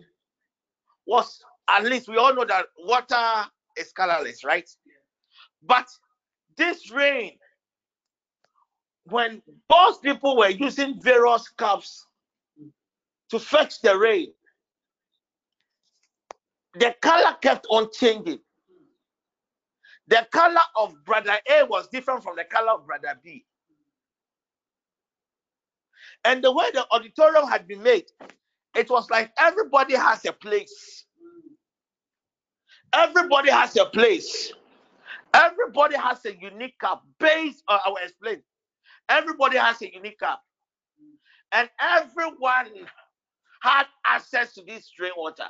[1.05, 4.69] was at least we all know that water is colorless, right?
[5.63, 5.87] But
[6.55, 7.33] this rain,
[9.05, 12.05] when those people were using various cups
[13.29, 14.33] to fetch the rain,
[16.75, 18.39] the color kept on changing.
[20.07, 23.45] The color of brother A was different from the color of brother B.
[26.25, 28.05] And the way the auditorium had been made,
[28.75, 31.05] it was like everybody has a place.
[32.93, 34.53] Everybody has a place.
[35.33, 38.41] Everybody has a unique cup based on, I will explain.
[39.09, 40.41] Everybody has a unique cup.
[41.51, 42.67] And everyone
[43.65, 45.47] had access to this rainwater.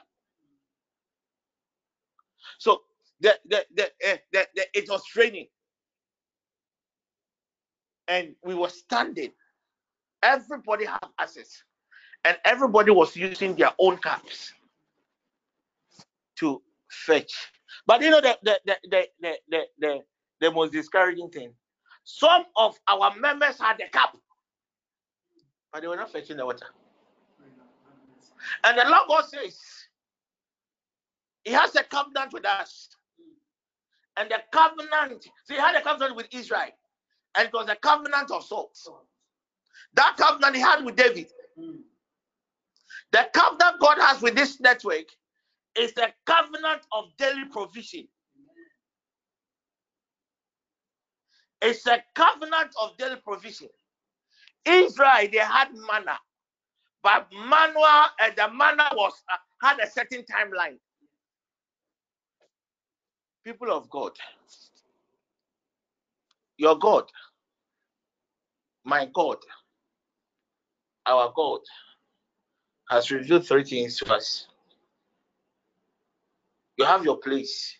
[2.57, 2.81] So
[3.19, 5.47] the, the, the, eh, the, the, it was raining.
[8.07, 9.31] And we were standing.
[10.23, 11.63] Everybody had access.
[12.23, 14.53] And everybody was using their own cups
[16.37, 17.33] to fetch.
[17.85, 19.99] But you know the the the the the, the, the,
[20.41, 21.53] the most discouraging thing.
[22.03, 24.17] Some of our members had the cup,
[25.71, 26.67] but they were not fetching the water.
[28.63, 29.59] And the Lord God says,
[31.43, 32.89] He has a covenant with us.
[34.17, 36.69] And the covenant, see, He had a covenant with Israel,
[37.37, 38.87] and it was a covenant of sorts.
[39.95, 41.27] That covenant He had with David.
[43.11, 45.05] The covenant God has with this network
[45.77, 48.07] is the covenant of daily provision.
[51.61, 53.69] It's a covenant of daily provision.
[54.65, 56.17] Israel, they had manna,
[57.05, 60.79] but manna, uh, the manna was uh, had a certain timeline.
[63.43, 64.13] People of God,
[66.57, 67.03] your God,
[68.83, 69.37] my God,
[71.05, 71.59] our God,
[72.89, 74.47] has revealed three things to us.
[76.77, 77.77] You have your place.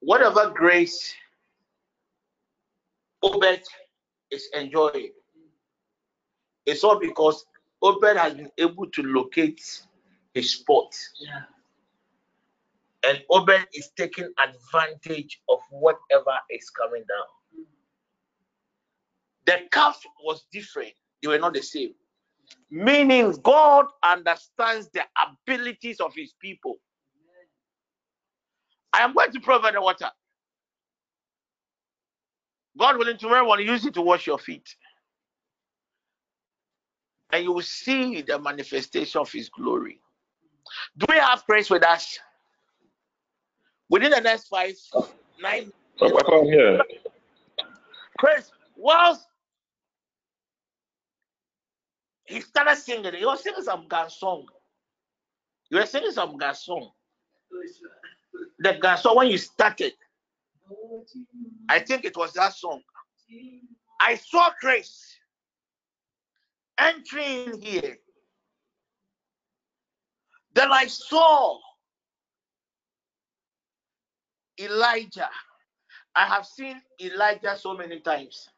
[0.00, 1.14] Whatever grace
[3.22, 3.62] Obed
[4.30, 5.12] is enjoying,
[6.66, 7.46] it's all because
[7.82, 9.62] Obed has been able to locate
[10.34, 10.94] his spot.
[11.18, 11.42] Yeah.
[13.08, 17.66] And Obed is taking advantage of whatever is coming down.
[19.46, 21.94] The calf was different, they were not the same.
[22.68, 25.02] Meaning, God understands the
[25.48, 26.78] abilities of his people.
[28.92, 30.10] I am going to provide the water.
[32.78, 34.74] God willing, tomorrow I to use it to wash your feet.
[37.32, 40.00] And you will see the manifestation of his glory.
[40.96, 42.18] Do we have praise with us?
[43.88, 44.74] Within the next five,
[45.40, 46.80] nine, Papa, I'm here.
[48.18, 48.50] praise.
[48.76, 49.26] Whilst
[52.26, 54.46] he started singing, he was singing some Gan song.
[55.70, 56.90] You were singing some Gan song.
[58.58, 59.92] The Gan song when you started,
[61.68, 62.82] I think it was that song.
[64.00, 65.15] I saw Grace
[66.78, 67.98] entering here.
[70.54, 71.58] Then I saw
[74.58, 75.28] Elijah.
[76.14, 78.48] I have seen Elijah so many times.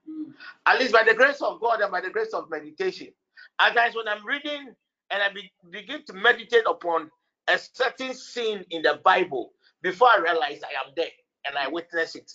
[0.67, 3.09] At least by the grace of God and by the grace of meditation.
[3.59, 4.75] At times when I'm reading
[5.11, 7.11] and I be, begin to meditate upon
[7.49, 11.07] a certain scene in the Bible, before I realize I am there
[11.47, 12.31] and I witness it.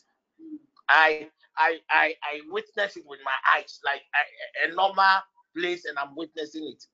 [0.89, 4.01] I I I, I witness it with my eyes, like
[4.65, 5.19] a normal
[5.57, 6.85] place, and I'm witnessing it.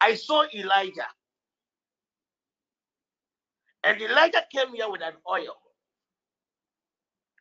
[0.00, 1.08] I saw Elijah,
[3.84, 5.56] and Elijah came here with an oil.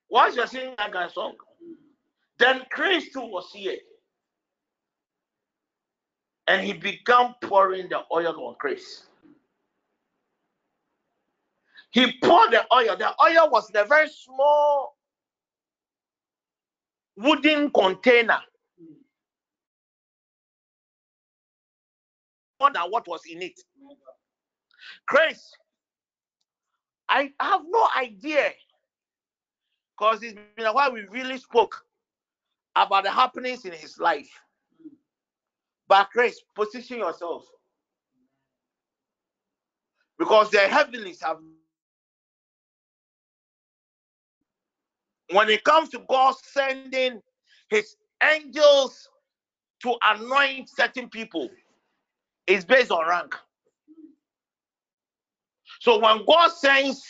[0.09, 1.33] Once you're singing that guy's song,
[2.37, 3.77] then Christ too was here.
[6.47, 9.05] And he began pouring the oil on Christ.
[11.91, 12.95] He poured the oil.
[12.95, 14.95] The oil was in a very small
[17.17, 18.39] wooden container.
[22.59, 23.59] More than what was in it.
[25.07, 25.51] Chris,
[27.09, 28.51] I have no idea
[29.97, 31.83] because it's been a while we really spoke
[32.75, 34.29] about the happenings in his life.
[35.87, 37.45] But Chris, position yourself
[40.19, 41.37] because the heavens have
[45.31, 47.21] when it comes to God sending
[47.69, 49.09] his angels
[49.81, 51.49] to anoint certain people,
[52.47, 53.35] it's based on rank.
[55.79, 57.05] So when God sends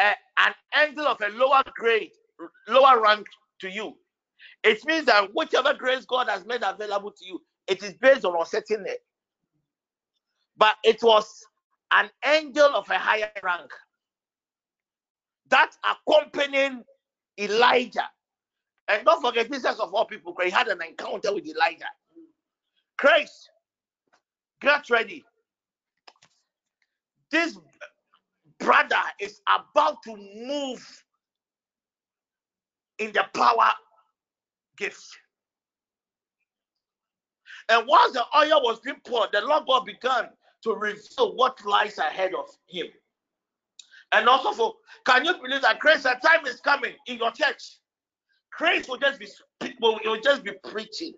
[0.00, 2.10] a, an angel of a lower grade,
[2.66, 3.26] lower rank
[3.60, 3.96] to you,
[4.64, 8.40] it means that whichever grace God has made available to you, it is based on
[8.40, 9.00] a certain it.
[10.56, 11.44] But it was
[11.92, 13.70] an angel of a higher rank
[15.50, 16.82] that accompanying
[17.38, 18.08] Elijah.
[18.88, 21.86] And don't forget, this Jesus of all people, he had an encounter with Elijah.
[22.98, 23.50] Christ,
[24.60, 25.24] get ready.
[27.30, 27.58] This
[28.58, 31.04] brother is about to move
[32.98, 33.70] in the power
[34.76, 35.16] gifts.
[37.68, 40.28] And once the oil was being poured, the Lord God began
[40.62, 42.86] to reveal what lies ahead of him.
[44.12, 44.74] And also for
[45.04, 47.78] can you believe that grace a time is coming in your church?
[48.56, 49.26] Grace will just be
[49.80, 51.14] will, will just be preaching.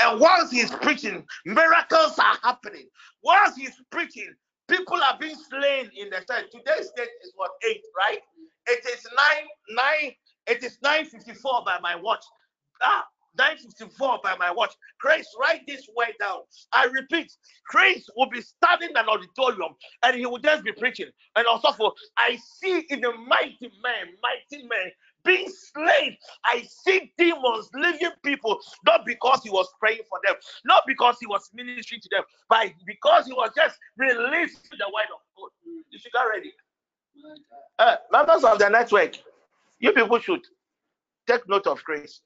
[0.00, 2.88] And once he's preaching, miracles are happening.
[3.22, 4.32] Once he's preaching,
[4.68, 6.46] people are being slain in the church.
[6.52, 8.20] Today's date is what eight, right?
[8.66, 10.12] It is nine, nine,
[10.46, 12.24] it is 954 by my watch.
[12.82, 13.04] Ah,
[13.38, 14.74] 954 by my watch.
[15.00, 16.40] Chris, write this word down.
[16.72, 17.32] I repeat,
[17.66, 21.08] Chris will be standing in an auditorium and he will just be preaching.
[21.36, 24.90] And also for I see in the mighty man, mighty man
[25.24, 26.16] being slain.
[26.44, 31.26] I see demons leaving people, not because he was praying for them, not because he
[31.26, 35.50] was ministering to them, but because he was just releasing the word of God.
[35.90, 36.52] You should get ready.
[37.78, 39.16] Uh, members of the network,
[39.80, 40.44] you people should
[41.26, 42.20] take note of grace.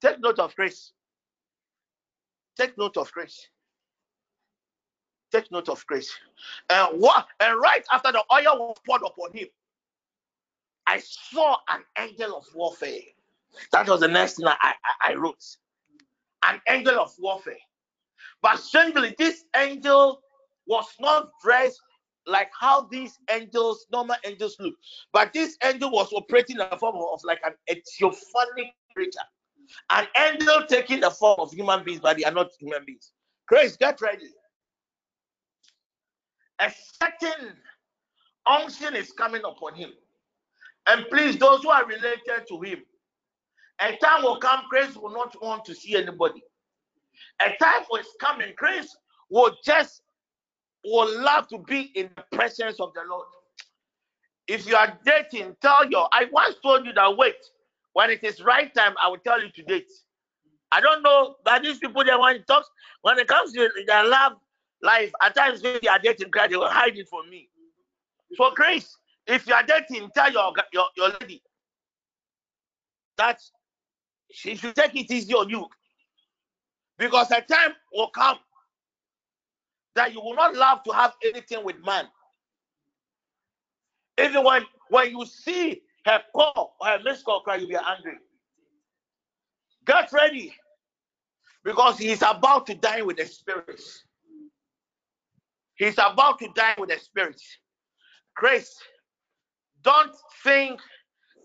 [0.00, 0.92] Take note of grace.
[2.56, 3.48] Take note of grace.
[5.30, 6.12] Take note of grace.
[6.68, 7.26] And what?
[7.40, 9.46] And right after the oil was poured upon him,
[10.92, 13.00] I saw an angel of warfare.
[13.72, 15.42] That was the next thing I, I, I wrote.
[16.44, 17.56] An angel of warfare.
[18.42, 20.20] But strangely, this angel
[20.66, 21.80] was not dressed
[22.26, 24.74] like how these angels, normal angels look.
[25.14, 29.18] But this angel was operating in the form of like an theophanic creature.
[29.88, 33.12] An angel taking the form of human beings, but they are not human beings.
[33.48, 34.28] Grace, get ready.
[36.58, 36.70] A
[37.02, 37.56] certain
[38.46, 39.92] unction is coming upon him.
[40.88, 42.82] And please, those who are related to him,
[43.80, 46.42] a time will come, Grace will not want to see anybody.
[47.40, 48.96] A time is coming, Grace
[49.30, 50.02] will just
[50.84, 53.26] will love to be in the presence of the Lord.
[54.48, 57.36] If you are dating, tell your I once told you that wait,
[57.92, 59.90] when it is right time, I will tell you to date.
[60.72, 62.64] I don't know, but these people they want to talk
[63.02, 64.32] when it comes to their love
[64.82, 67.48] life, at times when they are dating, they will hide it from me.
[68.34, 68.96] So, Grace,
[69.26, 71.42] if you are dating, tell your, your, your lady
[73.16, 73.40] that
[74.30, 75.66] she should take it easy on you.
[76.98, 78.38] Because a time will come
[79.94, 82.06] that you will not love to have anything with man.
[84.18, 88.18] Even when, when you see her call or her missed cry, you'll be angry.
[89.86, 90.54] Get ready
[91.64, 94.04] because he's about to die with the spirits.
[95.74, 97.44] He's about to die with the spirits.
[98.36, 98.78] Grace,
[99.82, 100.14] don't
[100.44, 100.80] think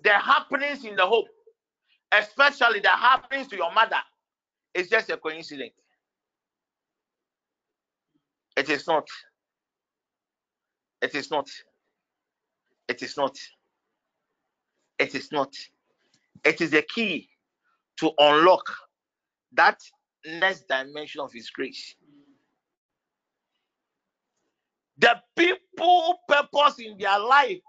[0.03, 1.25] the happenings in the home,
[2.11, 4.01] especially the happenings to your mother,
[4.73, 5.73] is just a coincidence.
[8.55, 9.07] It is not.
[11.01, 11.47] It is not.
[12.87, 13.37] It is not.
[14.99, 15.53] It is not.
[16.43, 17.29] It is the key
[17.99, 18.63] to unlock
[19.53, 19.79] that
[20.25, 21.95] next dimension of His grace.
[24.97, 27.59] The people purpose in their life,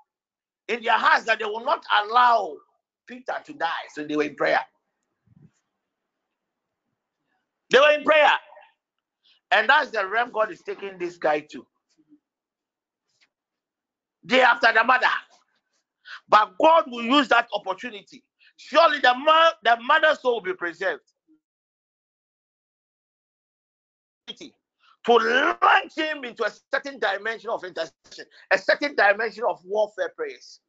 [0.69, 2.57] in their hearts, that they will not allow
[3.07, 3.69] Peter to die.
[3.95, 4.61] So they were in prayer.
[7.71, 8.31] They were in prayer.
[9.51, 11.67] And that's the realm God is taking this guy to.
[14.27, 15.07] Day after the mother.
[16.29, 18.25] But God will use that opportunity.
[18.57, 21.03] Surely the, man, the mother's soul will be preserved.
[25.09, 30.61] To launch him into a certain dimension of intercession, a certain dimension of warfare prayers.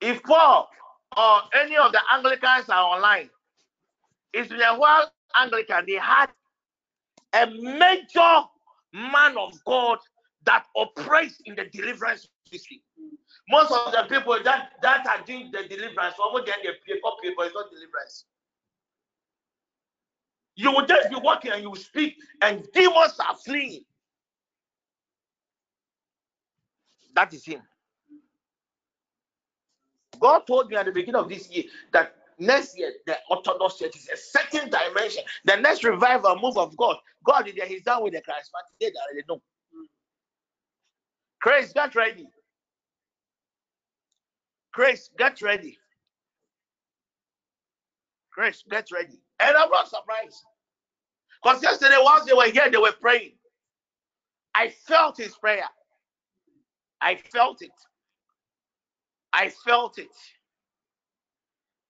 [0.00, 0.68] If Paul
[1.16, 3.28] or any of the Anglicans are online,
[4.32, 6.28] it's been a while Anglican, they had
[7.32, 8.42] a major
[8.92, 9.98] man of God
[10.44, 12.82] that operates in the deliverance ministry.
[13.50, 17.42] Most of the people that, that are doing the deliverance, over then they up people,
[17.42, 18.26] it's not deliverance.
[20.58, 23.84] You will just be walking and you will speak, and demons are fleeing.
[27.14, 27.62] That is him.
[30.18, 31.62] God told me at the beginning of this year
[31.92, 35.22] that next year the Orthodox Church is a certain dimension.
[35.44, 37.66] The next revival move of God, God is there.
[37.66, 38.74] He's done with the charismatic.
[38.80, 39.40] They already know.
[41.40, 42.28] Chris, get ready.
[44.72, 45.78] Chris, get ready.
[48.32, 49.20] Chris, get ready.
[49.40, 50.42] And I'm not surprised.
[51.42, 53.32] Because yesterday, whilst they were here, they were praying.
[54.54, 55.64] I felt his prayer.
[57.00, 57.70] I felt it.
[59.32, 60.08] I felt it.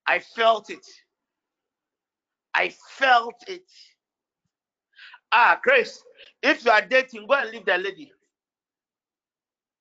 [0.07, 0.87] I felt it.
[2.55, 3.65] I felt it.
[5.33, 6.03] Ah, Chris,
[6.43, 8.13] if you are dating, go and leave the lady.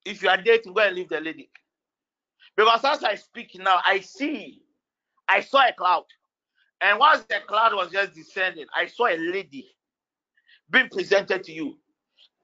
[0.05, 1.49] If you are dating, go and leave the lady.
[2.55, 4.61] Because as I speak now, I see,
[5.27, 6.05] I saw a cloud.
[6.81, 9.67] And once the cloud was just descending, I saw a lady
[10.69, 11.77] being presented to you.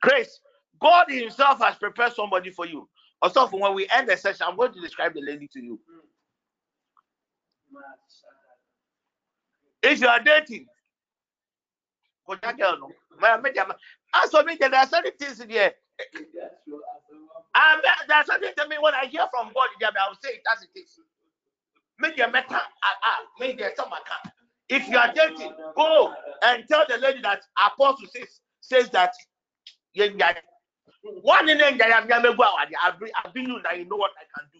[0.01, 0.39] Grace,
[0.81, 2.89] God Himself has prepared somebody for you.
[3.21, 5.79] Also, when we end the session, I'm going to describe the lady to you.
[9.83, 10.67] If you are dating,
[12.27, 12.91] go.
[14.15, 15.73] As for me, there are certain things in there.
[17.55, 20.63] And there are certain things when I hear from God, I will say it as
[20.63, 20.99] it is.
[21.99, 24.03] Make your matter, ah, ah make your stomach.
[24.09, 24.31] Ah.
[24.69, 26.13] If you are dating, go
[26.43, 29.13] and tell the lady that Apostle says says that
[31.21, 34.59] one in I've been you now, you know what I can do.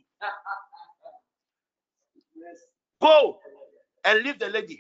[3.02, 3.40] Go
[4.06, 4.80] and leave the lady.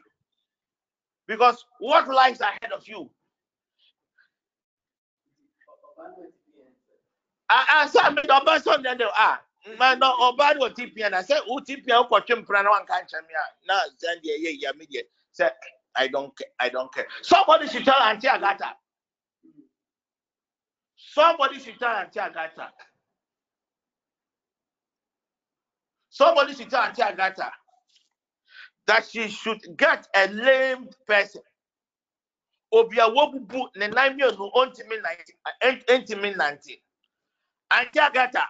[1.27, 3.09] Because what lies ahead of you?
[7.49, 8.99] Ah, I said, the person then
[9.67, 11.13] ah, man, no, Obad was TPN.
[11.13, 13.29] I said, Who TPN for Chimpran one can't tell me.
[13.67, 15.03] No, send yeah, yeah, yeah, media.
[15.31, 15.49] Say,
[15.95, 16.47] I don't care.
[16.59, 17.07] I don't care.
[17.21, 18.75] Somebody should tell Auntie Agatha.
[20.97, 22.69] Somebody should tell Auntie Agatha.
[26.09, 27.51] Somebody should tell Auntie Agatha
[28.87, 31.41] that she should get a lame person.
[32.73, 35.33] Obi a wobubu ne nan mmienu ontimi nante
[35.87, 36.81] entimi nante.
[37.71, 38.47] Auntie Agatha,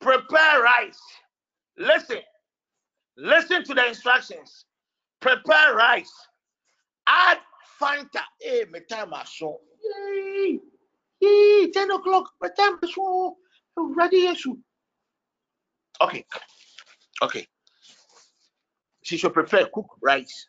[0.00, 1.00] prepare rice.
[1.78, 2.18] Listen,
[3.16, 4.66] listen to the instructions.
[5.20, 6.12] Prepare rice.
[7.06, 7.38] Add
[7.80, 8.22] Fanta.
[8.44, 9.60] Eh, hey, my time is so.
[9.82, 10.58] Yay,
[11.20, 12.30] yay, ten o'clock.
[12.40, 13.36] My time is so.
[13.76, 14.56] Ready, issue.
[16.00, 16.24] Okay,
[17.22, 17.46] okay.
[19.02, 20.46] She should prepare cook rice.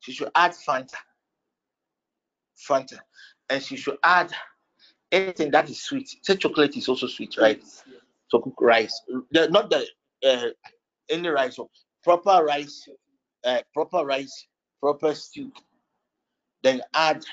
[0.00, 0.96] She should add Fanta.
[2.68, 2.98] Fanta.
[3.50, 4.32] And she should add
[5.14, 6.08] anything that is sweet.
[6.22, 7.62] Say chocolate is also sweet, right?
[8.28, 9.00] So cook rice.
[9.30, 9.86] The, not the
[10.26, 10.48] uh,
[11.08, 11.58] any rice,
[12.02, 12.88] proper rice,
[13.44, 14.46] uh, proper rice,
[14.80, 15.52] proper stew.
[16.62, 17.24] Then add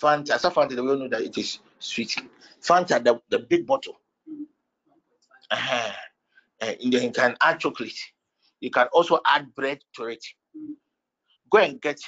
[0.00, 0.30] Fanta.
[0.30, 2.16] As a Fanta, we all know that it is sweet.
[2.62, 4.00] Fanta, the, the big bottle.
[5.50, 5.92] Uh-huh.
[6.62, 7.98] Uh, and then you can add chocolate.
[8.60, 10.24] You can also add bread to it.
[11.50, 11.98] Go and get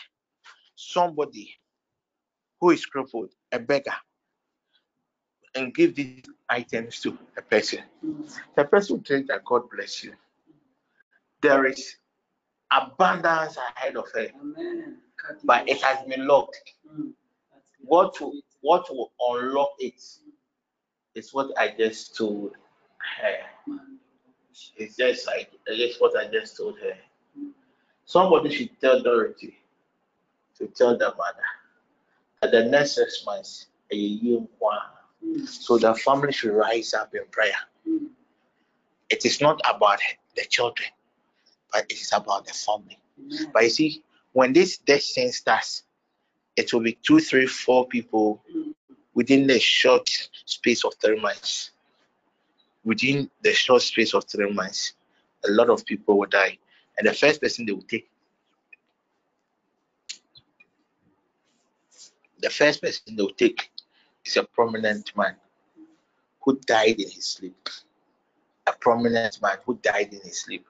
[0.77, 1.55] somebody
[2.61, 3.95] who is crippled, a beggar,
[5.55, 7.81] and give these items to a person.
[8.57, 10.13] The person will think that God bless you.
[11.41, 11.97] There is
[12.71, 14.29] abundance ahead of her,
[15.45, 16.75] but it has been locked.
[17.81, 20.01] What will, what will unlock it
[21.15, 22.53] is what I just told
[23.21, 23.37] her.
[24.77, 26.97] It's just like just what I just told her.
[28.05, 29.59] Somebody should tell Dorothy
[30.59, 31.49] to tell the mother
[32.41, 34.79] that the next six months a year one
[35.47, 37.55] So the family should rise up in prayer.
[39.11, 40.01] It is not about
[40.37, 40.89] the children,
[41.73, 42.99] but it is about the family.
[43.53, 45.85] But you see, when this death sense starts,
[46.57, 48.43] it will be two, three, four people
[49.15, 50.09] within the short
[50.45, 51.71] space of three months.
[52.85, 54.95] Within the short space of three months,
[55.47, 56.59] a lot of people will die.
[56.99, 58.11] And the first person they will take,
[62.41, 63.72] the first person they will take
[64.25, 65.37] is a prominent man
[66.41, 67.69] who died in his sleep.
[68.67, 70.67] A prominent man who died in his sleep.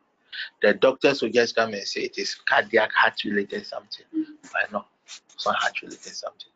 [0.63, 4.07] The doctors will just come and say it is cardiac heart related something.
[4.15, 6.49] I know it's not heart related something.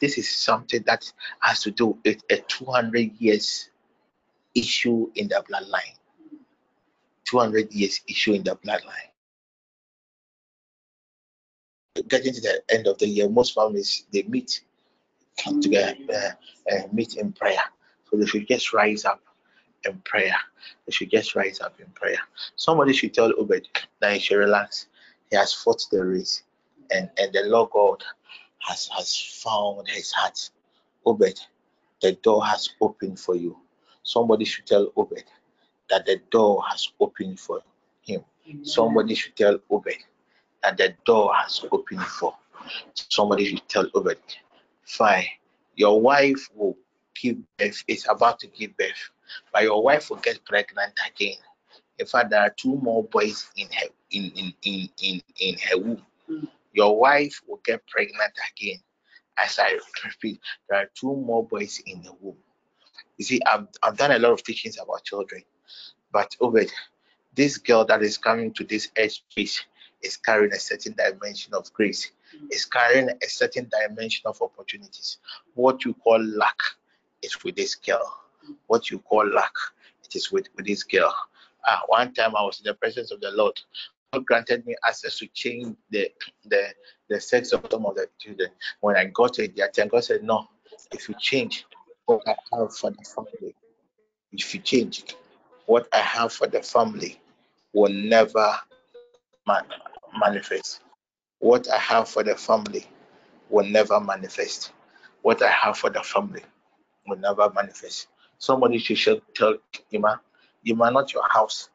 [0.00, 1.10] This is something that
[1.40, 3.70] has to do with a 200 years
[4.54, 5.96] issue in the bloodline.
[7.24, 9.10] 200 years issue in the bloodline.
[12.08, 14.62] Getting to the end of the year, most families they meet,
[15.42, 17.60] come together, uh, uh, meet in prayer.
[18.10, 19.20] So they should just rise up
[19.84, 20.34] in prayer.
[20.86, 22.18] They should just rise up in prayer.
[22.56, 23.68] Somebody should tell Obed
[24.00, 24.86] that he should relax.
[25.30, 26.42] He has fought the race,
[26.90, 28.02] and and the Lord God
[28.60, 30.50] has has found his heart.
[31.06, 31.40] Obed,
[32.02, 33.56] the door has opened for you.
[34.02, 35.24] Somebody should tell Obed
[35.90, 37.60] that the door has opened for
[38.02, 38.24] him.
[38.62, 39.98] Somebody should tell Obed
[40.62, 42.34] that the door has opened for.
[42.94, 44.18] Somebody should tell Obed,
[44.88, 45.26] fine,
[45.74, 46.76] your wife will
[47.20, 49.10] give birth, is about to give birth,
[49.52, 51.36] but your wife will get pregnant again.
[51.98, 55.78] In fact, there are two more boys in her in in in in, in her
[55.78, 56.02] womb.
[56.26, 56.44] Hmm.
[56.72, 58.78] Your wife will get pregnant again.
[59.36, 62.36] As I repeat, there are two more boys in the womb.
[63.16, 65.42] You see, I've, I've done a lot of teachings about children,
[66.12, 66.72] but Obed,
[67.34, 69.64] this girl that is coming to this edge space
[70.02, 72.10] is carrying a certain dimension of grace,
[72.50, 75.18] is carrying a certain dimension of opportunities.
[75.54, 76.58] What you call luck
[77.22, 78.12] is with this girl.
[78.66, 79.54] What you call luck,
[80.04, 81.14] it is with, with this girl.
[81.66, 83.58] Uh, one time I was in the presence of the Lord.
[84.12, 86.10] God granted me access to change the
[86.46, 86.68] the
[87.08, 88.50] the sex of some of the children.
[88.80, 90.48] When I got to the attempt, God said, No,
[90.92, 91.66] if you change
[92.06, 93.54] what I have for the family,
[94.32, 95.14] if you change
[95.66, 97.20] what I have for the family
[97.74, 98.54] will never
[99.46, 99.66] man-
[100.18, 100.80] manifest.
[101.40, 102.86] What I have for the family
[103.48, 104.72] will never manifest.
[105.22, 106.42] What I have for the family
[107.06, 108.08] will never manifest.
[108.38, 109.56] Somebody should tell
[109.90, 110.20] Ima,
[110.64, 111.70] Ima, not your house,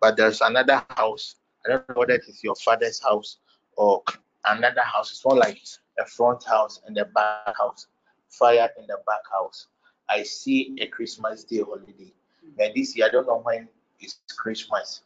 [0.00, 1.36] but there's another house.
[1.64, 3.38] I don't know whether it is your father's house
[3.76, 4.02] or
[4.46, 5.10] another house.
[5.10, 5.58] It's more like
[5.98, 7.86] a front house and a back house.
[8.28, 9.66] Fire in the back house.
[10.08, 12.12] I see a Christmas Day holiday.
[12.58, 13.68] And this year, I don't know when
[14.00, 15.02] is Christmas.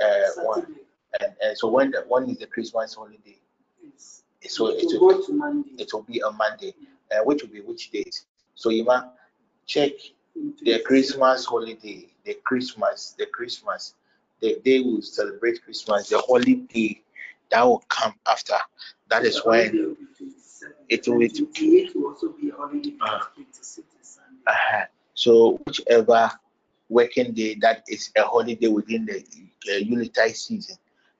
[0.00, 0.76] Uh, one,
[1.20, 3.38] and, and so when the, when is the Christmas holiday?
[4.48, 5.24] So it will,
[5.78, 6.74] it will be a Monday,
[7.12, 8.22] uh, which will be which date?
[8.54, 9.04] So you might
[9.66, 9.92] check
[10.62, 13.94] the Christmas holiday, the Christmas, the Christmas,
[14.40, 17.02] the day we celebrate Christmas, the holiday
[17.50, 18.56] that will come after.
[19.08, 19.96] That is when
[20.88, 22.52] it will It will also be.
[23.00, 23.20] Uh,
[24.46, 24.84] uh,
[25.14, 26.30] so whichever
[26.88, 29.24] working day that is a holiday within the
[29.72, 30.76] uh, season,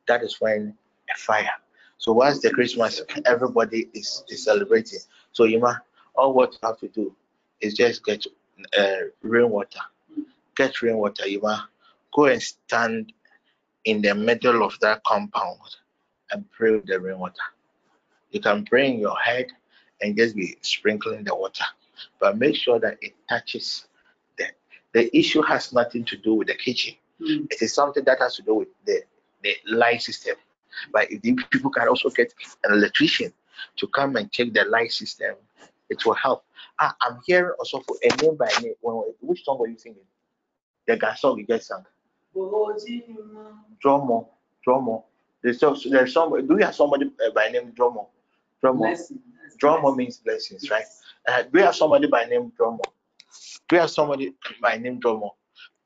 [0.09, 0.75] that is when
[1.15, 1.51] a fire.
[1.99, 5.01] So once the Christmas, everybody is, is celebrating.
[5.33, 5.75] So you know,
[6.15, 7.15] all what you have to do
[7.61, 8.25] is just get
[8.79, 9.81] uh, rainwater.
[10.57, 11.59] Get rainwater, you know,
[12.15, 13.13] go and stand
[13.85, 15.61] in the middle of that compound
[16.31, 17.35] and pray with the rainwater.
[18.31, 19.47] You can pray in your head
[20.01, 21.65] and just be sprinkling the water,
[22.21, 23.87] but make sure that it touches
[24.39, 24.47] the.
[24.93, 26.95] The issue has nothing to do with the kitchen.
[27.21, 27.47] Mm.
[27.51, 29.03] It is something that has to do with the
[29.47, 30.37] the light system.
[30.93, 33.33] But if the people can also get an electrician
[33.77, 35.35] to come and check the light system,
[35.89, 36.45] it will help.
[36.81, 38.75] Ah, I'm hearing also for a name by name.
[38.81, 40.05] When- Which song were you singing?
[40.87, 41.85] The gas song you just sang.
[43.85, 44.29] Dromo,
[44.67, 45.05] Dromo.
[45.43, 45.59] There's
[45.91, 46.31] there's some.
[46.47, 48.09] Do you have somebody by name Dromo?
[48.63, 48.83] Dromo.
[49.63, 50.85] Dromo means blessings, right?
[51.29, 52.81] Uh, do you have somebody by name Dromo?
[53.69, 55.31] Do you have somebody by name Dromo?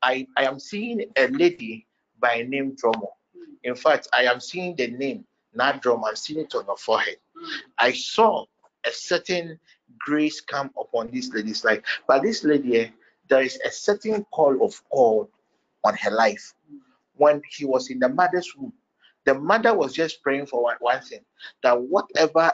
[0.03, 1.85] I, I am seeing a lady
[2.19, 3.07] by name Dromo.
[3.63, 6.07] In fact, I am seeing the name not Dromo.
[6.07, 7.17] I'm seeing it on her forehead.
[7.77, 8.45] I saw
[8.85, 9.59] a certain
[9.99, 11.81] grace come upon this lady's life.
[12.07, 12.89] But this lady, eh,
[13.29, 15.27] there is a certain call of God
[15.83, 16.53] on her life.
[17.15, 18.73] When she was in the mother's womb,
[19.25, 21.19] the mother was just praying for one, one thing
[21.63, 22.51] that whatever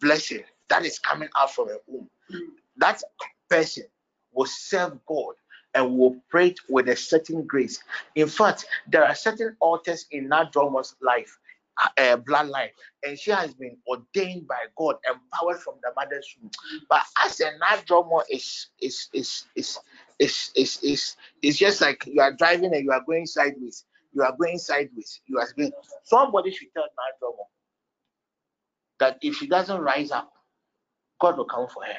[0.00, 2.10] blessing that is coming out from her womb,
[2.76, 3.02] that
[3.48, 3.84] person
[4.32, 5.34] will serve God
[5.76, 7.82] and we operate with a certain grace.
[8.16, 11.38] In fact, there are certain altars in Nadrama's life,
[11.80, 12.70] uh, uh, bloodline,
[13.06, 16.50] and she has been ordained by God, empowered from the mother's womb.
[16.88, 19.78] But as a Nadrama is is is is
[20.18, 23.84] is is is it's just like you are driving and you are going sideways.
[24.14, 25.20] You are going sideways.
[25.26, 25.72] You are going.
[26.04, 27.44] Somebody should tell Nadrama
[28.98, 30.32] that if she doesn't rise up,
[31.20, 31.98] God will come for her.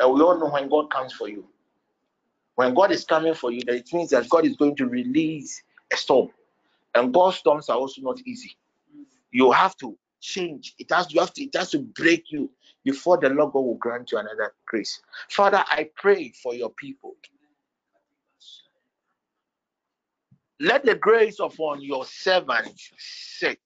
[0.00, 1.46] And we all know when God comes for you,
[2.62, 5.60] when God is coming for you, that it means that God is going to release
[5.92, 6.28] a storm.
[6.94, 8.56] And God's storms are also not easy.
[9.32, 10.72] You have to change.
[10.78, 12.48] It has you have to it has to break you
[12.84, 15.00] before the Lord God will grant you another grace.
[15.28, 17.16] Father, I pray for your people.
[20.60, 23.58] Let the grace upon your servant set.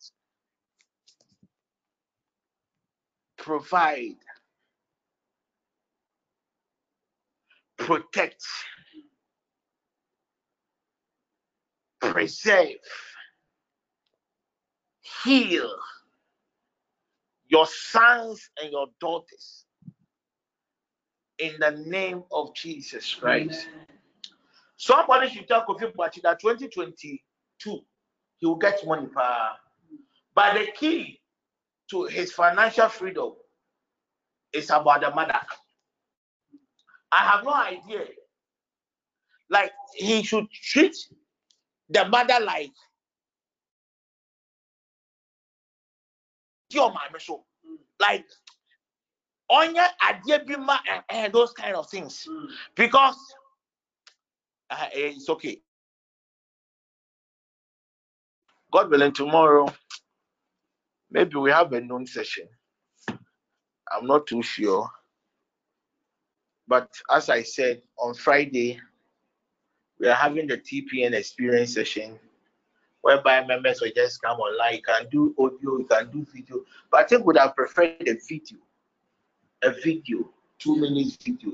[3.36, 4.16] Provide.
[7.76, 8.42] Protect.
[12.00, 12.76] Preserve
[15.24, 15.70] heal
[17.48, 19.64] your sons and your daughters
[21.38, 23.68] in the name of Jesus Christ.
[23.72, 23.86] Amen.
[24.76, 27.18] Somebody should tell Kofi Boakye that 2022
[28.38, 29.08] he will get money.
[30.34, 31.20] But the key
[31.90, 33.32] to his financial freedom
[34.52, 35.40] is about the mother.
[37.12, 38.06] I have no idea.
[39.48, 40.96] Like he should treat
[41.88, 42.72] the mother like
[46.70, 47.44] your mama so.
[48.00, 48.24] Like
[49.50, 52.26] onye idea bi ma and those kind of things.
[52.74, 53.16] Because
[54.70, 55.60] uh, eh, it's okay.
[58.72, 59.72] God willing tomorrow
[61.10, 62.48] maybe we have a noon session.
[63.08, 64.88] I'm not too sure.
[66.68, 68.80] But as i said on friday
[69.98, 72.18] we are having the tpn experience session
[73.06, 74.74] whereby members will just come online.
[74.74, 76.62] You can do audio, you can do video.
[76.90, 78.58] But I think we would have preferred a video,
[79.62, 80.28] a video,
[80.58, 81.52] two minutes video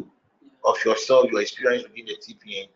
[0.65, 2.69] of yourself, your experience within the TPN,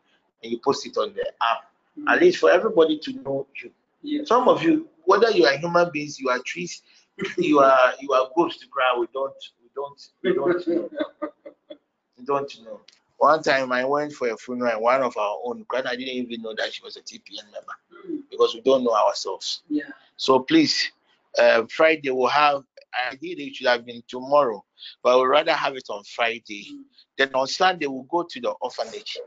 [0.42, 1.70] and you post it on the app.
[1.98, 2.08] Mm-hmm.
[2.08, 3.70] At least for everybody to know you.
[4.02, 4.24] Yeah.
[4.26, 6.82] Some of you, whether you are human beings, you are trees,
[7.38, 8.94] you are you are ghosts to cry.
[9.00, 10.90] We don't we don't we don't know.
[12.18, 12.80] we don't know.
[13.18, 16.42] One time I went for a funeral one of our own, because I didn't even
[16.42, 19.62] know that she was a TPN member because we don't know ourselves.
[19.68, 19.84] Yeah.
[20.16, 20.92] So please,
[21.38, 22.62] uh, Friday we'll have,
[23.10, 24.64] ideally it should have been tomorrow,
[25.02, 26.66] but we'd rather have it on Friday.
[26.72, 26.82] Mm.
[27.16, 29.18] Then on Sunday we'll go to the orphanage.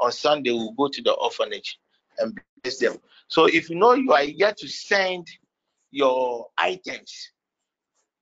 [0.00, 1.78] On Sunday we'll go to the orphanage
[2.18, 2.96] and bless them.
[3.28, 5.28] So if you know you are yet to send
[5.90, 7.30] your items,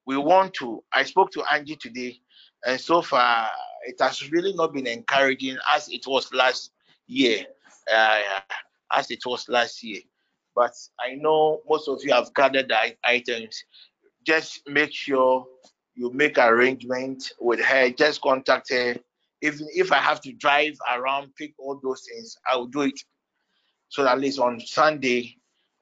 [0.04, 0.82] we want to.
[0.92, 2.20] I spoke to Angie today,
[2.66, 3.48] and so far
[3.84, 6.72] it has really not been encouraging as it was last
[7.06, 7.44] year,
[7.92, 8.20] uh,
[8.92, 10.00] as it was last year.
[10.54, 13.64] But I know most of you have gathered the items.
[14.24, 15.46] Just make sure
[15.94, 17.90] you make arrangement with her.
[17.90, 18.96] Just contact her.
[19.40, 23.00] Even if I have to drive around, pick all those things, I will do it.
[23.88, 25.36] So at least on Sunday,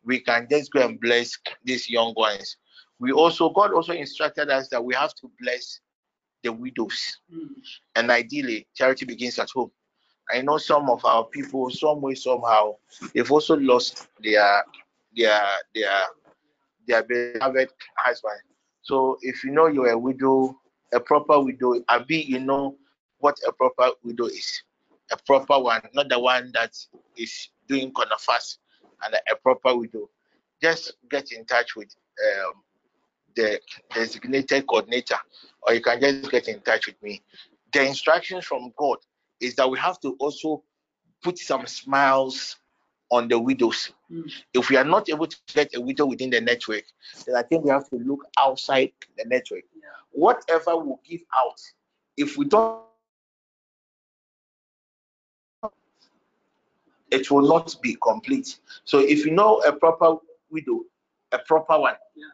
[0.05, 2.57] we can just go and bless these young ones.
[2.99, 5.81] We also, God also instructed us that we have to bless
[6.43, 7.19] the widows.
[7.33, 7.49] Mm.
[7.97, 9.71] And ideally, charity begins at home.
[10.33, 12.77] I know some of our people, some way, somehow,
[13.15, 14.63] they've also lost their
[15.17, 15.43] their
[15.75, 16.03] their
[16.87, 18.41] their beloved husband.
[18.83, 20.57] So if you know you're a widow,
[20.93, 22.77] a proper widow, a be you know
[23.19, 24.63] what a proper widow is.
[25.13, 26.77] A proper one, not the one that
[27.17, 28.61] is doing fast,
[29.05, 30.09] and a, a proper widow.
[30.63, 31.93] Just get in touch with
[32.47, 32.53] um,
[33.37, 33.61] the
[33.95, 35.17] designated coordinator,
[35.63, 37.23] or you can just get in touch with me.
[37.73, 38.99] The instructions from God
[39.41, 40.63] is that we have to also
[41.23, 42.57] put some smiles
[43.11, 43.93] on the widows.
[44.11, 44.31] Mm.
[44.55, 46.85] If we are not able to get a widow within the network,
[47.27, 49.65] then I think we have to look outside the network.
[49.75, 49.89] Yeah.
[50.13, 51.61] Whatever we give out,
[52.17, 52.83] if we don't,
[57.11, 58.59] it will not be complete.
[58.85, 60.17] So if you know a proper
[60.51, 60.83] widow,
[61.33, 62.27] a proper one, yeah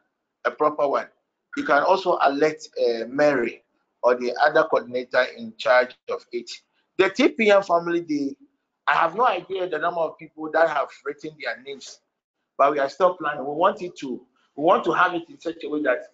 [0.47, 1.09] a proper one.
[1.56, 3.62] You can also elect uh, Mary
[4.02, 6.51] or the other coordinator in charge of it.
[6.98, 8.36] The TPN family, they,
[8.86, 12.01] I have no idea the number of people that have written their names,
[12.56, 13.44] but we are still planning.
[13.44, 14.24] We want it to,
[14.55, 16.05] we want to have it in such a way that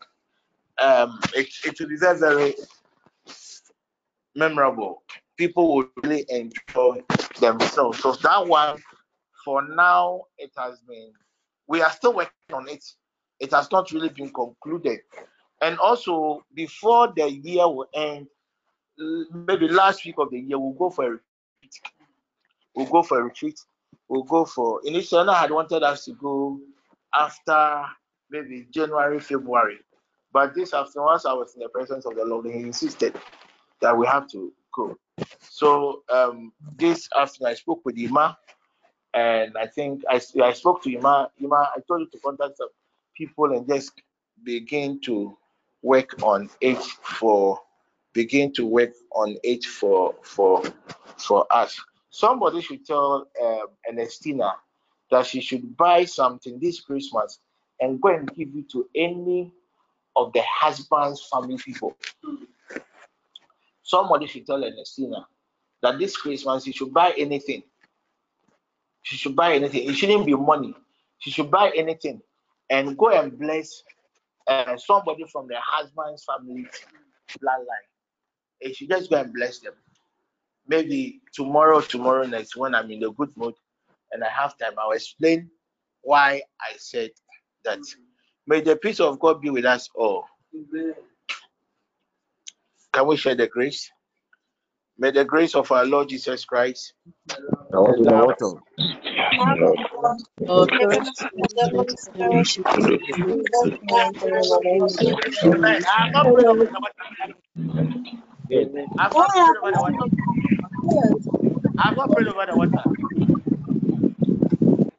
[0.79, 2.55] um, it, it very
[4.35, 5.03] memorable.
[5.37, 7.03] People will really enjoy
[7.41, 8.01] themselves.
[8.01, 8.83] So that one,
[9.45, 11.13] for now, it has been.
[11.67, 12.85] We are still working on it
[13.43, 15.01] it has not really been concluded.
[15.61, 18.29] And also, before the year will end,
[19.33, 21.81] maybe last week of the year, we'll go for a retreat.
[22.75, 23.59] We'll go for a retreat.
[24.09, 26.61] We'll go for initially I had wanted us to go
[27.15, 27.85] after
[28.31, 29.79] maybe January, February.
[30.33, 33.17] But this afternoon, once I was in the presence of the Lord, he insisted
[33.81, 34.97] that we have to go.
[35.41, 38.39] So um, this afternoon, I spoke with Ima,
[39.15, 41.31] and I think I, I spoke to Ima.
[41.39, 42.59] Ima, I told you to contact
[43.17, 43.93] people and just
[44.45, 45.37] begin to
[45.83, 47.59] work on it for
[48.13, 50.63] begin to work on it for for
[51.19, 51.81] for us.
[52.11, 54.53] Somebody should tell um, Ernestina
[55.11, 57.41] that she should buy something this Christmas
[57.81, 59.53] and go and give it to any
[60.15, 61.97] of the husband's family people.
[63.83, 65.27] Somebody should tell Ernestina
[65.83, 67.63] that this Christmas she should buy anything.
[69.03, 69.89] She should buy anything.
[69.89, 70.75] It shouldn't be money.
[71.19, 72.23] She should buy anything
[72.73, 73.83] and go and bless
[74.49, 76.67] uh, somebody from the husband's family
[77.39, 77.87] bloodline.
[78.63, 79.75] And she just go and bless them.
[80.67, 83.55] Maybe tomorrow, tomorrow next, when I'm in a good mood
[84.11, 85.51] and I have time, I'll explain
[86.01, 87.11] why I said
[87.65, 87.81] that.
[88.47, 90.25] May the peace of God be with us all.
[92.93, 93.89] Can we share the grace?
[94.99, 96.95] May the grace of our Lord Jesus Christ.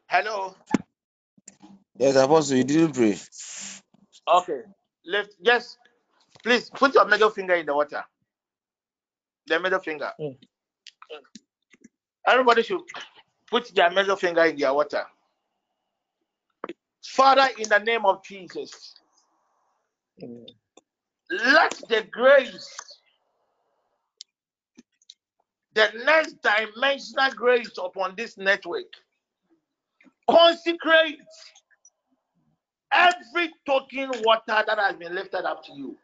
[0.10, 0.56] Hello.
[1.98, 3.18] Yes, Apostle, you didn't pray.
[4.28, 4.62] Okay.
[5.06, 5.36] Lift.
[5.44, 5.78] Just
[6.44, 8.04] please put your middle finger in the water.
[9.48, 10.12] The middle finger.
[10.20, 10.38] Mm.
[12.28, 12.82] Everybody should
[13.50, 15.04] put their middle finger in their water.
[17.04, 18.96] Father, in the name of Jesus,
[21.30, 22.76] let the grace,
[25.74, 28.86] the next dimensional grace upon this network,
[30.30, 31.20] consecrate
[32.92, 35.98] every token water that has been lifted up to you.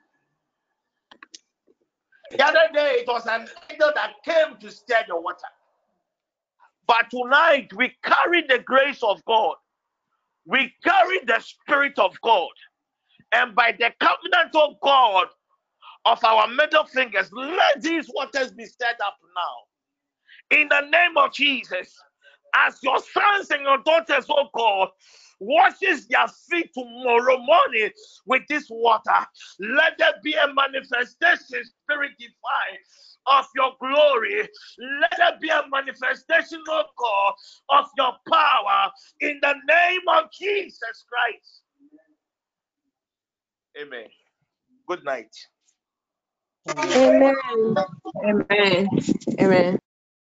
[2.32, 5.38] The other day, it was an angel that came to stir the water.
[6.88, 9.56] But tonight, we carry the grace of God,
[10.46, 12.50] we carry the Spirit of God,
[13.32, 15.28] and by the covenant of God
[16.06, 20.58] of our middle fingers, let these waters be stirred up now.
[20.58, 21.96] In the name of Jesus,
[22.56, 24.90] as your sons and your daughters, oh God,
[25.40, 27.90] washes their feet tomorrow morning
[28.26, 29.26] with this water.
[29.60, 32.80] Let there be a manifestation, Spirit divine,
[33.28, 34.48] of your glory.
[35.02, 37.34] Let there be a manifestation, of God,
[37.70, 38.92] of your power
[39.22, 41.62] in the name of Jesus Christ.
[43.82, 44.08] Amen.
[44.88, 45.36] Good night.
[46.68, 47.76] Amen.
[48.24, 48.90] Amen.
[49.40, 49.80] Amen.